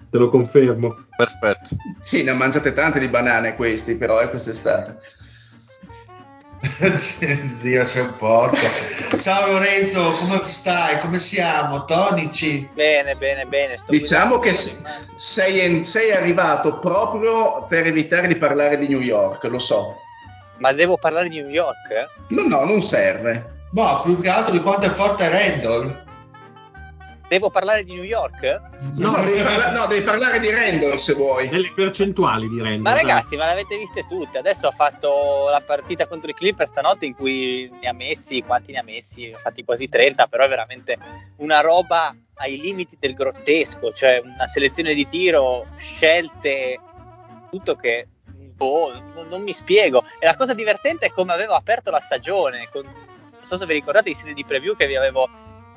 te 0.09 0.17
lo 0.17 0.29
confermo. 0.29 1.05
Perfetto. 1.15 1.75
Sì, 1.99 2.23
ne 2.23 2.31
ha 2.31 2.35
mangiate 2.35 2.73
tante 2.73 2.99
di 2.99 3.07
banane 3.07 3.55
questi, 3.55 3.95
però, 3.95 4.21
eh, 4.21 4.29
quest'estate. 4.29 4.99
Zio, 6.97 7.85
sei 7.85 8.03
un 8.03 8.15
porco. 8.17 8.57
Ciao 9.19 9.51
Lorenzo, 9.51 10.11
come 10.11 10.39
stai? 10.45 10.99
Come 10.99 11.17
siamo? 11.17 11.85
Tonici? 11.85 12.69
Bene, 12.73 13.15
bene, 13.15 13.45
bene. 13.45 13.77
sto 13.77 13.91
Diciamo 13.91 14.37
che 14.39 14.51
guidando. 14.51 15.13
s- 15.15 15.15
sei, 15.15 15.83
sei 15.85 16.11
arrivato 16.11 16.79
proprio 16.79 17.65
per 17.67 17.87
evitare 17.87 18.27
di 18.27 18.35
parlare 18.35 18.77
di 18.77 18.87
New 18.87 18.99
York, 18.99 19.43
lo 19.45 19.57
so. 19.59 19.95
Ma 20.57 20.71
devo 20.71 20.97
parlare 20.97 21.29
di 21.29 21.41
New 21.41 21.49
York? 21.49 22.09
No, 22.27 22.43
no, 22.47 22.63
non 22.65 22.81
serve. 22.83 23.63
Boh, 23.71 24.01
più 24.03 24.21
che 24.21 24.29
altro 24.29 24.51
di 24.51 24.59
quanto 24.61 24.85
è 24.85 24.89
forte 24.89 25.27
Randall. 25.29 26.03
Devo 27.31 27.49
parlare 27.49 27.85
di 27.85 27.93
New 27.93 28.03
York? 28.03 28.41
No, 28.97 29.11
No, 29.11 29.23
devi, 29.23 29.41
parla- 29.41 29.71
no, 29.71 29.87
devi 29.87 30.03
parlare 30.03 30.37
di 30.41 30.51
Randall 30.51 30.95
se 30.97 31.13
vuoi. 31.13 31.47
Delle 31.47 31.71
percentuali 31.73 32.49
di 32.49 32.59
Randall. 32.59 32.81
Ma 32.81 32.93
ragazzi, 32.93 33.37
ma 33.37 33.45
l'avete 33.45 33.77
viste 33.77 34.05
tutte. 34.05 34.37
Adesso 34.39 34.67
ha 34.67 34.71
fatto 34.71 35.47
la 35.49 35.61
partita 35.65 36.07
contro 36.07 36.29
i 36.29 36.33
Clippers 36.33 36.71
stanotte 36.71 37.05
in 37.05 37.15
cui 37.15 37.71
ne 37.81 37.87
ha 37.87 37.93
messi, 37.93 38.41
quanti 38.41 38.73
ne 38.73 38.79
ha 38.79 38.83
messi? 38.83 39.29
Ne 39.29 39.35
ha 39.35 39.37
fatti 39.37 39.63
quasi 39.63 39.87
30, 39.87 40.27
però 40.27 40.43
è 40.43 40.49
veramente 40.49 40.97
una 41.37 41.61
roba 41.61 42.13
ai 42.35 42.59
limiti 42.59 42.97
del 42.99 43.13
grottesco, 43.13 43.93
cioè 43.93 44.21
una 44.21 44.45
selezione 44.45 44.93
di 44.93 45.07
tiro, 45.07 45.67
scelte, 45.77 46.81
tutto 47.49 47.75
che 47.75 48.07
boh, 48.57 48.91
non, 49.15 49.29
non 49.29 49.41
mi 49.41 49.53
spiego. 49.53 50.03
E 50.19 50.25
la 50.25 50.35
cosa 50.35 50.53
divertente 50.53 51.05
è 51.05 51.11
come 51.11 51.31
avevo 51.31 51.53
aperto 51.53 51.91
la 51.91 52.01
stagione, 52.01 52.67
con- 52.73 52.83
non 52.83 53.39
so 53.41 53.55
se 53.55 53.65
vi 53.65 53.71
ricordate 53.71 54.09
i 54.09 54.15
serie 54.15 54.33
di 54.33 54.43
preview 54.43 54.75
che 54.75 54.85
vi 54.85 54.97
avevo 54.97 55.29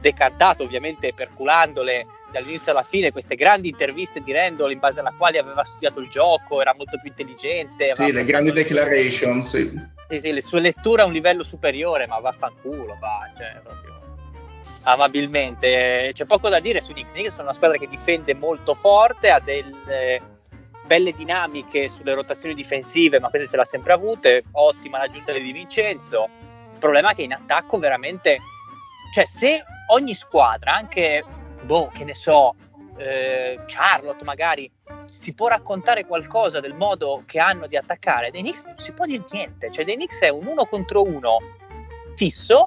decantato, 0.04 0.62
ovviamente 0.64 1.14
perculandole 1.14 2.06
dall'inizio 2.30 2.72
alla 2.72 2.82
fine, 2.82 3.10
queste 3.10 3.36
grandi 3.36 3.68
interviste 3.68 4.20
di 4.20 4.32
Randall 4.32 4.72
in 4.72 4.78
base 4.78 5.00
alla 5.00 5.14
quale 5.16 5.38
aveva 5.38 5.64
studiato 5.64 6.00
il 6.00 6.08
gioco, 6.08 6.60
era 6.60 6.74
molto 6.76 6.98
più 7.00 7.08
intelligente. 7.08 7.88
Sì, 7.88 8.12
le 8.12 8.24
grandi 8.24 8.52
declaration, 8.52 9.42
sì. 9.44 9.72
sì, 10.08 10.20
sì, 10.20 10.32
le 10.32 10.42
sue 10.42 10.60
letture 10.60 11.02
a 11.02 11.06
un 11.06 11.12
livello 11.12 11.42
superiore, 11.42 12.06
ma 12.06 12.18
vaffanculo, 12.18 12.96
va, 13.00 13.30
cioè, 13.36 13.60
proprio 13.62 13.92
amabilmente. 14.82 16.10
C'è 16.12 16.24
poco 16.26 16.50
da 16.50 16.60
dire 16.60 16.82
su 16.82 16.92
Knicks. 16.92 17.30
Sono 17.30 17.44
una 17.44 17.54
squadra 17.54 17.78
che 17.78 17.86
difende 17.86 18.34
molto 18.34 18.74
forte, 18.74 19.30
ha 19.30 19.40
delle 19.40 20.20
belle 20.86 21.12
dinamiche 21.12 21.88
sulle 21.88 22.12
rotazioni 22.12 22.54
difensive, 22.54 23.18
ma 23.18 23.30
queste 23.30 23.48
ce 23.48 23.56
l'ha 23.56 23.64
sempre 23.64 23.94
avute. 23.94 24.44
Ottima 24.52 24.98
l'aggiunta 24.98 25.32
di 25.32 25.52
Vincenzo. 25.52 26.28
Il 26.72 26.78
problema 26.78 27.12
è 27.12 27.14
che 27.14 27.22
in 27.22 27.32
attacco 27.32 27.78
veramente, 27.78 28.38
cioè, 29.14 29.24
se 29.24 29.64
ogni 29.88 30.14
squadra, 30.14 30.74
anche 30.74 31.24
boh, 31.62 31.88
che 31.92 32.04
ne 32.04 32.14
so, 32.14 32.54
eh, 32.96 33.58
Charlotte 33.66 34.24
magari 34.24 34.70
si 35.06 35.34
può 35.34 35.48
raccontare 35.48 36.06
qualcosa 36.06 36.60
del 36.60 36.74
modo 36.74 37.22
che 37.26 37.38
hanno 37.38 37.66
di 37.66 37.76
attaccare. 37.76 38.30
Dei 38.30 38.40
Knicks 38.42 38.64
non 38.66 38.78
si 38.78 38.92
può 38.92 39.04
dire 39.04 39.24
niente. 39.30 39.70
Cioè 39.70 39.84
dei 39.84 39.94
Knicks 39.96 40.20
è 40.22 40.28
un 40.28 40.46
uno 40.46 40.64
contro 40.66 41.02
uno 41.02 41.36
fisso 42.16 42.66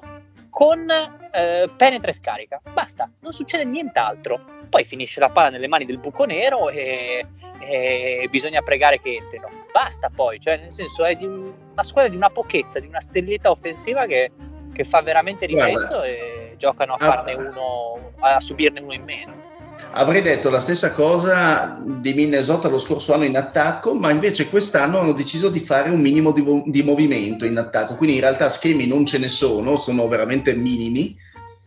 con 0.50 0.88
eh, 0.90 1.70
penetra 1.76 2.10
e 2.10 2.12
scarica. 2.14 2.60
Basta 2.72 3.10
non 3.20 3.32
succede 3.32 3.64
nient'altro. 3.64 4.40
Poi 4.68 4.84
finisce 4.84 5.20
la 5.20 5.30
palla 5.30 5.50
nelle 5.50 5.68
mani 5.68 5.86
del 5.86 5.98
buco 5.98 6.24
nero 6.24 6.68
e, 6.68 7.24
e 7.60 8.28
bisogna 8.30 8.60
pregare 8.62 9.00
che 9.00 9.14
entrino. 9.14 9.48
Basta 9.72 10.10
poi 10.14 10.38
cioè 10.40 10.58
nel 10.58 10.72
senso 10.72 11.04
è 11.04 11.14
di 11.14 11.24
un- 11.24 11.52
una 11.72 11.82
squadra 11.82 12.10
di 12.10 12.16
una 12.16 12.30
pochezza 12.30 12.78
di 12.80 12.86
una 12.86 13.00
stelletta 13.00 13.50
offensiva 13.50 14.04
che, 14.06 14.30
che 14.74 14.84
fa 14.84 15.00
veramente 15.00 15.46
Guarda. 15.46 16.02
e 16.04 16.37
giocano 16.58 16.92
a 16.92 16.96
Ah. 16.96 17.04
farne 17.04 17.32
uno 17.34 18.12
a 18.18 18.38
subirne 18.40 18.80
uno 18.80 18.92
in 18.92 19.04
meno 19.04 19.46
Avrei 19.92 20.22
detto 20.22 20.50
la 20.50 20.60
stessa 20.60 20.92
cosa 20.92 21.80
di 21.82 22.12
Minnesota 22.12 22.68
lo 22.68 22.78
scorso 22.78 23.14
anno 23.14 23.24
in 23.24 23.36
attacco, 23.36 23.94
ma 23.94 24.10
invece 24.10 24.48
quest'anno 24.48 24.98
hanno 24.98 25.12
deciso 25.12 25.48
di 25.48 25.60
fare 25.60 25.88
un 25.88 26.00
minimo 26.00 26.32
di, 26.32 26.42
vo- 26.42 26.62
di 26.66 26.82
movimento 26.82 27.46
in 27.46 27.56
attacco, 27.56 27.94
quindi 27.94 28.16
in 28.16 28.22
realtà 28.22 28.48
schemi 28.48 28.86
non 28.86 29.06
ce 29.06 29.18
ne 29.18 29.28
sono, 29.28 29.76
sono 29.76 30.06
veramente 30.08 30.54
minimi, 30.54 31.16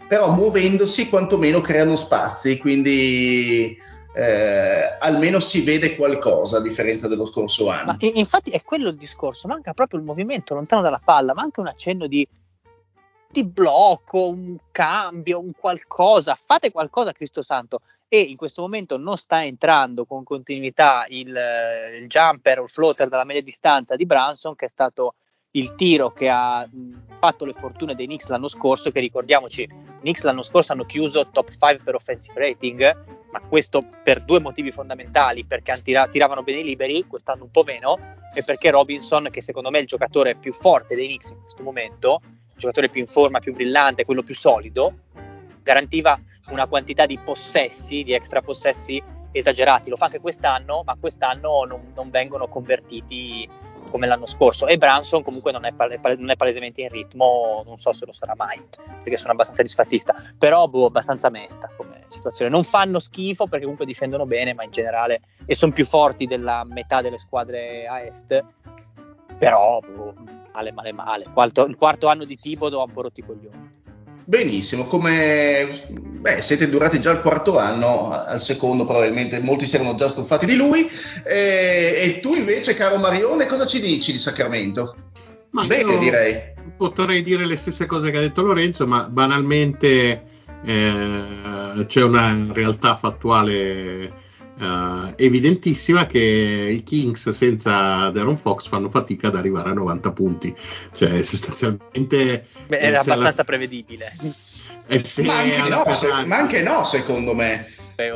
però 0.08 0.32
muovendosi 0.34 1.10
quantomeno 1.10 1.62
creano 1.62 1.96
spazi, 1.96 2.58
quindi 2.58 3.78
eh, 4.14 4.98
almeno 5.00 5.40
si 5.40 5.62
vede 5.62 5.96
qualcosa 5.96 6.58
a 6.58 6.62
differenza 6.62 7.08
dello 7.08 7.26
scorso 7.26 7.70
anno. 7.70 7.98
Ma 8.00 8.10
infatti 8.14 8.52
è 8.52 8.62
quello 8.62 8.90
il 8.90 8.98
discorso, 8.98 9.48
manca 9.48 9.74
proprio 9.74 10.00
il 10.00 10.06
movimento 10.06 10.54
lontano 10.54 10.82
dalla 10.82 11.02
palla, 11.04 11.34
manca 11.34 11.62
un 11.62 11.68
accenno 11.68 12.08
di, 12.08 12.28
di 13.32 13.44
blocco, 13.44 14.28
un 14.28 14.58
cambio, 14.72 15.40
un 15.40 15.52
qualcosa, 15.58 16.36
fate 16.36 16.72
qualcosa 16.72 17.14
Cristo 17.14 17.42
Santo. 17.42 17.82
E 18.08 18.20
in 18.20 18.36
questo 18.36 18.62
momento 18.62 18.98
non 18.98 19.18
sta 19.18 19.44
entrando 19.44 20.06
con 20.06 20.24
continuità 20.24 21.06
il, 21.08 21.34
eh, 21.36 21.98
il 21.98 22.08
jumper 22.08 22.60
o 22.60 22.64
il 22.64 22.70
floater 22.70 23.08
dalla 23.08 23.24
media 23.24 23.42
distanza 23.42 23.96
di 23.96 24.06
Branson, 24.06 24.56
che 24.56 24.66
è 24.66 24.70
stato 24.70 25.16
il 25.52 25.76
tiro 25.76 26.12
che 26.12 26.30
ha 26.30 26.68
fatto 27.20 27.46
le 27.46 27.54
fortune 27.54 27.96
dei 27.96 28.06
Knicks 28.06 28.28
l'anno 28.28 28.48
scorso, 28.48 28.92
che 28.92 29.00
ricordiamoci, 29.00 29.62
i 29.64 29.70
Knicks 30.02 30.24
l'anno 30.24 30.44
scorso 30.44 30.72
hanno 30.72 30.86
chiuso 30.86 31.30
top 31.30 31.52
5 31.52 31.80
per 31.84 31.96
offensive 31.96 32.40
rating, 32.40 33.04
ma 33.32 33.40
questo 33.42 33.82
per 34.04 34.24
due 34.24 34.40
motivi 34.40 34.72
fondamentali, 34.72 35.46
perché 35.46 35.80
tira- 35.84 36.08
tiravano 36.08 36.44
bene 36.44 36.60
i 36.60 36.64
liberi, 36.64 37.06
quest'anno 37.08 37.44
un 37.44 37.52
po' 37.52 37.64
meno, 37.64 37.98
e 38.34 38.44
perché 38.44 38.72
Robinson, 38.72 39.28
che 39.32 39.42
secondo 39.42 39.70
me 39.70 39.80
è 39.80 39.82
il 39.82 39.88
giocatore 39.88 40.36
più 40.36 40.54
forte 40.54 40.96
dei 40.96 41.08
Knicks 41.08 41.30
in 41.30 41.42
questo 41.42 41.64
momento, 41.64 42.22
giocatore 42.62 42.90
più 42.90 43.02
in 43.02 43.08
forma, 43.08 43.40
più 43.40 43.54
brillante, 43.54 44.06
quello 44.06 44.24
più 44.24 44.36
solido, 44.36 44.94
garantiva 45.62 46.20
una 46.50 46.68
quantità 46.68 47.06
di 47.06 47.18
possessi, 47.18 48.04
di 48.04 48.14
extra 48.14 48.42
possessi 48.42 49.02
esagerati. 49.32 49.90
Lo 49.90 49.96
fa 49.96 50.06
anche 50.06 50.20
quest'anno, 50.20 50.84
ma 50.86 50.96
quest'anno 51.00 51.66
non, 51.66 51.88
non 51.96 52.10
vengono 52.10 52.48
convertiti 52.48 53.50
come 53.90 54.08
l'anno 54.08 54.26
scorso. 54.26 54.68
E 54.68 54.78
Branson 54.78 55.24
comunque 55.24 55.52
non 55.52 55.66
è, 55.66 55.74
pal- 55.74 56.00
non 56.18 56.30
è 56.30 56.36
palesemente 56.36 56.82
in 56.82 56.90
ritmo, 56.90 57.64
non 57.66 57.78
so 57.78 57.92
se 57.92 58.06
lo 58.06 58.12
sarà 58.12 58.36
mai, 58.36 58.62
perché 59.04 59.18
sono 59.18 59.32
abbastanza 59.32 59.62
disfattista, 59.62 60.16
però 60.38 60.68
boh, 60.68 60.86
abbastanza 60.86 61.30
mesta 61.30 61.70
come 61.76 62.04
situazione. 62.08 62.52
Non 62.52 62.64
fanno 62.64 63.00
schifo 63.00 63.46
perché 63.46 63.62
comunque 63.62 63.86
difendono 63.86 64.26
bene, 64.26 64.54
ma 64.54 64.64
in 64.64 64.72
generale, 64.72 65.22
e 65.46 65.56
sono 65.56 65.72
più 65.72 65.86
forti 65.86 66.26
della 66.26 66.64
metà 66.64 67.02
delle 67.02 67.18
squadre 67.18 67.88
a 67.88 68.02
est, 68.02 68.44
però 69.38 69.80
boh, 69.80 70.14
male, 70.54 70.72
male, 70.72 70.92
male. 70.94 71.26
Quarto- 71.34 71.66
il 71.66 71.76
quarto 71.76 72.08
anno 72.08 72.26
di 72.26 72.38
Tibodo 72.38 72.82
ha 72.82 72.86
un 72.86 72.94
po' 72.94 73.02
rotto 73.02 73.20
i 73.20 73.24
coglioni. 73.26 73.80
Benissimo, 74.24 74.86
come 74.86 75.68
beh, 75.90 76.42
siete 76.42 76.70
durati 76.70 77.02
già 77.02 77.12
il 77.12 77.22
quarto 77.22 77.58
anno, 77.58 78.12
al 78.12 78.42
secondo 78.42 78.86
probabilmente 78.86 79.40
molti 79.42 79.66
si 79.66 79.76
erano 79.76 79.96
già 79.96 80.08
stufati 80.08 80.46
di 80.46 80.56
lui. 80.56 80.88
E, 81.26 81.94
e 81.98 82.20
tu 82.22 82.36
invece, 82.36 82.74
caro 82.74 82.98
Marione, 82.98 83.46
cosa 83.48 83.66
ci 83.66 83.82
dici 83.82 84.12
di 84.12 84.20
Sacramento? 84.20 84.96
Ma 85.52 85.66
Bene, 85.66 85.98
direi. 85.98 86.54
Potrei 86.78 87.24
dire 87.24 87.46
le 87.46 87.58
stesse 87.58 87.86
cose 87.86 88.12
che 88.12 88.18
ha 88.18 88.22
detto 88.22 88.42
Lorenzo, 88.42 88.88
ma 88.88 89.04
banalmente 89.04 90.24
eh, 90.64 91.86
c'è 91.88 92.04
una 92.04 92.54
realtà 92.54 92.96
fattuale 92.96 94.21
eh, 94.62 95.14
evidentissima 95.26 96.06
che 96.06 96.20
i 96.20 96.84
Kings 96.84 97.30
senza 97.30 98.10
Darren 98.12 98.38
Fox 98.38 98.68
fanno 98.68 98.90
fatica 98.90 99.28
ad 99.28 99.36
arrivare 99.36 99.70
a 99.70 99.74
90 99.74 100.12
punti. 100.12 100.56
Cioè, 100.96 101.22
sostanzialmente 101.24 102.46
Beh, 102.68 102.78
Eh, 102.78 102.86
era 102.86 102.98
se 102.98 103.04
alla- 103.04 103.14
abbastanza 103.14 103.44
prevedibile. 103.44 104.12
e 104.88 105.00
se 105.00 105.24
Ma 105.24 105.38
anche, 105.40 105.70
no, 105.70 105.94
se- 105.94 106.26
ma 106.26 106.38
anche 106.38 106.62
no, 106.62 106.84
secondo 106.84 107.34
me. 107.34 107.66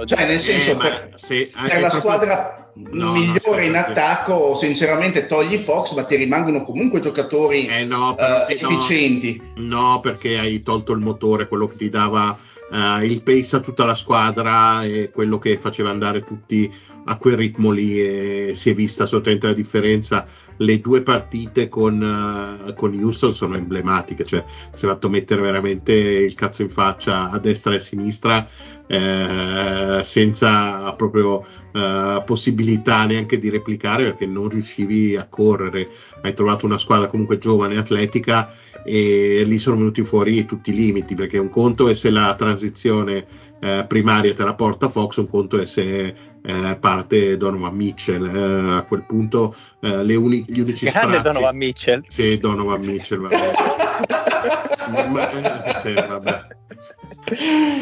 Cioè, 0.06 0.26
nel 0.26 0.40
senso, 0.40 0.72
Eh, 0.72 0.76
per, 0.78 1.12
se- 1.16 1.50
per 1.54 1.64
è 1.66 1.80
la 1.80 1.90
proprio- 1.90 2.00
squadra 2.00 2.72
No, 2.76 3.06
no, 3.06 3.12
migliore 3.14 3.66
in 3.66 3.76
aspetta, 3.76 4.10
attacco, 4.10 4.56
sinceramente, 4.56 5.28
togli 5.28 5.58
Fox, 5.58 5.94
ma 5.96 6.04
ti 6.06 6.16
rimangono 6.16 6.64
comunque 6.64 7.00
giocatori 7.00 7.68
Eh 7.68 7.86
no, 7.86 8.18
eh, 8.18 8.58
no. 8.62 8.70
efficienti. 8.70 9.40
No, 9.58 10.00
perché 10.02 10.40
hai 10.40 10.60
tolto 10.62 10.92
il 10.92 11.00
motore, 11.00 11.48
quello 11.48 11.68
che 11.68 11.78
ti 11.78 11.90
dava 11.90 12.36
uh, 12.72 13.04
il 13.04 13.22
pace 13.24 13.58
a 13.58 13.60
tutta 13.60 13.86
la 13.86 13.96
squadra 13.96 14.84
e 14.84 15.10
quello 15.12 15.40
che 15.40 15.58
faceva 15.58 15.90
andare 15.90 16.24
tutti 16.24 16.72
a 17.08 17.18
quel 17.18 17.38
ritmo 17.38 17.70
lì 17.70 18.00
e 18.02 18.52
si 18.56 18.72
è 18.72 18.74
vista 18.74 19.04
assolutamente 19.04 19.48
la 19.48 19.54
differenza. 19.54 20.26
Le 20.58 20.80
due 20.80 21.02
partite 21.02 21.68
con, 21.68 22.02
uh, 22.02 22.74
con 22.74 22.98
Houston 22.98 23.34
sono 23.34 23.56
emblematiche, 23.56 24.26
cioè 24.26 24.44
si 24.74 24.86
è 24.86 24.88
fatto 24.88 25.10
mettere 25.10 25.42
veramente 25.42 25.94
il 25.94 26.34
cazzo 26.34 26.62
in 26.62 26.70
faccia 26.70 27.30
a 27.30 27.40
destra 27.40 27.74
e 27.74 27.76
a 27.76 27.80
sinistra 27.80 28.48
eh, 28.88 30.02
senza 30.04 30.94
proprio 30.94 31.44
eh, 31.74 32.22
possibilità 32.26 33.06
neanche 33.06 33.40
di 33.40 33.50
replicare 33.50 34.04
perché 34.04 34.26
non 34.26 34.50
riuscivi 34.50 35.16
a 35.16 35.28
correre. 35.28 35.90
Hai 36.22 36.34
trovato 36.34 36.66
una 36.66 36.78
squadra 36.78 37.08
comunque 37.08 37.38
giovane, 37.38 37.78
atletica 37.78 38.54
e 38.86 39.44
lì 39.46 39.58
sono 39.58 39.78
venuti 39.78 40.04
fuori 40.04 40.46
tutti 40.46 40.70
i 40.70 40.76
limiti 40.76 41.16
perché 41.16 41.38
un 41.38 41.50
conto 41.50 41.90
è 41.90 41.96
se 41.96 42.12
la 42.12 42.36
transizione 42.36 43.26
eh, 43.60 43.86
primaria 43.88 44.34
te 44.34 44.44
la 44.44 44.54
porta 44.54 44.90
Fox, 44.90 45.18
un 45.18 45.28
conto 45.28 45.60
è 45.60 45.66
se 45.66 46.16
eh, 46.46 46.78
parte 46.80 47.38
Donovan 47.38 47.76
Mitchell. 47.76 48.26
Eh, 48.26 48.78
a 48.78 48.84
quel 48.84 49.04
punto 49.04 49.56
eh, 49.82 50.04
le 50.04 50.16
uni- 50.16 50.46
gli 50.48 50.60
unici 50.60 50.86
Grande 50.86 51.18
sprazzi... 51.18 51.34
Donovan 51.34 51.58
Mitchell. 51.58 52.04
Sì, 52.08 52.38
Donovan 52.38 52.82
Mitchell, 52.82 53.20
vabbè. 53.22 53.52
Ma, 55.12 55.22
sì, 55.82 55.94
vabbè. 55.94 56.48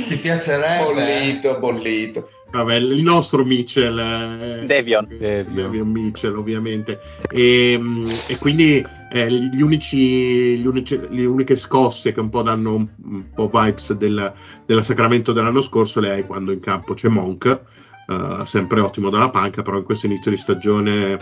Ti 0.07 0.15
piacerebbe? 0.17 0.83
Bollito, 0.83 1.59
bollito. 1.59 2.29
Vabbè, 2.51 2.75
il 2.75 3.01
nostro 3.01 3.43
Mitchell, 3.43 3.97
eh, 3.97 4.65
Devion. 4.65 5.07
Devion. 5.09 5.55
Devion 5.55 5.87
Mitchell, 5.87 6.37
ovviamente. 6.37 6.99
E, 7.31 7.75
mm, 7.77 8.05
e 8.27 8.37
quindi 8.37 8.85
gli 9.13 9.61
unici, 9.61 10.57
gli 10.57 10.65
unici- 10.65 11.07
le 11.09 11.25
uniche 11.25 11.55
scosse 11.55 12.11
che 12.11 12.19
un 12.19 12.29
po' 12.29 12.41
danno 12.41 12.73
un, 12.73 13.25
po' 13.33 13.49
vibes 13.53 13.93
del, 13.93 14.33
della 14.65 14.81
Sacramento 14.81 15.31
dell'anno 15.31 15.61
scorso 15.61 15.99
le 15.99 16.11
hai 16.11 16.25
quando 16.25 16.51
in 16.51 16.59
campo 16.59 16.95
c'è 16.95 17.09
Monk, 17.09 17.59
eh, 18.07 18.45
sempre 18.45 18.79
ottimo 18.79 19.09
dalla 19.09 19.29
panca, 19.29 19.61
però 19.61 19.77
in 19.77 19.83
questo 19.83 20.07
inizio 20.07 20.31
di 20.31 20.37
stagione, 20.37 21.13
eh, 21.13 21.19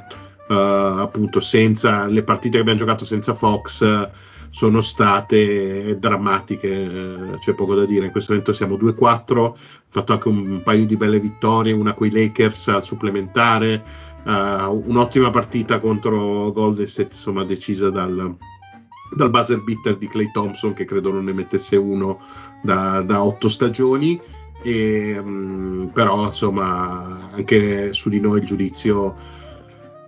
appunto, 0.47 1.41
senza 1.41 2.05
le 2.05 2.23
partite 2.23 2.55
che 2.55 2.61
abbiamo 2.61 2.79
giocato 2.79 3.03
senza 3.03 3.33
Fox. 3.33 3.81
eh, 3.81 4.29
sono 4.51 4.81
state 4.81 5.97
drammatiche, 5.97 6.67
eh, 6.67 7.37
c'è 7.39 7.53
poco 7.53 7.73
da 7.73 7.85
dire. 7.85 8.05
In 8.05 8.11
questo 8.11 8.33
momento 8.33 8.51
siamo 8.51 8.75
2-4, 8.75 9.45
ha 9.45 9.53
fatto 9.87 10.11
anche 10.11 10.27
un 10.27 10.61
paio 10.61 10.85
di 10.85 10.97
belle 10.97 11.19
vittorie, 11.19 11.73
una 11.73 11.93
con 11.93 12.07
i 12.07 12.11
Lakers 12.11 12.67
al 12.67 12.83
supplementare, 12.83 13.83
eh, 14.25 14.65
un'ottima 14.65 15.29
partita 15.29 15.79
contro 15.79 16.51
Golden 16.51 16.87
State, 16.87 17.09
insomma, 17.13 17.43
decisa 17.43 17.89
dal, 17.89 18.35
dal 19.15 19.29
buzzer 19.29 19.61
beater 19.63 19.97
di 19.97 20.07
Clay 20.07 20.31
Thompson, 20.31 20.73
che 20.73 20.85
credo 20.85 21.11
non 21.11 21.25
ne 21.25 21.33
mettesse 21.33 21.75
uno 21.75 22.19
da, 22.61 23.01
da 23.01 23.23
otto 23.23 23.49
stagioni. 23.49 24.19
E, 24.63 25.19
mm, 25.19 25.87
però 25.87 26.27
insomma 26.27 27.31
anche 27.31 27.93
su 27.93 28.09
di 28.09 28.19
noi 28.19 28.39
il 28.39 28.45
giudizio 28.45 29.15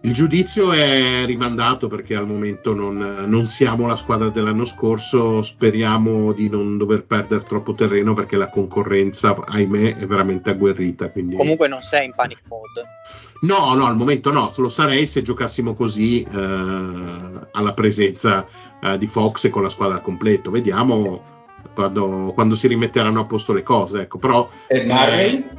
il 0.06 0.12
giudizio 0.12 0.74
è 0.74 1.26
rimandato 1.26 1.88
perché 1.88 2.16
al 2.16 2.28
momento 2.28 2.74
non, 2.74 3.24
non 3.26 3.46
siamo 3.46 3.88
la 3.88 3.96
squadra 3.96 4.28
dell'anno 4.28 4.66
scorso, 4.66 5.42
speriamo 5.42 6.34
di 6.34 6.50
non 6.50 6.78
dover 6.78 7.06
perdere 7.06 7.44
troppo 7.44 7.74
terreno 7.74 8.14
perché 8.14 8.36
la 8.36 8.50
concorrenza, 8.50 9.34
ahimè, 9.34 9.96
è 9.96 10.06
veramente 10.06 10.50
agguerrita. 10.50 11.10
Quindi... 11.10 11.38
Comunque 11.38 11.70
non 11.70 11.82
sei 11.82 12.08
in 12.08 12.14
panic 12.14 12.42
mode. 12.50 12.84
No, 13.44 13.74
no, 13.76 13.86
al 13.86 13.96
momento 13.96 14.34
no, 14.34 14.52
lo 14.54 14.70
sarei 14.70 15.06
se 15.06 15.22
giocassimo 15.22 15.74
così 15.74 16.22
eh, 16.22 17.40
alla 17.52 17.74
presenza 17.74 18.46
eh, 18.82 18.98
di 18.98 19.08
Fox 19.08 19.46
e 19.46 19.50
con 19.50 19.62
la 19.62 19.70
squadra 19.70 19.96
al 19.96 20.02
completo. 20.02 20.52
Vediamo 20.52 21.24
quando, 21.74 22.34
quando 22.34 22.56
si 22.56 22.68
rimetteranno 22.68 23.22
a 23.22 23.26
posto 23.26 23.54
le 23.54 23.64
cose. 23.64 24.02
Ecco. 24.02 24.18
Però, 24.18 24.50
E 24.68 24.84
Murray? 24.84 25.50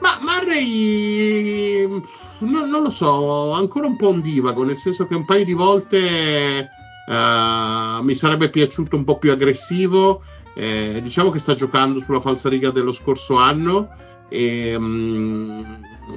Ma 0.00 0.18
Murray 0.20 2.02
no- 2.44 2.66
non 2.66 2.82
lo 2.82 2.90
so, 2.90 3.52
ancora 3.52 3.86
un 3.86 3.96
po' 3.96 4.08
ondivago, 4.08 4.64
nel 4.64 4.76
senso 4.78 5.06
che 5.06 5.14
un 5.14 5.24
paio 5.24 5.44
di 5.44 5.52
volte 5.52 6.68
eh, 7.06 7.98
mi 8.02 8.14
sarebbe 8.14 8.50
piaciuto 8.50 8.96
un 8.96 9.04
po' 9.04 9.18
più 9.18 9.30
aggressivo. 9.30 10.22
eh, 10.56 11.00
diciamo 11.02 11.30
che 11.30 11.38
sta 11.40 11.54
giocando 11.54 11.98
sulla 11.98 12.20
falsariga 12.20 12.70
dello 12.70 12.92
scorso 12.92 13.34
anno 13.36 13.88
e 14.28 14.76
mm, 14.78 15.62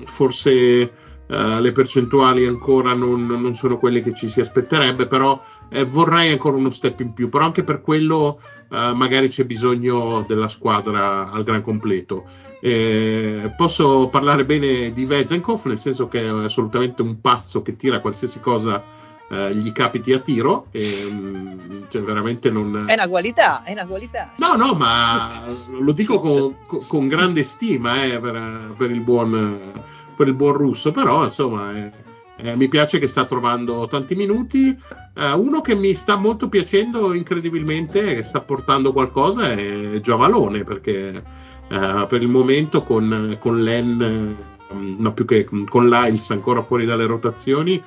forse 0.05 0.91
eh, 1.27 1.59
le 1.59 1.71
percentuali 1.71 2.45
ancora 2.45 2.93
non, 2.93 3.25
non 3.25 3.55
sono 3.55 3.77
quelle 3.77 4.01
che 4.01 4.13
ci 4.13 4.27
si 4.29 4.39
aspetterebbe, 4.39 5.07
però 5.07 5.41
eh, 5.69 5.83
vorrei 5.85 6.31
ancora 6.31 6.55
uno 6.55 6.69
step 6.69 6.99
in 7.01 7.13
più, 7.13 7.29
però 7.29 7.45
anche 7.45 7.63
per 7.63 7.81
quello 7.81 8.39
eh, 8.69 8.93
magari 8.93 9.27
c'è 9.27 9.43
bisogno 9.45 10.23
della 10.27 10.47
squadra 10.47 11.29
al 11.31 11.43
gran 11.43 11.61
completo. 11.61 12.25
Eh, 12.69 13.53
posso 13.55 14.09
parlare 14.09 14.43
bene 14.43 14.91
di 14.91 15.05
Vezenkov, 15.05 15.63
nel 15.67 15.79
senso 15.79 16.09
che 16.09 16.21
è 16.21 16.27
assolutamente 16.27 17.01
un 17.01 17.21
pazzo 17.21 17.61
che 17.61 17.77
tira 17.77 18.01
qualsiasi 18.01 18.41
cosa 18.41 18.83
eh, 19.29 19.55
gli 19.55 19.71
capiti 19.71 20.11
a 20.11 20.19
tiro, 20.19 20.67
e, 20.71 20.85
mm, 21.13 21.83
cioè 21.87 22.01
veramente 22.01 22.49
non... 22.49 22.83
È 22.85 22.91
una 22.91 23.07
qualità, 23.07 23.63
è 23.63 23.71
una 23.71 23.85
qualità. 23.85 24.33
No, 24.35 24.57
no, 24.57 24.73
ma 24.73 25.45
lo 25.79 25.93
dico 25.93 26.19
con, 26.19 26.57
con- 26.89 27.07
grande 27.07 27.43
stima 27.43 28.03
eh, 28.03 28.19
per, 28.19 28.73
per 28.75 28.91
il 28.91 28.99
buon, 28.99 29.71
per 30.17 30.27
il 30.27 30.33
buon 30.33 30.53
russo, 30.53 30.91
però 30.91 31.23
insomma 31.23 31.73
eh, 31.73 31.91
eh, 32.35 32.55
mi 32.57 32.67
piace 32.67 32.99
che 32.99 33.07
sta 33.07 33.23
trovando 33.23 33.87
tanti 33.87 34.13
minuti. 34.13 34.77
Eh, 35.13 35.31
uno 35.31 35.61
che 35.61 35.73
mi 35.73 35.93
sta 35.93 36.17
molto 36.17 36.49
piacendo 36.49 37.13
incredibilmente, 37.13 38.15
che 38.15 38.23
sta 38.23 38.41
portando 38.41 38.91
qualcosa, 38.91 39.53
è 39.53 40.01
Giavalone, 40.01 40.65
perché 40.65 41.45
eh, 41.69 42.05
per 42.07 42.21
il 42.21 42.29
momento 42.29 42.83
con, 42.83 43.35
con 43.39 43.61
Len, 43.61 44.01
eh, 44.01 44.73
no 44.73 45.13
più 45.13 45.25
che 45.25 45.45
con 45.45 45.89
Lyles 45.89 46.29
ancora 46.31 46.61
fuori 46.61 46.85
dalle 46.85 47.05
rotazioni, 47.05 47.81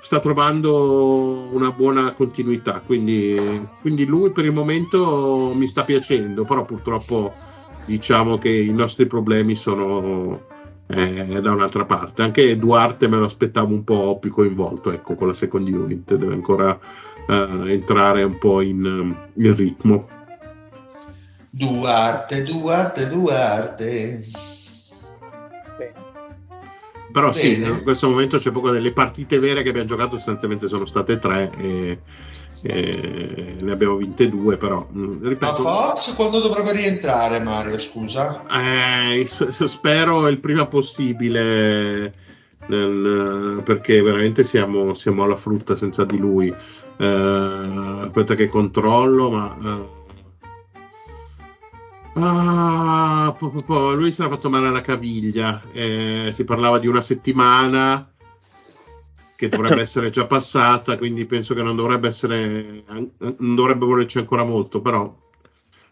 sta 0.00 0.18
trovando 0.18 1.48
una 1.52 1.70
buona 1.70 2.12
continuità. 2.12 2.82
Quindi, 2.84 3.36
quindi 3.80 4.04
lui 4.04 4.30
per 4.30 4.44
il 4.44 4.52
momento 4.52 5.52
mi 5.54 5.66
sta 5.66 5.84
piacendo, 5.84 6.44
però 6.44 6.62
purtroppo 6.62 7.32
diciamo 7.86 8.38
che 8.38 8.50
i 8.50 8.72
nostri 8.72 9.06
problemi 9.06 9.54
sono 9.54 10.50
eh, 10.86 11.40
da 11.40 11.52
un'altra 11.52 11.84
parte. 11.84 12.22
Anche 12.22 12.56
Duarte 12.58 13.08
me 13.08 13.16
lo 13.16 13.24
aspettavo 13.24 13.72
un 13.72 13.84
po' 13.84 14.18
più 14.18 14.30
coinvolto, 14.30 14.90
ecco, 14.90 15.14
con 15.14 15.28
la 15.28 15.34
second 15.34 15.68
unit, 15.68 16.14
deve 16.14 16.34
ancora 16.34 16.78
eh, 17.28 17.72
entrare 17.72 18.22
un 18.24 18.38
po' 18.38 18.60
in, 18.60 19.14
in 19.34 19.56
ritmo. 19.56 20.06
Duarte, 21.54 22.44
Duarte, 22.44 23.08
Duarte. 23.10 24.24
Bene. 25.76 25.92
Però 27.12 27.30
sì, 27.30 27.58
Bene. 27.58 27.76
in 27.76 27.82
questo 27.82 28.08
momento 28.08 28.38
c'è 28.38 28.50
poco 28.50 28.70
delle 28.70 28.92
partite 28.92 29.38
vere 29.38 29.62
che 29.62 29.68
abbiamo 29.68 29.86
giocato, 29.86 30.16
sostanzialmente 30.16 30.66
sono 30.66 30.86
state 30.86 31.18
tre 31.18 31.50
e, 31.58 31.98
e 32.62 33.56
ne 33.60 33.70
abbiamo 33.72 33.96
vinte 33.96 34.30
due, 34.30 34.56
però 34.56 34.86
mh, 34.90 35.18
Ma 35.20 35.28
ripeto, 35.28 35.56
Fox 35.56 36.14
quando 36.14 36.40
dovrebbe 36.40 36.72
rientrare 36.72 37.38
Mario, 37.40 37.78
scusa? 37.78 38.44
eh, 38.48 39.28
spero 39.66 40.26
il 40.28 40.38
prima 40.40 40.64
possibile 40.64 42.14
nel- 42.68 43.60
perché 43.62 44.00
veramente 44.00 44.42
siamo, 44.42 44.94
siamo 44.94 45.24
alla 45.24 45.36
frutta 45.36 45.74
senza 45.74 46.04
di 46.04 46.16
lui. 46.16 46.48
Eh, 46.96 48.00
aspetta 48.04 48.34
che 48.34 48.48
controllo, 48.48 49.30
ma... 49.30 49.54
eh, 49.62 50.00
Ah, 52.14 53.34
po- 53.38 53.48
po- 53.48 53.62
po, 53.62 53.92
lui 53.94 54.12
si 54.12 54.20
era 54.20 54.30
fatto 54.30 54.50
male 54.50 54.68
alla 54.68 54.82
caviglia. 54.82 55.62
eh, 55.72 56.30
si 56.34 56.44
parlava 56.44 56.78
di 56.78 56.86
una 56.86 57.00
settimana 57.00 58.06
che 59.36 59.48
dovrebbe 59.48 59.80
essere 59.82 60.10
già 60.10 60.26
passata, 60.26 60.98
quindi 60.98 61.24
penso 61.24 61.54
che 61.54 61.62
non 61.62 61.74
dovrebbe 61.76 62.08
essere, 62.08 62.84
non 63.38 63.54
dovrebbe 63.54 63.86
volerci 63.86 64.18
ancora 64.18 64.44
molto, 64.44 64.80
però 64.80 65.10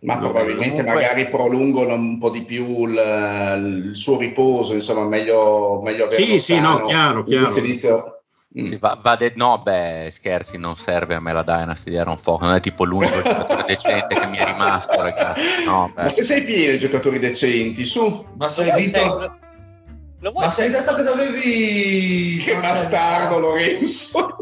Ma 0.03 0.15
No, 0.15 0.21
probabilmente 0.21 0.83
comunque- 0.83 0.95
magari 0.95 1.29
prolungano 1.29 1.95
un 1.95 2.19
po' 2.19 2.31
di 2.31 2.45
più 2.45 2.87
il, 2.87 3.89
il 3.91 3.97
suo 3.97 4.19
riposo, 4.19 4.75
insomma, 4.75 5.07
meglio, 5.07 5.81
meglio 5.83 6.05
averlo 6.05 6.25
Sì, 6.25 6.39
sì, 6.39 6.59
no, 6.61 6.85
chiaro, 6.87 7.25
chiaro. 7.25 7.57
inizio- 7.59 8.20
Mm. 8.59 8.67
Sì, 8.67 8.77
va- 8.79 8.99
va 9.01 9.15
de- 9.15 9.33
no, 9.37 9.61
beh, 9.63 10.09
scherzi, 10.11 10.59
non 10.59 10.77
serve 10.77 11.15
a 11.15 11.21
me 11.21 11.33
la 11.33 11.45
Dynasty 11.45 11.91
di 11.91 11.97
Aaron 11.99 12.19
Fox, 12.19 12.41
non 12.41 12.55
è 12.55 12.61
tipo 12.61 12.83
l'unico 12.85 13.15
giocatore 13.23 13.63
decente 13.65 14.19
che 14.19 14.27
mi 14.27 14.39
è 14.39 14.45
rimasto, 14.45 15.01
ragazzi. 15.03 15.65
No, 15.65 15.93
beh. 15.95 16.03
Ma 16.03 16.09
se 16.09 16.25
sei 16.25 16.43
pieno 16.43 16.73
di 16.73 16.79
giocatori 16.81 17.21
decenti, 17.21 17.85
su, 17.85 18.27
Ma 18.37 18.49
sei 18.49 18.91
Lo 18.91 19.39
Lo 20.19 20.31
vuoi 20.33 20.45
Ma 20.45 20.51
sei 20.51 20.69
detto 20.71 20.95
che 20.97 21.03
dovevi... 21.05 22.39
che 22.45 22.55
bastardo 22.57 23.39
Lorenzo. 23.39 24.37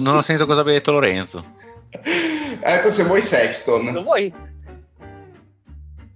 Non 0.00 0.16
ho 0.16 0.22
sentito 0.22 0.46
cosa 0.46 0.60
aveva 0.62 0.78
detto 0.78 0.90
Lorenzo. 0.92 1.44
ecco 2.62 2.90
se 2.90 3.04
vuoi 3.04 3.20
Lo 3.20 3.26
Sexton. 3.26 4.02
vuoi? 4.02 4.32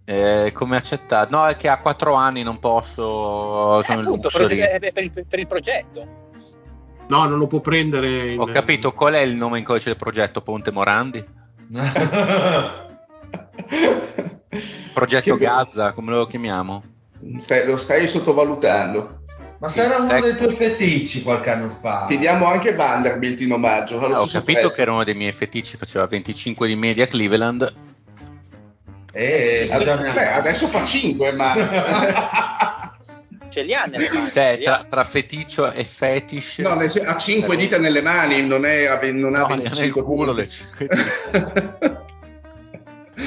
Eh, 0.09 0.53
come 0.55 0.77
accettato? 0.77 1.37
No, 1.37 1.47
è 1.47 1.57
che 1.57 1.69
a 1.69 1.81
quattro 1.81 2.15
anni 2.15 2.43
non 2.45 2.59
posso. 2.61 3.81
Eh, 3.81 3.85
Sono 3.85 4.01
il 4.01 4.07
appunto, 4.07 4.29
luxury. 4.29 4.57
proge- 4.57 4.73
eh, 4.87 4.93
per, 4.93 5.03
il, 5.03 5.11
per 5.11 5.39
il 5.39 5.47
progetto. 5.47 6.25
No, 7.09 7.27
non 7.27 7.39
lo 7.39 7.47
può 7.47 7.61
prendere. 7.61 8.33
in- 8.33 8.41
Ho 8.41 8.47
capito 8.47 8.93
qual 8.93 9.15
è 9.15 9.21
il 9.21 9.35
nome 9.35 9.59
in 9.59 9.65
codice 9.65 9.89
del 9.91 9.97
progetto 9.97 10.41
Ponte 10.43 10.71
Morandi? 10.73 11.25
Progetto 14.95 15.37
Che- 15.37 15.45
Gaza, 15.45 15.93
come 15.93 16.13
lo 16.13 16.27
chiamiamo? 16.27 16.83
Stai- 17.39 17.67
lo 17.67 17.77
stai 17.77 18.07
sottovalutando. 18.09 19.21
Ma 19.59 19.69
sarà 19.71 19.97
uno 20.03 20.13
Ecco. 20.13 20.27
dei 20.27 20.37
tuoi 20.37 20.53
feticci 20.55 21.23
qualche 21.23 21.51
anno 21.51 21.69
fa. 21.71 22.05
Ti 22.07 22.19
diamo 22.19 22.45
anche 22.47 22.75
Vanderbilt 22.75 23.41
in 23.41 23.53
omaggio. 23.53 23.99
Ah, 23.99 24.21
ho 24.21 24.27
capito 24.27 24.43
prezzo. 24.61 24.69
che 24.75 24.81
era 24.83 24.93
uno 24.93 25.03
dei 25.05 25.15
miei 25.15 25.33
feticci, 25.33 25.77
faceva 25.79 26.07
25 26.07 26.67
di 26.67 26.77
media 26.77 27.05
a 27.05 27.07
Cleveland. 27.07 27.75
Eh, 29.13 29.69
Adesso, 29.71 29.93
bisogna- 29.97 30.13
beh, 30.13 30.31
adesso 30.33 30.67
fa 30.67 30.85
5, 30.85 31.33
ma 31.33 31.55
Ce 33.57 33.63
li 33.63 33.73
ha 33.73 33.87
nelle 33.87 34.07
mani. 34.13 34.31
Cioè, 34.33 34.59
ha. 34.61 34.63
tra, 34.63 34.87
tra 34.87 35.05
feticcio 35.05 35.73
e 35.73 35.83
fetish. 35.83 36.59
no, 36.59 36.87
sen- 36.89 37.07
ha 37.07 37.17
5 37.17 37.57
dita 37.57 37.79
nelle 37.79 38.03
mani, 38.03 38.47
non, 38.47 38.67
è, 38.67 38.87
non 39.13 39.35
ha 39.35 39.39
No, 39.39 39.47
nel 39.47 39.61
25 39.61 40.03
culo 40.03 40.33
le 40.35 40.47
cinque 40.47 40.89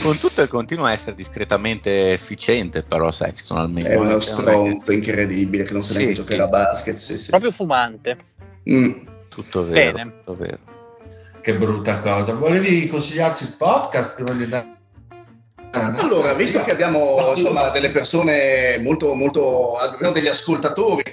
Con 0.03 0.19
tutto 0.19 0.47
continua 0.47 0.89
a 0.89 0.91
essere 0.91 1.15
discretamente 1.15 2.11
efficiente, 2.11 2.84
però 2.84 3.10
Sexton 3.10 3.57
almeno. 3.57 3.88
è 3.88 3.95
uno 3.95 4.18
eh, 4.18 4.19
cioè, 4.19 4.22
stronzo 4.22 4.91
incredibile 4.91 5.64
che 5.64 5.73
non 5.73 5.81
sa 5.81 5.93
Sì, 5.93 5.97
neanche 5.97 6.15
sì. 6.15 6.22
giocare 6.22 6.41
a 6.43 6.47
basket. 6.47 6.95
Sì, 6.95 7.18
sì. 7.18 7.30
Proprio 7.31 7.49
fumante. 7.49 8.18
Mm. 8.69 8.91
Tutto 9.30 9.65
vero, 9.65 9.93
Bene. 9.93 10.11
tutto 10.23 10.35
vero. 10.35 10.60
Che 11.41 11.57
brutta 11.57 11.97
cosa. 12.01 12.35
Volevi 12.35 12.85
consigliarci 12.88 13.45
il 13.45 13.56
podcast? 13.57 14.22
Di 14.31 14.43
andare- 14.43 14.77
Allora, 15.71 16.33
visto 16.33 16.61
che 16.63 16.71
abbiamo 16.71 17.33
insomma, 17.35 17.69
delle 17.69 17.89
persone 17.89 18.79
molto, 18.81 19.13
molto, 19.13 19.73
abbiamo 19.77 20.13
degli 20.13 20.27
ascoltatori 20.27 21.03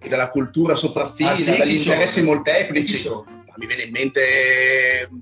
della 0.00 0.30
cultura 0.30 0.74
sopraffina, 0.74 1.30
Ah, 1.32 1.36
sì? 1.36 1.42
sono? 1.44 1.64
interessi 1.64 2.20
Chi 2.20 2.26
molteplici, 2.26 2.96
sono? 2.96 3.24
ma 3.26 3.52
mi 3.56 3.66
viene 3.66 3.82
in 3.82 3.90
mente 3.92 5.08
mm, 5.12 5.20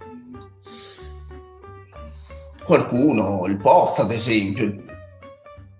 qualcuno, 2.65 3.45
il 3.47 3.57
Poz 3.57 3.99
ad 3.99 4.11
esempio. 4.13 4.65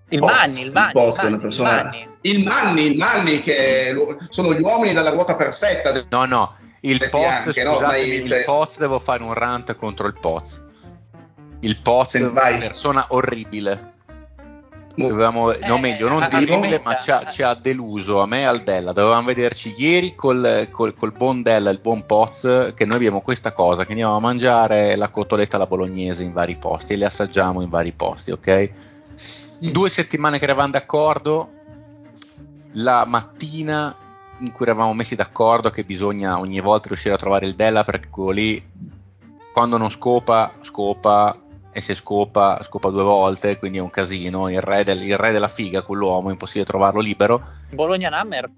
Il 0.09 0.19
Poz, 0.19 0.31
Manni, 0.31 0.63
il 0.63 0.73
Manni, 0.73 0.93
Poz 0.93 1.15
il 1.15 1.21
è 1.21 1.27
una 1.27 1.31
Manni, 1.31 1.35
il 1.35 1.41
persona- 1.41 1.83
Manni. 1.85 2.09
Il 2.23 2.45
Manni, 2.45 2.83
il 2.87 2.97
Manni 2.99 3.41
che 3.43 3.95
sono 4.29 4.53
gli 4.53 4.61
uomini 4.61 4.93
dalla 4.93 5.11
ruota 5.11 5.37
perfetta. 5.37 6.05
No, 6.11 6.25
no, 6.27 6.57
il 6.81 6.99
Poz, 7.09 7.21
bianche, 7.21 7.63
no? 7.63 7.75
scusatemi, 7.77 7.77
Ormai, 7.77 8.09
il 8.21 8.27
cioè- 8.27 8.45
Poz 8.45 8.79
devo 8.79 8.99
fare 8.99 9.23
un 9.23 9.33
rant 9.33 9.75
contro 9.77 10.07
il 10.09 10.19
Poz. 10.21 10.63
Il 11.61 11.81
Poz 11.81 12.11
Sì, 12.11 12.17
è 12.19 12.27
una 12.27 12.41
persona 12.59 13.07
orribile. 13.11 13.93
Mo- 14.97 15.09
Dovevamo, 15.09 15.47
no, 15.47 15.77
Eh, 15.77 15.79
meglio, 15.79 16.09
non 16.09 16.23
eh, 16.23 16.27
orribile, 16.27 16.77
eh, 16.77 16.81
ma 16.83 16.99
ci 16.99 17.11
ha, 17.11 17.25
ci 17.27 17.43
ha 17.43 17.55
deluso 17.55 18.21
a 18.21 18.27
me 18.27 18.41
e 18.41 18.45
al 18.45 18.63
Della. 18.63 18.93
Dovevamo 18.93 19.27
vederci 19.27 19.75
ieri 19.77 20.15
col, 20.15 20.69
col- 20.71 20.95
col 20.95 21.13
buon 21.13 21.43
Della 21.43 21.71
il 21.71 21.79
buon 21.79 22.05
Poz, 22.07 22.73
che 22.75 22.85
noi 22.85 22.97
abbiamo 22.97 23.21
questa 23.21 23.53
cosa, 23.53 23.85
che 23.85 23.91
andiamo 23.91 24.17
a 24.17 24.21
mangiare 24.21 24.97
la 24.97 25.09
cotoletta 25.09 25.57
alla 25.57 25.67
bolognese 25.67 26.23
in 26.23 26.33
vari 26.33 26.57
posti 26.57 26.95
e 26.95 26.97
le 26.97 27.05
assaggiamo 27.05 27.63
in 27.63 27.69
vari 27.69 27.93
posti, 27.93 28.33
ok? 28.33 28.71
Due 29.59 29.91
settimane 29.91 30.39
che 30.39 30.45
eravamo 30.45 30.71
d'accordo, 30.71 31.51
la 32.73 33.05
mattina 33.07 33.95
in 34.39 34.53
cui 34.53 34.65
eravamo 34.65 34.95
messi 34.95 35.15
d'accordo 35.15 35.71
che 35.71 35.85
bisogna 35.85 36.39
ogni 36.39 36.61
volta 36.61 36.89
riuscire 36.89 37.15
a 37.15 37.19
trovare 37.19 37.47
il 37.47 37.55
Della 37.55 37.85
perché 37.85 38.09
quello 38.09 38.31
lì 38.31 38.69
quando 39.53 39.77
non 39.77 39.91
scopa, 39.91 40.53
scopa 40.63 41.37
e 41.73 41.81
se 41.81 41.95
scopa, 41.95 42.61
scopa 42.65 42.91
due 42.91 43.03
volte, 43.05 43.59
quindi 43.59 43.79
è 43.79 43.81
un 43.81 43.91
casino. 43.91 44.49
Il 44.49 44.61
re, 44.61 44.85
del- 44.85 45.03
il 45.03 45.17
re 45.17 45.33
della 45.33 45.49
figa, 45.49 45.83
quell'uomo, 45.83 46.29
è 46.29 46.33
impossibile 46.33 46.65
trovarlo 46.65 47.01
libero. 47.01 47.41
Bologna 47.71 48.09
Nammer. 48.09 48.51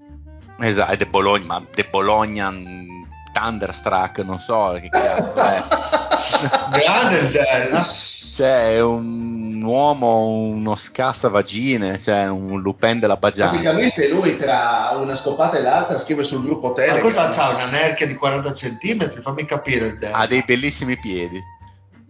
Esatto, 0.61 0.93
è 0.93 0.97
De 0.97 1.07
Bologna, 1.07 1.45
ma 1.47 1.65
De 1.75 1.85
Bologna 1.91 2.51
mm, 2.51 2.89
Thunderstruck, 3.33 4.19
non 4.19 4.39
so 4.39 4.79
che 4.81 4.89
cazzo 4.89 5.35
è. 5.41 5.63
Grande 6.71 7.19
il 7.19 7.31
Della. 7.31 7.87
Cioè, 8.33 8.77
è 8.77 8.81
un 8.81 9.61
uomo, 9.63 10.29
uno 10.29 10.75
scassavagine, 10.75 11.99
cioè 11.99 12.29
un 12.31 12.63
Lupin 12.63 12.99
della 12.99 13.17
Bagiana. 13.19 13.51
Praticamente 13.51 14.09
lui 14.09 14.37
tra 14.37 14.91
una 14.97 15.15
scopata 15.15 15.59
e 15.59 15.63
l'altra 15.63 15.99
scrive 15.99 16.25
sul 16.25 16.43
gruppo 16.43 16.69
Ma 16.69 16.73
Telegram. 16.73 17.03
cosa 17.03 17.29
c'ha? 17.29 17.51
Una 17.51 17.67
nerchia 17.67 18.07
di 18.07 18.15
40 18.15 18.53
centimetri? 18.55 19.21
Fammi 19.21 19.45
capire 19.45 19.87
il 19.89 19.99
Della. 19.99 20.17
Ha 20.17 20.27
dei 20.27 20.43
bellissimi 20.47 20.99
piedi. 20.99 21.43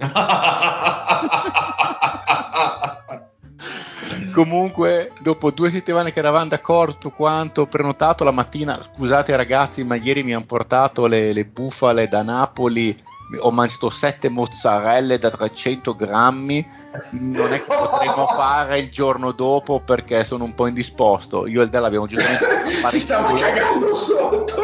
Comunque, 4.33 5.12
dopo 5.20 5.51
due 5.51 5.70
settimane 5.70 6.11
che 6.11 6.19
eravamo 6.19 6.49
d'accordo, 6.49 7.11
quanto, 7.11 7.66
prenotato 7.66 8.24
la 8.24 8.31
mattina. 8.31 8.74
Scusate 8.74 9.37
ragazzi, 9.37 9.85
ma 9.85 9.97
ieri 9.97 10.23
mi 10.23 10.33
hanno 10.33 10.47
portato 10.47 11.07
le, 11.07 11.33
le 11.35 11.45
bufale 11.45 12.09
da 12.09 12.23
Napoli. 12.23 12.97
Ho 13.41 13.51
mangiato 13.51 13.91
sette 13.91 14.31
mozzarelle 14.31 15.19
da 15.19 15.31
300 15.31 15.95
grammi. 15.95 16.66
Non 17.12 17.53
è 17.53 17.59
che 17.59 17.66
potremmo 17.66 18.27
fare 18.35 18.79
il 18.79 18.89
giorno 18.91 19.33
dopo 19.33 19.81
perché 19.81 20.24
sono 20.24 20.45
un 20.45 20.55
po' 20.55 20.66
indisposto. 20.66 21.47
Io 21.47 21.61
e 21.61 21.65
il 21.65 21.70
Della 21.70 21.89
abbiamo 21.89 22.07
giustamente 22.07 22.47
stava 22.99 23.29
culo. 23.29 23.41
cagando 23.41 23.95
sotto 23.95 24.62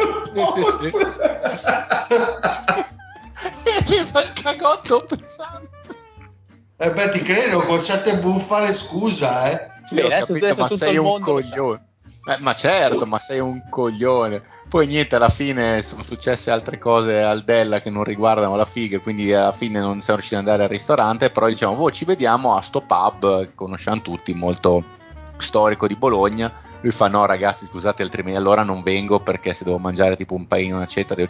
Sì, 3.89 3.99
il 3.99 4.05
sì, 4.05 4.11
post. 4.13 4.27
Mi 4.35 4.41
fa 4.41 4.49
il 4.51 4.57
cagotto 4.57 5.05
pesante. 5.07 5.69
Eh 6.77 6.91
beh, 6.91 7.09
ti 7.11 7.19
credo, 7.21 7.59
con 7.59 7.79
sette 7.79 8.17
bufale, 8.19 8.73
scusa, 8.73 9.49
eh. 9.51 9.67
Sì, 9.85 9.95
Bene, 9.95 10.07
ho 10.07 10.11
adesso- 10.11 10.25
capito, 10.27 10.45
adesso 10.45 10.61
ma 10.61 10.69
sei 10.69 10.97
un 10.97 11.19
coglione. 11.19 11.83
Eh, 12.29 12.37
ma 12.39 12.53
certo, 12.53 13.05
ma 13.05 13.17
sei 13.17 13.39
un 13.39 13.63
coglione. 13.69 14.43
Poi 14.67 14.85
niente, 14.87 15.15
alla 15.15 15.29
fine 15.29 15.81
sono 15.81 16.03
successe 16.03 16.51
altre 16.51 16.77
cose 16.77 17.21
al 17.21 17.41
Della 17.41 17.81
che 17.81 17.89
non 17.89 18.03
riguardano 18.03 18.55
la 18.55 18.65
figa, 18.65 18.99
quindi 18.99 19.33
alla 19.33 19.51
fine 19.51 19.79
non 19.79 19.99
siamo 19.99 20.19
riusciti 20.19 20.35
ad 20.35 20.41
andare 20.47 20.63
al 20.63 20.69
ristorante, 20.69 21.31
però 21.31 21.47
diciamo, 21.47 21.75
boh, 21.75 21.89
ci 21.91 22.05
vediamo 22.05 22.55
a 22.55 22.61
sto 22.61 22.81
pub, 22.81 23.45
che 23.47 23.55
conosciamo 23.55 24.01
tutti, 24.01 24.33
molto 24.33 24.83
storico 25.37 25.87
di 25.87 25.95
Bologna. 25.95 26.51
Lui 26.81 26.91
fa, 26.91 27.07
no 27.07 27.25
ragazzi, 27.25 27.65
scusate, 27.65 28.03
altrimenti 28.03 28.37
allora 28.37 28.63
non 28.63 28.83
vengo 28.83 29.19
perché 29.21 29.53
se 29.53 29.63
devo 29.63 29.79
mangiare 29.79 30.15
tipo 30.15 30.35
un 30.35 30.45
panino, 30.45 30.81
eccetera, 30.81 31.19
io 31.21 31.27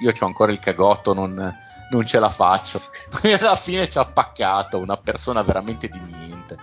io 0.00 0.12
c'ho 0.12 0.24
ancora 0.26 0.50
il 0.50 0.58
cagotto, 0.60 1.12
non, 1.12 1.54
non 1.90 2.06
ce 2.06 2.18
la 2.18 2.30
faccio. 2.30 2.80
E 3.22 3.32
alla 3.40 3.56
fine 3.56 3.88
ci 3.88 3.98
ha 3.98 4.04
paccato, 4.04 4.78
una 4.78 4.96
persona 4.96 5.42
veramente 5.42 5.88
di 5.88 6.00
niente. 6.00 6.56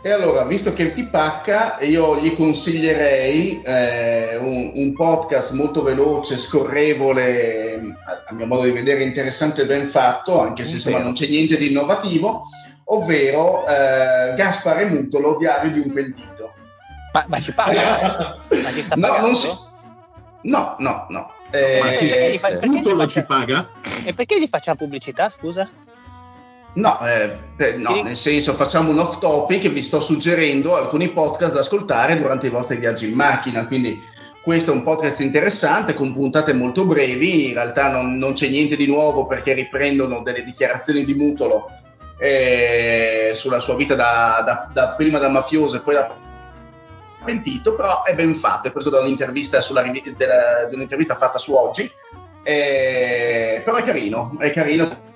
E 0.00 0.10
allora, 0.12 0.44
visto 0.44 0.72
che 0.72 0.94
ti 0.94 1.04
pacca, 1.06 1.78
io 1.80 2.20
gli 2.20 2.34
consiglierei 2.36 3.60
eh, 3.62 4.36
un, 4.36 4.70
un 4.76 4.92
podcast 4.94 5.52
molto 5.54 5.82
veloce, 5.82 6.38
scorrevole, 6.38 7.74
a, 8.06 8.22
a 8.30 8.34
mio 8.34 8.46
modo 8.46 8.62
di 8.62 8.70
vedere 8.70 9.02
interessante 9.02 9.62
e 9.62 9.66
ben 9.66 9.88
fatto, 9.90 10.40
anche 10.40 10.64
se 10.64 10.74
insomma 10.74 10.98
non 10.98 11.14
c'è 11.14 11.26
niente 11.26 11.56
di 11.56 11.70
innovativo, 11.70 12.44
ovvero 12.84 13.66
eh, 13.66 14.34
Gaspare 14.36 14.84
Mutolo, 14.86 15.36
Diario 15.36 15.72
di 15.72 15.80
un 15.80 15.92
pentito. 15.92 16.52
Ma, 17.12 17.24
ma 17.26 17.36
ci 17.40 17.52
paga? 17.52 18.36
ma 18.62 18.72
ci 18.72 18.82
sta 18.84 18.94
No, 18.94 19.06
pagando? 19.06 19.26
non 19.26 19.34
si- 19.34 19.58
no, 20.42 20.76
no, 20.78 21.06
no. 21.08 21.30
Ma 21.50 21.58
Eh, 21.58 21.78
perché 21.98 22.30
gli 22.32 22.36
fa- 22.36 22.48
perché 22.48 22.66
Tutto 22.66 22.90
gli 22.90 22.92
lo 22.92 22.98
faccia- 22.98 23.20
ci 23.20 23.26
paga? 23.26 23.68
E 24.04 24.12
perché 24.14 24.40
gli 24.40 24.48
facciamo 24.48 24.76
pubblicità, 24.76 25.30
scusa? 25.30 25.68
No, 26.74 26.98
eh, 27.06 27.38
eh, 27.56 27.76
no, 27.76 28.02
nel 28.02 28.14
senso 28.16 28.52
facciamo 28.54 28.90
un 28.90 28.98
off 28.98 29.18
topic 29.18 29.64
e 29.64 29.68
vi 29.70 29.82
sto 29.82 30.00
suggerendo 30.00 30.76
alcuni 30.76 31.08
podcast 31.08 31.54
da 31.54 31.60
ascoltare 31.60 32.18
durante 32.18 32.46
i 32.46 32.50
vostri 32.50 32.76
viaggi 32.76 33.08
in 33.08 33.14
macchina, 33.14 33.66
quindi 33.66 34.00
questo 34.42 34.70
è 34.70 34.74
un 34.74 34.82
podcast 34.84 35.20
interessante 35.20 35.94
con 35.94 36.12
puntate 36.12 36.52
molto 36.52 36.84
brevi, 36.84 37.48
in 37.48 37.54
realtà 37.54 37.90
non, 37.90 38.16
non 38.16 38.34
c'è 38.34 38.48
niente 38.48 38.76
di 38.76 38.86
nuovo 38.86 39.26
perché 39.26 39.54
riprendono 39.54 40.22
delle 40.22 40.44
dichiarazioni 40.44 41.04
di 41.04 41.14
Mutolo 41.14 41.70
eh, 42.18 43.32
sulla 43.34 43.58
sua 43.60 43.74
vita 43.74 43.94
da, 43.94 44.42
da- 44.44 44.70
da- 44.72 44.94
prima 44.96 45.18
da 45.18 45.28
mafioso 45.30 45.76
e 45.76 45.80
poi 45.80 45.94
da 45.94 46.14
pentito, 47.24 47.74
però 47.74 48.04
è 48.04 48.14
ben 48.14 48.34
fatto, 48.36 48.68
è 48.68 48.72
preso 48.72 48.90
da 48.90 49.00
un'intervista, 49.00 49.60
sulla, 49.60 49.82
della- 49.82 50.68
un'intervista 50.70 51.16
fatta 51.16 51.38
su 51.38 51.54
oggi, 51.54 51.90
eh, 52.42 53.60
però 53.64 53.76
è 53.76 53.82
carino, 53.82 54.36
è 54.38 54.52
carino 54.52 55.06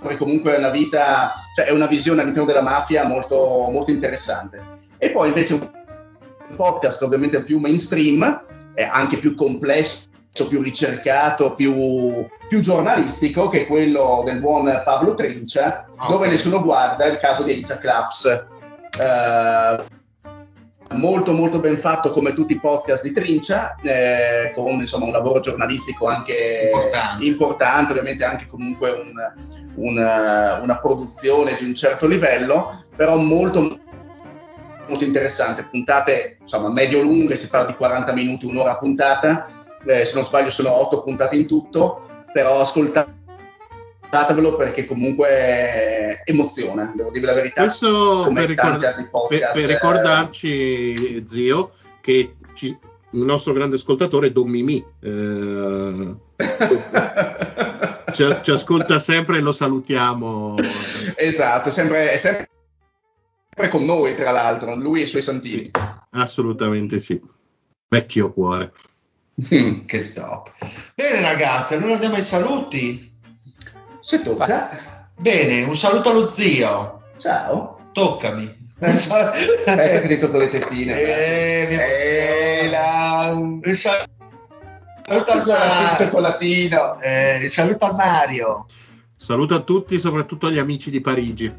perché 0.00 0.16
comunque 0.16 0.54
è 0.54 0.58
una 0.58 0.70
vita, 0.70 1.34
cioè 1.54 1.66
è 1.66 1.72
una 1.72 1.86
visione 1.86 2.22
all'interno 2.22 2.46
della 2.46 2.62
mafia 2.62 3.04
molto, 3.04 3.68
molto 3.70 3.90
interessante. 3.90 4.76
E 4.96 5.10
poi 5.10 5.28
invece 5.28 5.54
un 5.54 5.70
podcast 6.56 7.02
ovviamente 7.02 7.42
più 7.42 7.58
mainstream, 7.58 8.44
è 8.74 8.84
anche 8.84 9.18
più 9.18 9.34
complesso, 9.34 10.06
più 10.48 10.62
ricercato, 10.62 11.56
più, 11.56 12.24
più 12.48 12.60
giornalistico, 12.60 13.48
che 13.48 13.62
è 13.62 13.66
quello 13.66 14.22
del 14.24 14.38
buon 14.38 14.70
Pablo 14.84 15.16
Trincia, 15.16 15.88
Ok. 15.98 16.08
dove 16.10 16.28
nessuno 16.28 16.62
guarda 16.62 17.06
il 17.06 17.18
caso 17.18 17.42
di 17.42 17.50
Elisa 17.52 17.78
Claps. 17.78 18.46
Eh, 19.00 19.84
molto 20.92 21.32
molto 21.32 21.58
ben 21.60 21.78
fatto 21.78 22.10
come 22.12 22.32
tutti 22.32 22.54
i 22.54 22.60
podcast 22.60 23.02
di 23.02 23.12
Trincia, 23.12 23.76
eh, 23.82 24.52
con 24.54 24.72
insomma, 24.80 25.06
un 25.06 25.12
lavoro 25.12 25.40
giornalistico 25.40 26.06
anche 26.06 26.70
Importante. 26.72 27.24
importante, 27.24 27.90
ovviamente 27.92 28.24
anche 28.24 28.46
comunque 28.46 28.90
un, 28.90 29.12
una, 29.74 30.60
una 30.62 30.78
produzione 30.78 31.56
di 31.58 31.66
un 31.66 31.74
certo 31.74 32.06
livello, 32.06 32.84
però 32.96 33.16
molto 33.16 33.80
molto 34.88 35.04
interessante, 35.04 35.68
puntate 35.70 36.38
insomma 36.40 36.70
medio-lunghe, 36.70 37.36
si 37.36 37.48
parla 37.50 37.66
di 37.66 37.74
40 37.74 38.12
minuti, 38.14 38.46
un'ora 38.46 38.72
a 38.72 38.78
puntata, 38.78 39.46
eh, 39.86 40.06
se 40.06 40.14
non 40.14 40.24
sbaglio 40.24 40.50
sono 40.50 40.72
8 40.72 41.02
puntate 41.02 41.36
in 41.36 41.46
tutto, 41.46 42.06
però 42.32 42.60
ascoltate 42.60 43.17
ascoltatevelo 44.08 44.56
perché 44.56 44.86
comunque 44.86 46.22
emoziona, 46.24 46.92
devo 46.96 47.10
dire 47.10 47.26
la 47.26 47.34
verità. 47.34 47.62
Questo 47.62 48.22
come 48.24 48.40
per, 48.40 48.48
ricord- 48.48 48.84
altri 48.84 49.02
per- 49.02 49.10
podcast, 49.10 49.54
per 49.54 49.70
eh, 49.70 49.72
ricordarci, 49.74 51.24
zio, 51.26 51.72
che 52.00 52.36
ci- 52.54 52.76
il 53.12 53.20
nostro 53.20 53.52
grande 53.52 53.76
ascoltatore 53.76 54.32
Don 54.32 54.48
Mimì 54.48 54.84
eh, 55.00 56.14
ci, 58.12 58.38
ci 58.42 58.50
ascolta 58.50 58.98
sempre 58.98 59.38
e 59.38 59.40
lo 59.40 59.52
salutiamo. 59.52 60.56
esatto, 61.16 61.70
sempre, 61.70 62.10
è 62.10 62.16
sempre 62.16 62.48
con 63.70 63.84
noi, 63.84 64.14
tra 64.14 64.30
l'altro, 64.30 64.74
lui 64.74 65.00
e 65.00 65.04
i 65.04 65.06
suoi 65.06 65.22
santini. 65.22 65.70
Assolutamente 66.10 67.00
sì. 67.00 67.20
Vecchio 67.88 68.32
cuore. 68.32 68.72
che 69.86 70.12
top. 70.12 70.52
Bene 70.94 71.20
ragazzi, 71.20 71.74
allora 71.74 71.94
andiamo 71.94 72.16
ai 72.16 72.22
saluti. 72.22 73.07
Se 74.08 74.22
tocca, 74.22 74.70
Bene, 75.18 75.64
un 75.64 75.76
saluto 75.76 76.08
allo 76.08 76.30
zio. 76.30 77.02
ciao. 77.18 77.90
Toccami. 77.92 78.56
Un 78.80 78.94
sal- 78.94 79.34
Eh, 79.36 80.06
detto 80.06 80.30
con 80.30 80.38
le 80.40 80.48
tettine. 80.48 80.98
Eh, 80.98 82.62
Eh, 82.64 82.68
la... 82.70 83.32
Un 83.34 83.60
sal- 83.74 84.06
saluto 85.06 85.32
al 85.52 85.96
cioccolatino. 85.98 86.98
Eh, 87.02 87.48
saluto 87.50 87.84
al 87.84 87.96
Mario. 87.96 88.64
Saluto 89.14 89.54
a 89.56 89.60
tutti, 89.60 89.98
soprattutto 89.98 90.46
agli 90.46 90.58
amici 90.58 90.90
di 90.90 91.02
Parigi. 91.02 91.52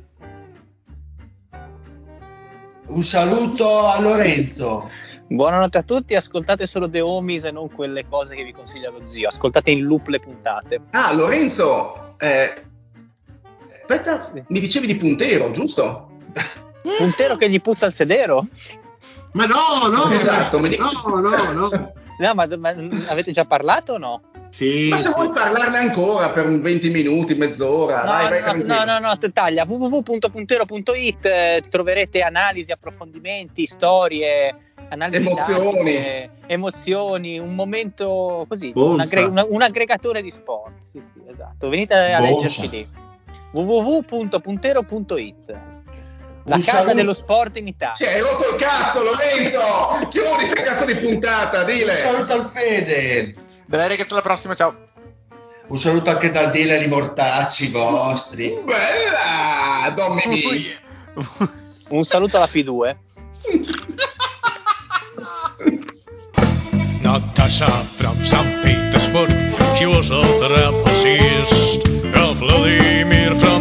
Un 2.87 3.03
saluto 3.03 3.85
a 3.85 3.99
Lorenzo. 4.01 4.89
Buonanotte 5.31 5.77
a 5.77 5.83
tutti, 5.83 6.15
ascoltate 6.15 6.65
solo 6.65 6.89
The 6.89 7.01
Homies 7.01 7.43
e 7.43 7.51
non 7.51 7.69
quelle 7.69 8.07
cose 8.07 8.35
che 8.35 8.43
vi 8.43 8.51
consiglia 8.51 8.89
lo 8.89 9.03
zio. 9.05 9.27
Ascoltate 9.27 9.69
in 9.69 9.83
loop 9.83 10.07
le 10.07 10.19
puntate. 10.19 10.81
Ah, 10.89 11.13
Lorenzo, 11.13 12.15
eh, 12.17 12.51
aspetta, 13.81 14.31
Sì. 14.33 14.43
mi 14.47 14.59
dicevi 14.59 14.87
di 14.87 14.95
puntero, 14.95 15.51
giusto? 15.51 16.09
Puntero 16.81 17.35
che 17.35 17.47
gli 17.47 17.61
puzza 17.61 17.85
il 17.85 17.93
sedero? 17.93 18.47
Ma 19.33 19.45
no, 19.45 19.87
no, 19.87 20.09
Esatto, 20.11 20.59
no, 20.59 21.19
no, 21.19 21.51
no. 21.51 21.93
No, 22.19 22.33
ma, 22.33 22.45
ma 22.57 22.69
avete 23.07 23.31
già 23.31 23.45
parlato 23.45 23.93
o 23.93 23.97
no? 23.97 24.21
Sì, 24.49 24.89
Ma 24.89 24.97
se 24.97 25.07
sì. 25.09 25.13
vuoi 25.15 25.29
parlarne 25.29 25.77
ancora 25.77 26.29
per 26.29 26.47
un 26.47 26.59
20 26.61 26.89
minuti, 26.89 27.35
mezz'ora, 27.35 28.03
No, 28.03 28.11
vai, 28.11 28.41
vai 28.41 28.63
no, 28.63 28.83
no, 28.83 28.97
no, 28.99 29.17
taglia 29.31 29.63
www.puntero.it 29.65 31.25
eh, 31.25 31.63
troverete 31.69 32.21
analisi, 32.21 32.71
approfondimenti, 32.71 33.65
storie, 33.67 34.55
analisi 34.89 35.21
Emozioni. 35.23 35.93
tattiche, 35.93 36.29
emozioni, 36.47 37.37
un 37.39 37.53
momento 37.53 38.45
così, 38.49 38.71
un, 38.75 38.99
aggre- 38.99 39.25
una- 39.25 39.45
un 39.47 39.61
aggregatore 39.61 40.21
di 40.23 40.31
sport. 40.31 40.79
Sì, 40.81 40.99
sì, 40.99 41.21
esatto. 41.31 41.69
Venite 41.69 41.93
a 41.93 42.17
Bonsa. 42.17 42.33
leggerci 42.33 42.69
lì. 42.69 42.87
www.puntero.it 43.53 45.57
La 46.45 46.55
Un 46.55 46.61
casa 46.61 46.77
saluto. 46.77 46.95
dello 46.95 47.13
sport 47.13 47.57
in 47.57 47.67
Italia. 47.67 47.95
Cioè, 47.95 48.13
hai 48.13 48.21
rotto 48.21 48.49
il 48.49 48.55
cazzo, 48.61 49.03
Lorenzo! 49.03 50.07
Chiudi 50.09 50.45
sta 50.45 50.61
cazzo 50.63 50.85
di 50.85 50.95
puntata, 50.95 51.59
Un 51.59 51.65
dile! 51.65 51.95
saluto 51.95 52.33
al 52.33 52.49
Fede. 52.53 53.33
Dai 53.65 53.87
ragazzi, 53.87 54.13
alla 54.13 54.21
prossima, 54.21 54.55
ciao. 54.55 54.87
Un 55.67 55.77
saluto 55.77 56.09
anche 56.09 56.31
dal 56.31 56.49
Dile 56.49 56.77
agli 56.77 56.87
mortacci 56.87 57.69
vostri. 57.69 58.57
Bella! 58.65 59.91
Don 59.93 60.15
Mimì! 60.15 60.75
Un 61.89 62.03
saluto 62.03 62.37
alla 62.37 62.49
P2. 62.51 62.95
Natasha 67.01 67.67
from 67.67 68.15
St. 68.23 68.61
Petersburg, 68.63 69.29
she 69.75 69.85
was 69.85 70.09
a 70.11 70.21
trapezist. 70.39 71.87
Vladimir 72.39 73.35
from 73.35 73.58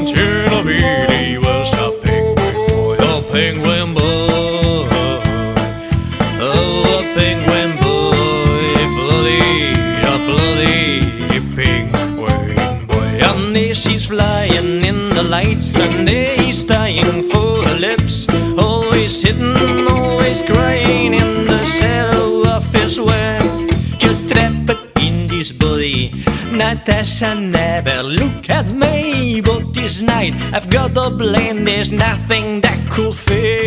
Natasha 27.20 27.36
uh, 27.36 27.40
never 27.40 28.02
look 28.04 28.48
at 28.48 28.66
me, 28.70 29.40
but 29.40 29.74
this 29.74 30.02
night 30.02 30.34
I've 30.52 30.70
got 30.70 30.96
a 30.96 31.10
blame. 31.16 31.64
There's 31.64 31.90
nothing 31.90 32.60
that 32.60 32.90
could 32.90 33.12
fade. 33.14 33.57